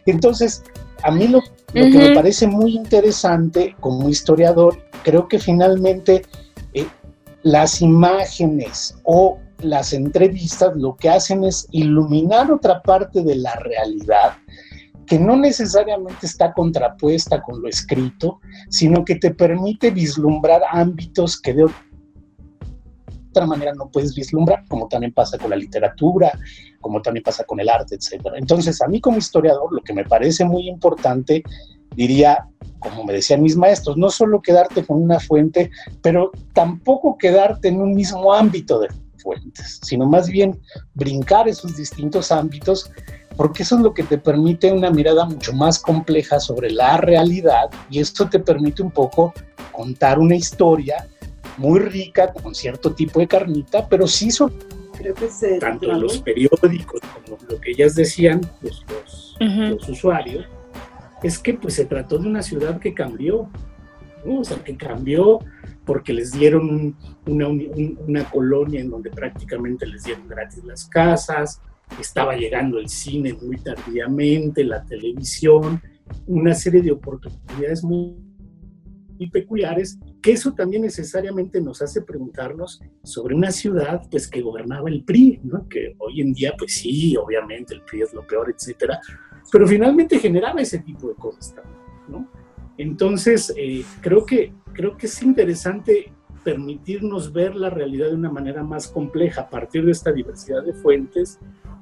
Entonces, 0.05 0.63
a 1.03 1.11
mí 1.11 1.27
lo, 1.27 1.41
que 1.73 1.83
me 1.89 2.13
parece 2.13 2.47
muy 2.47 2.75
interesante 2.75 3.75
como 3.79 4.09
historiador, 4.09 4.83
creo 5.03 5.27
que 5.27 5.39
finalmente 5.39 6.23
eh, 6.73 6.87
las 7.43 7.81
imágenes 7.81 8.95
o 9.03 9.39
las 9.63 9.93
entrevistas 9.93 10.75
lo 10.75 10.95
que 10.95 11.09
hacen 11.09 11.43
es 11.43 11.67
iluminar 11.71 12.51
otra 12.51 12.81
parte 12.81 13.23
de 13.23 13.35
la 13.35 13.55
realidad 13.55 14.33
que 15.05 15.19
no 15.19 15.35
necesariamente 15.35 16.25
está 16.25 16.53
contrapuesta 16.53 17.41
con 17.41 17.61
lo 17.61 17.67
escrito, 17.67 18.39
sino 18.69 19.03
que 19.03 19.15
te 19.15 19.31
permite 19.31 19.91
vislumbrar 19.91 20.61
ámbitos 20.71 21.37
que 21.41 21.53
de 21.53 21.65
otra 23.31 23.45
manera 23.45 23.73
no 23.73 23.89
puedes 23.89 24.15
vislumbrar, 24.15 24.63
como 24.69 24.87
también 24.87 25.11
pasa 25.11 25.37
con 25.37 25.49
la 25.49 25.57
literatura, 25.57 26.31
como 26.79 27.01
también 27.01 27.23
pasa 27.23 27.43
con 27.43 27.59
el 27.59 27.67
arte, 27.67 27.95
etc. 27.95 28.25
Entonces, 28.35 28.81
a 28.81 28.87
mí 28.87 29.01
como 29.01 29.17
historiador, 29.17 29.73
lo 29.73 29.81
que 29.81 29.93
me 29.93 30.05
parece 30.05 30.45
muy 30.45 30.69
importante, 30.69 31.43
diría, 31.95 32.47
como 32.79 33.03
me 33.03 33.11
decían 33.11 33.41
mis 33.41 33.57
maestros, 33.57 33.97
no 33.97 34.09
solo 34.09 34.41
quedarte 34.41 34.85
con 34.85 35.01
una 35.01 35.19
fuente, 35.19 35.71
pero 36.01 36.31
tampoco 36.53 37.17
quedarte 37.17 37.67
en 37.67 37.81
un 37.81 37.93
mismo 37.93 38.33
ámbito 38.33 38.79
de 38.79 38.87
fuentes, 39.21 39.79
sino 39.83 40.05
más 40.05 40.29
bien 40.29 40.59
brincar 40.93 41.47
esos 41.47 41.75
distintos 41.75 42.31
ámbitos, 42.31 42.91
porque 43.37 43.63
eso 43.63 43.75
es 43.75 43.81
lo 43.81 43.93
que 43.93 44.03
te 44.03 44.17
permite 44.17 44.71
una 44.71 44.91
mirada 44.91 45.25
mucho 45.25 45.53
más 45.53 45.79
compleja 45.79 46.39
sobre 46.39 46.71
la 46.71 46.97
realidad 46.97 47.69
y 47.89 47.99
esto 47.99 48.29
te 48.29 48.39
permite 48.39 48.81
un 48.81 48.91
poco 48.91 49.33
contar 49.71 50.19
una 50.19 50.35
historia 50.35 51.07
muy 51.57 51.79
rica 51.79 52.33
con 52.33 52.53
cierto 52.55 52.93
tipo 52.93 53.19
de 53.19 53.27
carnita, 53.27 53.87
pero 53.87 54.07
sí 54.07 54.31
son 54.31 54.53
Creo 54.97 55.15
que 55.15 55.29
se 55.29 55.57
tanto 55.57 55.91
los 55.93 56.19
periódicos 56.19 57.01
como 57.25 57.37
lo 57.49 57.59
que 57.59 57.71
ellas 57.71 57.95
decían, 57.95 58.41
los, 58.61 58.85
los, 58.87 59.37
los 59.39 59.89
usuarios, 59.89 60.45
es 61.23 61.39
que 61.39 61.55
pues 61.55 61.75
se 61.75 61.85
trató 61.85 62.19
de 62.19 62.27
una 62.27 62.43
ciudad 62.43 62.79
que 62.79 62.93
cambió, 62.93 63.49
¿no? 64.23 64.41
o 64.41 64.43
sea, 64.43 64.57
que 64.57 64.75
cambió 64.77 65.39
porque 65.85 66.13
les 66.13 66.31
dieron 66.31 66.95
una, 67.25 67.47
una, 67.47 68.29
colonia 68.29 68.81
en 68.81 68.89
donde 68.89 69.09
prácticamente 69.09 69.85
les 69.85 70.03
dieron 70.03 70.27
gratis 70.27 70.63
las 70.63 70.85
casas, 70.85 71.61
estaba 71.99 72.35
llegando 72.35 72.79
el 72.79 72.87
cine 72.87 73.33
muy 73.41 73.57
tardíamente, 73.57 74.63
la 74.63 74.83
televisión, 74.83 75.81
una 76.27 76.53
serie 76.53 76.81
de 76.81 76.91
oportunidades 76.91 77.83
muy, 77.83 78.15
muy 79.17 79.29
peculiares, 79.29 79.97
que 80.21 80.33
eso 80.33 80.53
también 80.53 80.83
necesariamente 80.83 81.59
nos 81.61 81.81
hace 81.81 82.01
preguntarnos 82.01 82.81
sobre 83.03 83.35
una 83.35 83.51
ciudad 83.51 84.01
pues 84.09 84.27
que 84.27 84.41
gobernaba 84.41 84.89
el 84.89 85.03
PRI, 85.03 85.41
¿no? 85.43 85.67
que 85.67 85.95
hoy 85.97 86.21
en 86.21 86.33
día 86.33 86.53
pues 86.57 86.75
sí, 86.75 87.15
obviamente 87.17 87.73
el 87.73 87.81
PRI 87.81 88.03
es 88.03 88.13
lo 88.13 88.25
peor, 88.25 88.53
etcétera, 88.55 88.99
pero 89.51 89.67
finalmente 89.67 90.19
generaba 90.19 90.61
ese 90.61 90.79
tipo 90.79 91.09
de 91.09 91.15
cosas 91.15 91.53
también, 91.53 91.77
¿no? 92.07 92.40
Entonces, 92.77 93.53
eh, 93.57 93.83
creo, 94.01 94.25
que, 94.25 94.53
creo 94.73 94.97
que 94.97 95.07
es 95.07 95.21
interesante 95.21 96.11
permitirnos 96.43 97.31
ver 97.31 97.55
la 97.55 97.69
realidad 97.69 98.07
de 98.07 98.15
una 98.15 98.31
manera 98.31 98.63
más 98.63 98.87
compleja 98.87 99.41
a 99.41 99.49
partir 99.49 99.85
de 99.85 99.91
esta 99.91 100.11
diversidad 100.11 100.63
de 100.63 100.73
fuentes 100.73 101.39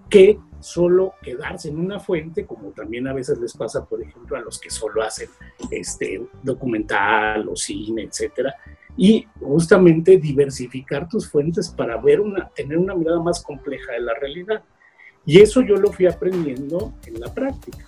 que 0.09 0.39
solo 0.59 1.13
quedarse 1.21 1.69
en 1.69 1.79
una 1.79 1.99
fuente, 1.99 2.45
como 2.45 2.71
también 2.71 3.07
a 3.07 3.13
veces 3.13 3.39
les 3.39 3.55
pasa, 3.55 3.85
por 3.85 4.01
ejemplo, 4.01 4.35
a 4.35 4.41
los 4.41 4.59
que 4.59 4.69
solo 4.69 5.03
hacen 5.03 5.29
este, 5.71 6.27
documental 6.43 7.47
o 7.47 7.55
cine, 7.55 8.03
etcétera, 8.03 8.55
y 8.97 9.25
justamente 9.39 10.17
diversificar 10.17 11.07
tus 11.07 11.29
fuentes 11.29 11.69
para 11.69 11.97
ver 11.97 12.19
una, 12.19 12.49
tener 12.49 12.77
una 12.77 12.95
mirada 12.95 13.21
más 13.21 13.41
compleja 13.41 13.93
de 13.93 14.01
la 14.01 14.13
realidad. 14.15 14.63
Y 15.25 15.39
eso 15.39 15.61
yo 15.61 15.75
lo 15.75 15.91
fui 15.91 16.07
aprendiendo 16.07 16.93
en 17.05 17.19
la 17.19 17.33
práctica, 17.33 17.85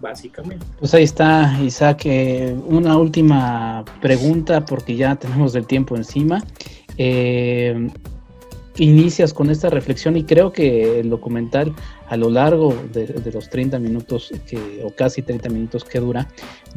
básicamente. 0.00 0.64
Pues 0.78 0.94
ahí 0.94 1.04
está, 1.04 1.58
Isaac. 1.62 2.02
Eh, 2.04 2.56
una 2.66 2.96
última 2.96 3.84
pregunta, 4.00 4.64
porque 4.64 4.96
ya 4.96 5.16
tenemos 5.16 5.54
el 5.54 5.66
tiempo 5.66 5.96
encima. 5.96 6.42
Eh, 6.96 7.88
inicias 8.76 9.32
con 9.34 9.50
esta 9.50 9.70
reflexión 9.70 10.16
y 10.16 10.24
creo 10.24 10.52
que 10.52 11.00
el 11.00 11.10
documental 11.10 11.74
a 12.08 12.16
lo 12.16 12.30
largo 12.30 12.74
de, 12.92 13.30
los 13.32 13.48
30 13.50 13.78
minutos 13.78 14.32
que, 14.46 14.82
o 14.84 14.90
casi 14.90 15.22
30 15.22 15.48
minutos 15.50 15.84
que 15.84 16.00
dura, 16.00 16.28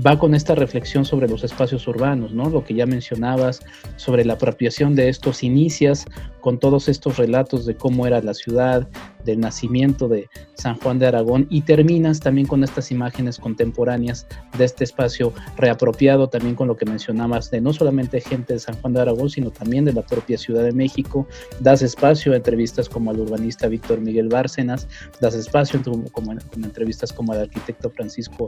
va 0.05 0.19
con 0.19 0.35
esta 0.35 0.55
reflexión 0.55 1.05
sobre 1.05 1.27
los 1.27 1.43
espacios 1.43 1.87
urbanos, 1.87 2.33
¿no? 2.33 2.49
Lo 2.49 2.63
que 2.63 2.73
ya 2.73 2.85
mencionabas 2.85 3.61
sobre 3.95 4.25
la 4.25 4.33
apropiación 4.33 4.95
de 4.95 5.09
estos 5.09 5.43
inicias 5.43 6.05
con 6.41 6.59
todos 6.59 6.89
estos 6.89 7.17
relatos 7.17 7.65
de 7.65 7.75
cómo 7.75 8.07
era 8.07 8.21
la 8.21 8.33
ciudad, 8.33 8.87
del 9.25 9.39
nacimiento 9.39 10.07
de 10.07 10.29
San 10.55 10.75
Juan 10.79 10.99
de 10.99 11.07
Aragón 11.07 11.47
y 11.49 11.61
terminas 11.61 12.19
también 12.19 12.47
con 12.47 12.63
estas 12.63 12.91
imágenes 12.91 13.37
contemporáneas 13.37 14.27
de 14.57 14.65
este 14.65 14.83
espacio 14.83 15.33
reapropiado 15.57 16.27
también 16.27 16.55
con 16.55 16.67
lo 16.67 16.75
que 16.75 16.85
mencionabas 16.85 17.51
de 17.51 17.61
no 17.61 17.73
solamente 17.73 18.21
gente 18.21 18.53
de 18.53 18.59
San 18.59 18.75
Juan 18.81 18.93
de 18.93 19.01
Aragón, 19.01 19.29
sino 19.29 19.51
también 19.51 19.85
de 19.85 19.93
la 19.93 20.01
propia 20.01 20.37
Ciudad 20.37 20.63
de 20.63 20.71
México. 20.71 21.27
Das 21.59 21.81
espacio 21.81 22.33
a 22.33 22.35
entrevistas 22.35 22.89
como 22.89 23.11
al 23.11 23.19
urbanista 23.19 23.67
Víctor 23.67 24.01
Miguel 24.01 24.29
Bárcenas, 24.29 24.87
das 25.21 25.35
espacio 25.35 25.79
como, 26.11 26.31
en, 26.33 26.39
entrevistas 26.55 27.13
como 27.13 27.31
al 27.31 27.41
arquitecto 27.41 27.89
Francisco 27.91 28.47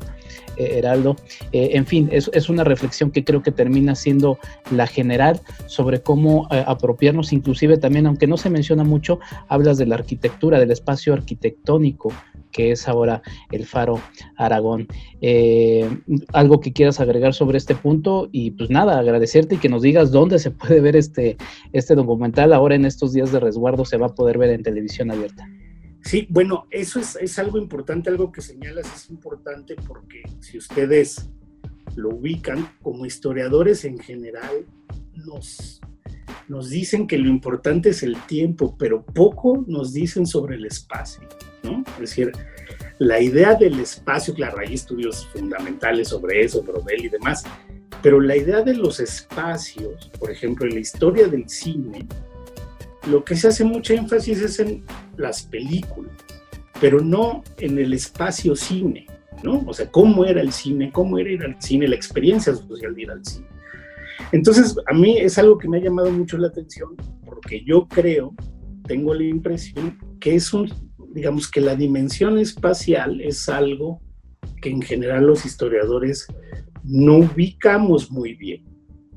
eh, 0.58 0.80
Heraldo. 0.80 1.16
Eh, 1.52 1.70
en 1.74 1.86
fin, 1.86 2.10
es, 2.12 2.30
es, 2.34 2.50
una 2.50 2.64
reflexión 2.64 3.12
que 3.12 3.24
creo 3.24 3.42
que 3.44 3.52
termina 3.52 3.96
siendo 3.96 4.40
la 4.72 4.88
general 4.88 5.40
sobre 5.68 6.02
cómo 6.02 6.48
eh, 6.52 6.64
apropiarnos, 6.66 7.32
inclusive 7.32 7.78
también, 7.78 8.08
aunque 8.08 8.28
no 8.28 8.38
se 8.38 8.50
menciona 8.50 8.84
mucho, 8.84 9.20
hablas 9.48 9.78
de 9.78 9.86
la 9.86 9.96
arquitectura, 9.96 10.60
del 10.60 10.72
espacio 10.72 11.14
arquitectónico 11.14 12.12
que 12.52 12.72
es 12.72 12.88
ahora 12.88 13.24
el 13.52 13.66
Faro 13.66 14.00
Aragón. 14.38 14.88
algo 16.34 16.60
que 16.60 16.72
quieras 16.72 17.00
agregar 17.00 17.34
sobre 17.34 17.58
este 17.58 17.74
punto 17.74 18.30
y 18.32 18.52
pues 18.52 18.70
nada, 18.70 19.00
agradecerte 19.00 19.56
y 19.56 19.58
que 19.58 19.70
nos 19.70 19.82
digas 19.82 20.12
dónde 20.12 20.38
se 20.38 20.52
puede 20.52 20.80
ver 20.80 20.96
este, 20.96 21.38
este 21.72 21.96
documental. 21.96 22.54
Ahora 22.54 22.76
en 22.76 22.86
estos 22.86 23.12
días 23.12 23.32
de 23.32 23.40
resguardo 23.40 23.86
se 23.86 23.98
va 23.98 24.08
a 24.08 24.14
poder 24.14 24.38
ver 24.38 24.52
en 24.52 24.62
televisión 24.62 25.10
abierta. 25.10 25.48
Sí, 26.04 26.28
bueno, 26.30 26.68
eso 26.70 27.00
es, 27.00 27.40
algo 27.40 27.58
importante, 27.58 28.10
algo 28.10 28.32
que 28.32 28.42
señalas 28.42 28.94
es 28.94 29.10
importante 29.10 29.76
porque 29.88 30.24
si 30.42 30.58
ustedes 30.58 31.30
lo 31.96 32.10
ubican 32.10 32.70
como 32.82 33.06
historiadores 33.06 33.86
en 33.86 33.98
general, 34.00 34.66
nos, 35.16 35.80
nos 36.50 36.70
dicen 36.70 37.08
que 37.08 37.18
lo 37.18 37.30
importante 37.30 37.90
es 37.90 38.04
el 38.04 38.18
tiempo, 38.26 38.76
pero 38.78 39.04
poco 39.06 39.64
nos 39.66 39.94
dicen 39.94 40.28
sobre 40.28 40.56
el 40.56 40.66
espacio, 40.66 41.28
¿no? 41.64 41.84
Es 41.94 42.10
decir, 42.10 42.32
la 43.00 43.22
idea 43.22 43.56
del 43.56 43.80
espacio, 43.80 44.34
claro, 44.34 44.60
hay 44.60 44.74
estudios 44.74 45.28
fundamentales 45.28 46.10
sobre 46.10 46.44
eso, 46.44 46.64
Brodel 46.64 47.06
y 47.06 47.10
demás, 47.10 47.44
pero 48.02 48.20
la 48.20 48.36
idea 48.36 48.62
de 48.62 48.76
los 48.76 49.00
espacios, 49.00 50.12
por 50.20 50.30
ejemplo, 50.30 50.68
en 50.68 50.74
la 50.74 50.82
historia 50.82 51.28
del 51.28 51.48
cine, 51.48 52.06
lo 53.10 53.24
que 53.24 53.36
se 53.36 53.48
hace 53.48 53.64
mucha 53.64 53.94
énfasis 53.94 54.42
es 54.42 54.60
en 54.60 54.84
las 55.18 55.44
películas, 55.44 56.14
pero 56.80 57.00
no 57.00 57.44
en 57.60 57.78
el 57.78 57.94
espacio 57.94 58.56
cine, 58.56 59.08
¿no? 59.44 59.64
O 59.68 59.74
sea, 59.74 59.90
cómo 59.90 60.26
era 60.26 60.42
el 60.42 60.52
cine, 60.52 60.92
cómo 60.92 61.18
era 61.18 61.32
ir 61.32 61.44
al 61.44 61.62
cine, 61.62 61.88
la 61.88 61.96
experiencia 61.96 62.56
social 62.56 62.96
de 62.96 63.02
ir 63.02 63.12
al 63.12 63.26
cine. 63.26 63.48
Entonces, 64.32 64.76
a 64.88 64.94
mí 64.94 65.18
es 65.18 65.38
algo 65.38 65.58
que 65.58 65.68
me 65.68 65.78
ha 65.78 65.82
llamado 65.82 66.12
mucho 66.12 66.38
la 66.38 66.48
atención 66.48 66.96
porque 67.26 67.64
yo 67.66 67.88
creo, 67.88 68.34
tengo 68.88 69.14
la 69.14 69.24
impresión 69.24 69.98
que 70.20 70.36
es 70.36 70.54
un, 70.54 70.72
digamos 71.14 71.50
que 71.50 71.62
la 71.62 71.76
dimensión 71.76 72.38
espacial 72.38 73.20
es 73.22 73.50
algo 73.50 74.02
que 74.62 74.70
en 74.70 74.82
general 74.82 75.26
los 75.26 75.46
historiadores 75.46 76.28
no 76.84 77.18
ubicamos 77.18 78.12
muy 78.12 78.36
bien. 78.36 78.64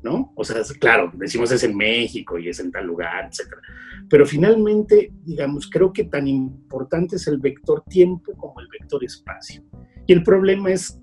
¿No? 0.03 0.33
O 0.35 0.43
sea, 0.43 0.61
claro, 0.79 1.11
decimos 1.15 1.51
es 1.51 1.63
en 1.63 1.75
México 1.75 2.37
y 2.37 2.49
es 2.49 2.59
en 2.59 2.71
tal 2.71 2.85
lugar, 2.85 3.29
etcétera. 3.29 3.61
Pero 4.09 4.25
finalmente, 4.25 5.11
digamos, 5.23 5.69
creo 5.69 5.91
que 5.91 6.05
tan 6.05 6.27
importante 6.27 7.15
es 7.15 7.27
el 7.27 7.39
vector 7.39 7.83
tiempo 7.83 8.33
como 8.37 8.59
el 8.59 8.67
vector 8.67 9.03
espacio. 9.03 9.63
Y 10.05 10.13
el 10.13 10.23
problema 10.23 10.71
es, 10.71 10.99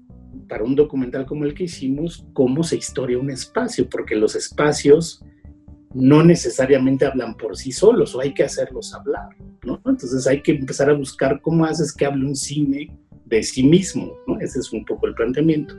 para 0.48 0.64
un 0.64 0.74
documental 0.74 1.26
como 1.26 1.44
el 1.44 1.54
que 1.54 1.64
hicimos, 1.64 2.26
cómo 2.32 2.62
se 2.62 2.76
historia 2.76 3.18
un 3.18 3.30
espacio, 3.30 3.88
porque 3.88 4.14
los 4.14 4.34
espacios 4.36 5.22
no 5.94 6.24
necesariamente 6.24 7.06
hablan 7.06 7.36
por 7.36 7.56
sí 7.56 7.70
solos 7.70 8.14
o 8.14 8.20
hay 8.20 8.34
que 8.34 8.42
hacerlos 8.42 8.92
hablar, 8.94 9.28
¿no? 9.64 9.80
Entonces 9.86 10.26
hay 10.26 10.42
que 10.42 10.52
empezar 10.52 10.90
a 10.90 10.94
buscar 10.94 11.40
cómo 11.40 11.64
haces 11.64 11.94
que 11.94 12.04
hable 12.04 12.26
un 12.26 12.34
cine 12.34 12.90
de 13.26 13.42
sí 13.42 13.62
mismo, 13.62 14.12
¿no? 14.26 14.40
Ese 14.40 14.58
es 14.58 14.72
un 14.72 14.84
poco 14.84 15.06
el 15.06 15.14
planteamiento. 15.14 15.76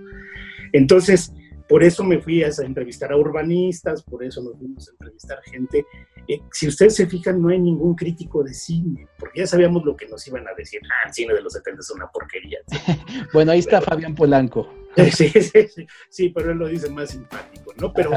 Entonces, 0.72 1.34
por 1.68 1.84
eso 1.84 2.04
me 2.04 2.20
fui 2.20 2.44
a 2.44 2.50
entrevistar 2.64 3.12
a 3.12 3.18
urbanistas, 3.18 4.04
por 4.04 4.24
eso 4.24 4.42
nos 4.42 4.58
fuimos 4.58 4.88
a 4.88 4.92
entrevistar 4.92 5.42
gente. 5.44 5.86
Eh, 6.28 6.42
si 6.52 6.68
ustedes 6.68 6.96
se 6.96 7.08
fijan, 7.08 7.42
no 7.42 7.50
hay 7.50 7.60
ningún 7.60 7.96
crítico 7.96 8.44
de 8.44 8.54
cine, 8.54 9.08
porque 9.18 9.42
ya 9.42 9.48
sabíamos 9.48 9.84
lo 9.84 9.96
que 9.96 10.08
nos 10.08 10.26
iban 10.28 10.48
a 10.48 10.54
decir. 10.56 10.82
Ah, 10.84 11.08
el 11.08 11.14
cine 11.14 11.34
de 11.34 11.42
los 11.42 11.54
70 11.54 11.82
es 11.82 11.92
una 11.92 12.08
porquería. 12.08 12.60
bueno, 13.34 13.52
ahí 13.52 13.60
está 13.60 13.82
Fabián 13.82 14.16
Polanco. 14.16 14.68
sí, 15.12 15.30
sí, 15.30 15.42
sí, 15.42 15.88
sí, 16.10 16.30
pero 16.30 16.52
él 16.52 16.58
lo 16.58 16.68
dice 16.68 16.90
más 16.90 17.12
simpático, 17.12 17.74
¿no? 17.78 17.92
Pero, 17.94 18.12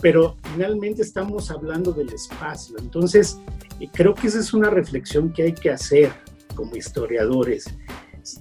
pero 0.00 0.36
finalmente 0.52 1.02
estamos 1.02 1.50
hablando 1.50 1.92
del 1.92 2.12
espacio. 2.12 2.76
Entonces, 2.78 3.38
eh, 3.80 3.88
creo 3.92 4.14
que 4.14 4.28
esa 4.28 4.38
es 4.38 4.52
una 4.54 4.70
reflexión 4.70 5.32
que 5.32 5.42
hay 5.44 5.52
que 5.52 5.70
hacer 5.70 6.10
como 6.54 6.76
historiadores. 6.76 7.64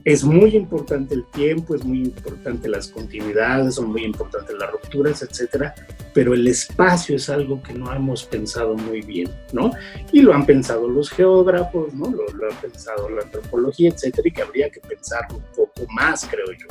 Es 0.05 0.23
muy 0.23 0.55
importante 0.55 1.15
el 1.15 1.25
tiempo, 1.27 1.75
es 1.75 1.83
muy 1.83 2.03
importante 2.03 2.69
las 2.69 2.87
continuidades, 2.87 3.75
son 3.75 3.91
muy 3.91 4.03
importantes 4.03 4.55
las 4.57 4.71
rupturas, 4.71 5.21
etcétera, 5.23 5.73
pero 6.13 6.33
el 6.33 6.47
espacio 6.47 7.15
es 7.15 7.29
algo 7.29 7.61
que 7.61 7.73
no 7.73 7.91
hemos 7.93 8.23
pensado 8.23 8.75
muy 8.75 9.01
bien, 9.01 9.29
¿no? 9.53 9.71
Y 10.11 10.21
lo 10.21 10.33
han 10.33 10.45
pensado 10.45 10.87
los 10.87 11.09
geógrafos, 11.09 11.93
¿no? 11.93 12.11
Lo, 12.11 12.27
lo 12.27 12.51
han 12.51 12.57
pensado 12.61 13.09
la 13.09 13.23
antropología, 13.23 13.89
etcétera, 13.89 14.27
y 14.27 14.31
que 14.31 14.41
habría 14.41 14.69
que 14.69 14.81
pensarlo 14.81 15.37
un 15.37 15.45
poco 15.55 15.91
más, 15.93 16.25
creo 16.25 16.51
yo. 16.51 16.67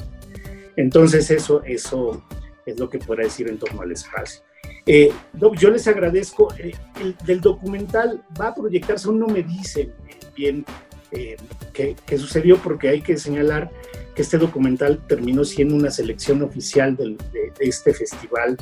Entonces, 0.76 1.30
eso, 1.30 1.62
eso 1.64 2.24
es 2.64 2.78
lo 2.78 2.88
que 2.88 2.98
puedo 2.98 3.22
decir 3.22 3.48
en 3.48 3.58
torno 3.58 3.82
al 3.82 3.92
espacio. 3.92 4.42
Eh, 4.86 5.12
yo 5.58 5.70
les 5.70 5.86
agradezco. 5.86 6.52
Eh, 6.58 6.72
el, 7.00 7.16
del 7.24 7.40
documental 7.40 8.22
va 8.40 8.48
a 8.48 8.54
proyectarse, 8.54 9.08
aún 9.08 9.20
no 9.20 9.26
me 9.26 9.42
dicen 9.42 9.92
bien 10.34 10.64
eh, 11.12 11.36
qué, 11.72 12.18
sucedió, 12.18 12.58
porque 12.58 12.88
hay 12.88 13.00
que 13.00 13.16
señalar 13.16 13.70
que 14.14 14.22
este 14.22 14.38
documental 14.38 15.00
terminó 15.06 15.44
siendo 15.44 15.74
una 15.74 15.90
selección 15.90 16.42
oficial 16.42 16.96
de, 16.96 17.16
este 17.60 17.94
festival 17.94 18.56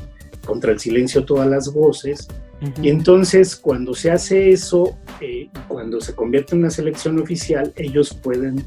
contra 0.45 0.73
el 0.73 0.79
silencio 0.79 1.25
todas 1.25 1.49
las 1.49 1.73
voces. 1.73 2.29
Y 2.83 2.89
entonces 2.89 3.55
cuando 3.55 3.95
se 3.95 4.11
hace 4.11 4.51
eso, 4.51 4.99
cuando 5.69 6.01
se 6.01 6.15
convierte 6.15 6.55
en 6.55 6.63
una 6.63 6.71
selección 6.71 7.21
oficial, 7.21 7.73
ellos 7.77 8.13
pueden 8.15 8.65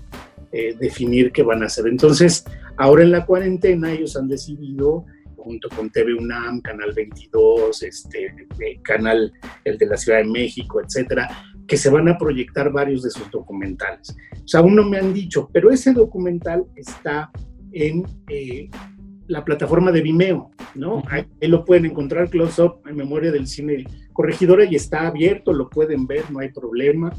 definir 0.79 1.31
qué 1.33 1.43
van 1.43 1.63
a 1.63 1.65
hacer. 1.65 1.87
Entonces, 1.87 2.45
ahora 2.77 3.03
en 3.03 3.11
la 3.11 3.25
cuarentena 3.25 3.91
ellos 3.91 4.15
han 4.15 4.29
decidido 4.29 5.05
junto 5.43 5.69
con 5.69 5.89
TV 5.89 6.13
UNAM, 6.13 6.61
Canal 6.61 6.93
22, 6.93 7.83
este, 7.83 8.25
eh, 8.59 8.79
Canal 8.83 9.31
el 9.63 9.77
de 9.77 9.85
la 9.85 9.97
Ciudad 9.97 10.19
de 10.19 10.25
México, 10.25 10.81
etcétera, 10.81 11.29
que 11.71 11.77
se 11.77 11.89
van 11.89 12.09
a 12.09 12.17
proyectar 12.17 12.69
varios 12.69 13.01
de 13.01 13.09
sus 13.09 13.31
documentales. 13.31 14.13
O 14.43 14.45
sea, 14.45 14.59
aún 14.59 14.75
no 14.75 14.83
me 14.83 14.97
han 14.97 15.13
dicho, 15.13 15.49
pero 15.53 15.71
ese 15.71 15.93
documental 15.93 16.65
está 16.75 17.31
en 17.71 18.05
eh, 18.27 18.69
la 19.27 19.45
plataforma 19.45 19.89
de 19.89 20.01
Vimeo, 20.01 20.51
¿no? 20.75 21.01
Ahí, 21.07 21.25
lo 21.47 21.63
pueden 21.63 21.85
encontrar, 21.85 22.29
Close 22.29 22.61
Up, 22.61 22.81
en 22.89 22.97
memoria 22.97 23.31
del 23.31 23.47
cine 23.47 23.85
corregidora, 24.11 24.65
y 24.65 24.75
está 24.75 25.07
abierto, 25.07 25.53
lo 25.53 25.69
pueden 25.69 26.05
ver, 26.05 26.29
no 26.29 26.39
hay 26.39 26.49
problema. 26.49 27.13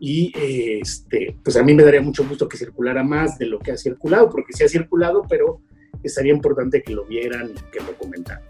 Y 0.00 0.32
este, 0.36 1.36
pues 1.44 1.56
a 1.56 1.62
mí 1.62 1.72
me 1.72 1.84
daría 1.84 2.02
mucho 2.02 2.26
gusto 2.28 2.48
que 2.48 2.56
circulara 2.56 3.04
más 3.04 3.38
de 3.38 3.46
lo 3.46 3.60
que 3.60 3.70
ha 3.70 3.76
circulado, 3.76 4.28
porque 4.30 4.52
sí 4.52 4.64
ha 4.64 4.68
circulado, 4.68 5.22
pero 5.30 5.60
estaría 6.02 6.32
importante 6.32 6.82
que 6.82 6.92
lo 6.92 7.04
vieran 7.04 7.50
y 7.50 7.70
que 7.70 7.78
lo 7.78 7.96
comentaran. 7.96 8.42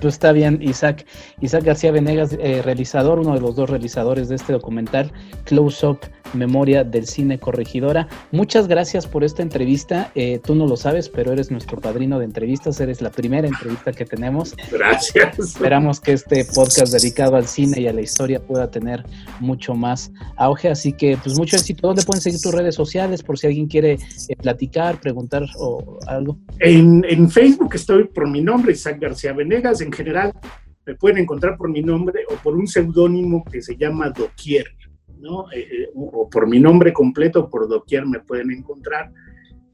Pues 0.00 0.14
está 0.14 0.32
bien, 0.32 0.58
Isaac. 0.60 1.06
Isaac 1.40 1.64
García 1.64 1.92
Venegas, 1.92 2.36
eh, 2.38 2.62
realizador, 2.62 3.20
uno 3.20 3.34
de 3.34 3.40
los 3.40 3.56
dos 3.56 3.70
realizadores 3.70 4.28
de 4.28 4.36
este 4.36 4.52
documental, 4.52 5.12
Close 5.44 5.86
Up 5.86 6.00
Memoria 6.34 6.84
del 6.84 7.06
Cine 7.06 7.38
Corregidora. 7.38 8.08
Muchas 8.32 8.68
gracias 8.68 9.06
por 9.06 9.24
esta 9.24 9.42
entrevista. 9.42 10.10
Eh, 10.14 10.40
tú 10.42 10.54
no 10.54 10.66
lo 10.66 10.76
sabes, 10.76 11.08
pero 11.08 11.32
eres 11.32 11.50
nuestro 11.50 11.80
padrino 11.80 12.18
de 12.18 12.24
entrevistas. 12.24 12.80
Eres 12.80 13.00
la 13.00 13.10
primera 13.10 13.46
entrevista 13.46 13.92
que 13.92 14.04
tenemos. 14.04 14.54
Gracias. 14.70 15.38
Esperamos 15.38 16.00
que 16.00 16.12
este 16.12 16.44
podcast 16.44 16.92
dedicado 16.92 17.36
al 17.36 17.46
cine 17.46 17.80
y 17.80 17.86
a 17.86 17.92
la 17.92 18.00
historia 18.00 18.40
pueda 18.44 18.70
tener 18.70 19.04
mucho 19.40 19.74
más 19.74 20.12
auge. 20.36 20.68
Así 20.68 20.92
que, 20.92 21.16
pues, 21.22 21.38
mucho 21.38 21.56
éxito. 21.56 21.86
¿Dónde 21.86 22.02
pueden 22.02 22.20
seguir 22.20 22.40
tus 22.40 22.52
redes 22.52 22.74
sociales 22.74 23.22
por 23.22 23.38
si 23.38 23.46
alguien 23.46 23.66
quiere 23.66 23.92
eh, 23.92 24.36
platicar, 24.36 25.00
preguntar 25.00 25.44
o 25.56 25.98
algo? 26.06 26.38
En, 26.58 27.04
en 27.08 27.30
Facebook 27.30 27.74
estoy 27.74 28.04
por 28.04 28.28
mi 28.28 28.42
nombre, 28.42 28.72
Isaac 28.72 28.98
García 29.00 29.32
Venegas. 29.32 29.63
En 29.80 29.92
general, 29.92 30.32
me 30.86 30.94
pueden 30.94 31.18
encontrar 31.18 31.56
por 31.56 31.70
mi 31.70 31.82
nombre 31.82 32.24
o 32.30 32.34
por 32.42 32.54
un 32.54 32.66
seudónimo 32.66 33.44
que 33.44 33.62
se 33.62 33.76
llama 33.76 34.10
Doquier. 34.10 34.66
Eh, 35.52 35.58
eh, 35.58 35.90
o 35.94 36.28
por 36.28 36.46
mi 36.46 36.60
nombre 36.60 36.92
completo, 36.92 37.48
por 37.48 37.68
doquier 37.68 38.06
me 38.06 38.20
pueden 38.20 38.50
encontrar, 38.50 39.10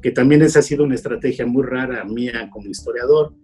que 0.00 0.12
también 0.12 0.42
esa 0.42 0.60
ha 0.60 0.62
sido 0.62 0.84
una 0.84 0.94
estrategia 0.94 1.44
muy 1.44 1.64
rara 1.64 2.04
mía 2.04 2.48
como 2.52 2.68
historiador, 2.68 3.34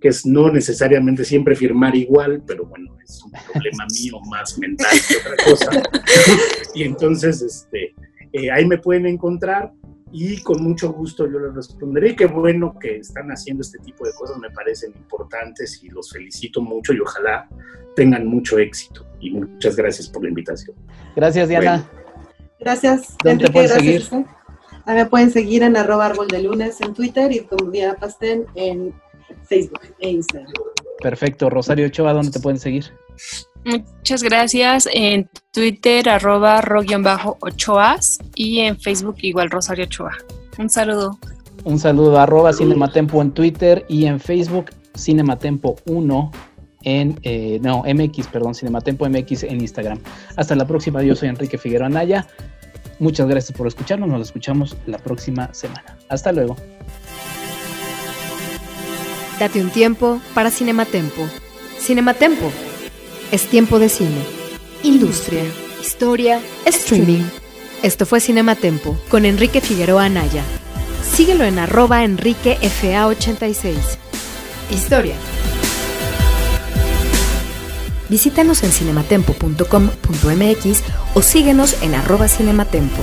que 0.00 0.08
es 0.08 0.26
no 0.26 0.50
necesariamente 0.50 1.24
siempre 1.24 1.54
firmar 1.54 1.94
igual, 1.94 2.42
pero 2.46 2.66
bueno, 2.66 2.96
es 3.02 3.22
un 3.22 3.30
problema 3.30 3.86
mío 4.02 4.18
más 4.28 4.58
mental 4.58 4.96
que 5.08 5.16
otra 5.16 5.44
cosa. 5.44 5.82
y 6.74 6.82
entonces, 6.82 7.40
este, 7.40 7.94
eh, 8.32 8.50
ahí 8.50 8.66
me 8.66 8.78
pueden 8.78 9.06
encontrar 9.06 9.72
y 10.12 10.42
con 10.42 10.62
mucho 10.62 10.92
gusto 10.92 11.26
yo 11.26 11.38
les 11.38 11.54
responderé. 11.54 12.14
Qué 12.14 12.26
bueno 12.26 12.78
que 12.78 12.98
están 12.98 13.30
haciendo 13.30 13.62
este 13.62 13.78
tipo 13.78 14.04
de 14.06 14.12
cosas, 14.12 14.38
me 14.38 14.50
parecen 14.50 14.92
importantes 14.94 15.82
y 15.82 15.88
los 15.88 16.10
felicito 16.10 16.60
mucho 16.60 16.92
y 16.92 17.00
ojalá 17.00 17.48
tengan 17.96 18.26
mucho 18.26 18.58
éxito. 18.58 19.06
Y 19.20 19.30
muchas 19.30 19.74
gracias 19.74 20.08
por 20.08 20.22
la 20.22 20.28
invitación. 20.28 20.76
Gracias, 21.16 21.48
Diana. 21.48 21.88
Gracias. 22.60 23.16
¿Dónde 23.24 23.46
te 23.46 23.52
pueden 23.52 23.68
seguir? 23.68 24.02
A 24.84 24.94
me 24.94 25.06
pueden 25.06 25.30
seguir 25.30 25.62
en 25.62 25.76
arroba 25.76 26.06
árbol 26.06 26.28
de 26.28 26.42
lunes 26.42 26.80
en 26.80 26.92
Twitter 26.92 27.30
y 27.32 27.40
como 27.40 27.70
Diana 27.70 27.94
Pastén 27.94 28.46
en 28.54 28.92
Facebook 29.44 29.80
e 30.00 30.10
Instagram. 30.10 30.52
Perfecto. 31.00 31.48
Rosario 31.48 31.86
Ochoa, 31.86 32.12
¿dónde 32.12 32.32
te 32.32 32.40
pueden 32.40 32.58
seguir? 32.58 32.92
Muchas 33.64 34.22
gracias. 34.22 34.88
En 34.92 35.28
Twitter, 35.52 36.08
arroba 36.08 36.60
ro-ochoas 36.60 38.18
y 38.34 38.60
en 38.60 38.78
Facebook 38.78 39.16
igual 39.22 39.50
Rosario 39.50 39.84
Ochoa. 39.84 40.12
Un 40.58 40.68
saludo. 40.68 41.18
Un 41.64 41.78
saludo, 41.78 42.18
arroba 42.18 42.52
Cinematempo 42.52 43.22
en 43.22 43.30
Twitter 43.30 43.84
y 43.88 44.06
en 44.06 44.18
Facebook 44.18 44.70
Cinematempo 44.96 45.76
1 45.86 46.30
en, 46.84 47.20
eh, 47.22 47.60
no, 47.62 47.84
MX, 47.84 48.26
perdón, 48.26 48.54
Cinematempo 48.54 49.08
MX 49.08 49.44
en 49.44 49.60
Instagram. 49.60 50.00
Hasta 50.36 50.56
la 50.56 50.66
próxima, 50.66 51.02
yo 51.02 51.14
soy 51.14 51.28
Enrique 51.28 51.56
Figueroa 51.58 51.86
Anaya. 51.86 52.26
Muchas 52.98 53.28
gracias 53.28 53.56
por 53.56 53.68
escucharnos, 53.68 54.08
nos 54.08 54.22
escuchamos 54.22 54.76
la 54.86 54.98
próxima 54.98 55.54
semana. 55.54 55.96
Hasta 56.08 56.32
luego. 56.32 56.56
Date 59.38 59.60
un 59.60 59.70
tiempo 59.70 60.20
para 60.34 60.50
Cinematempo. 60.50 61.22
Cinematempo 61.78 62.50
es 63.32 63.48
tiempo 63.48 63.80
de 63.80 63.88
cine, 63.88 64.22
industria, 64.82 65.42
historia, 65.80 66.42
streaming. 66.66 67.22
Esto 67.82 68.04
fue 68.04 68.20
Cinematempo 68.20 68.98
con 69.08 69.24
Enrique 69.24 69.62
Figueroa 69.62 70.04
Anaya. 70.04 70.42
Síguelo 71.02 71.44
en 71.44 71.58
arroba 71.58 72.04
enriquefa86. 72.04 73.74
Historia. 74.70 75.14
Visítanos 78.10 78.62
en 78.62 78.70
cinematempo.com.mx 78.70 80.82
o 81.14 81.22
síguenos 81.22 81.82
en 81.82 81.94
arroba 81.94 82.28
cinematempo. 82.28 83.02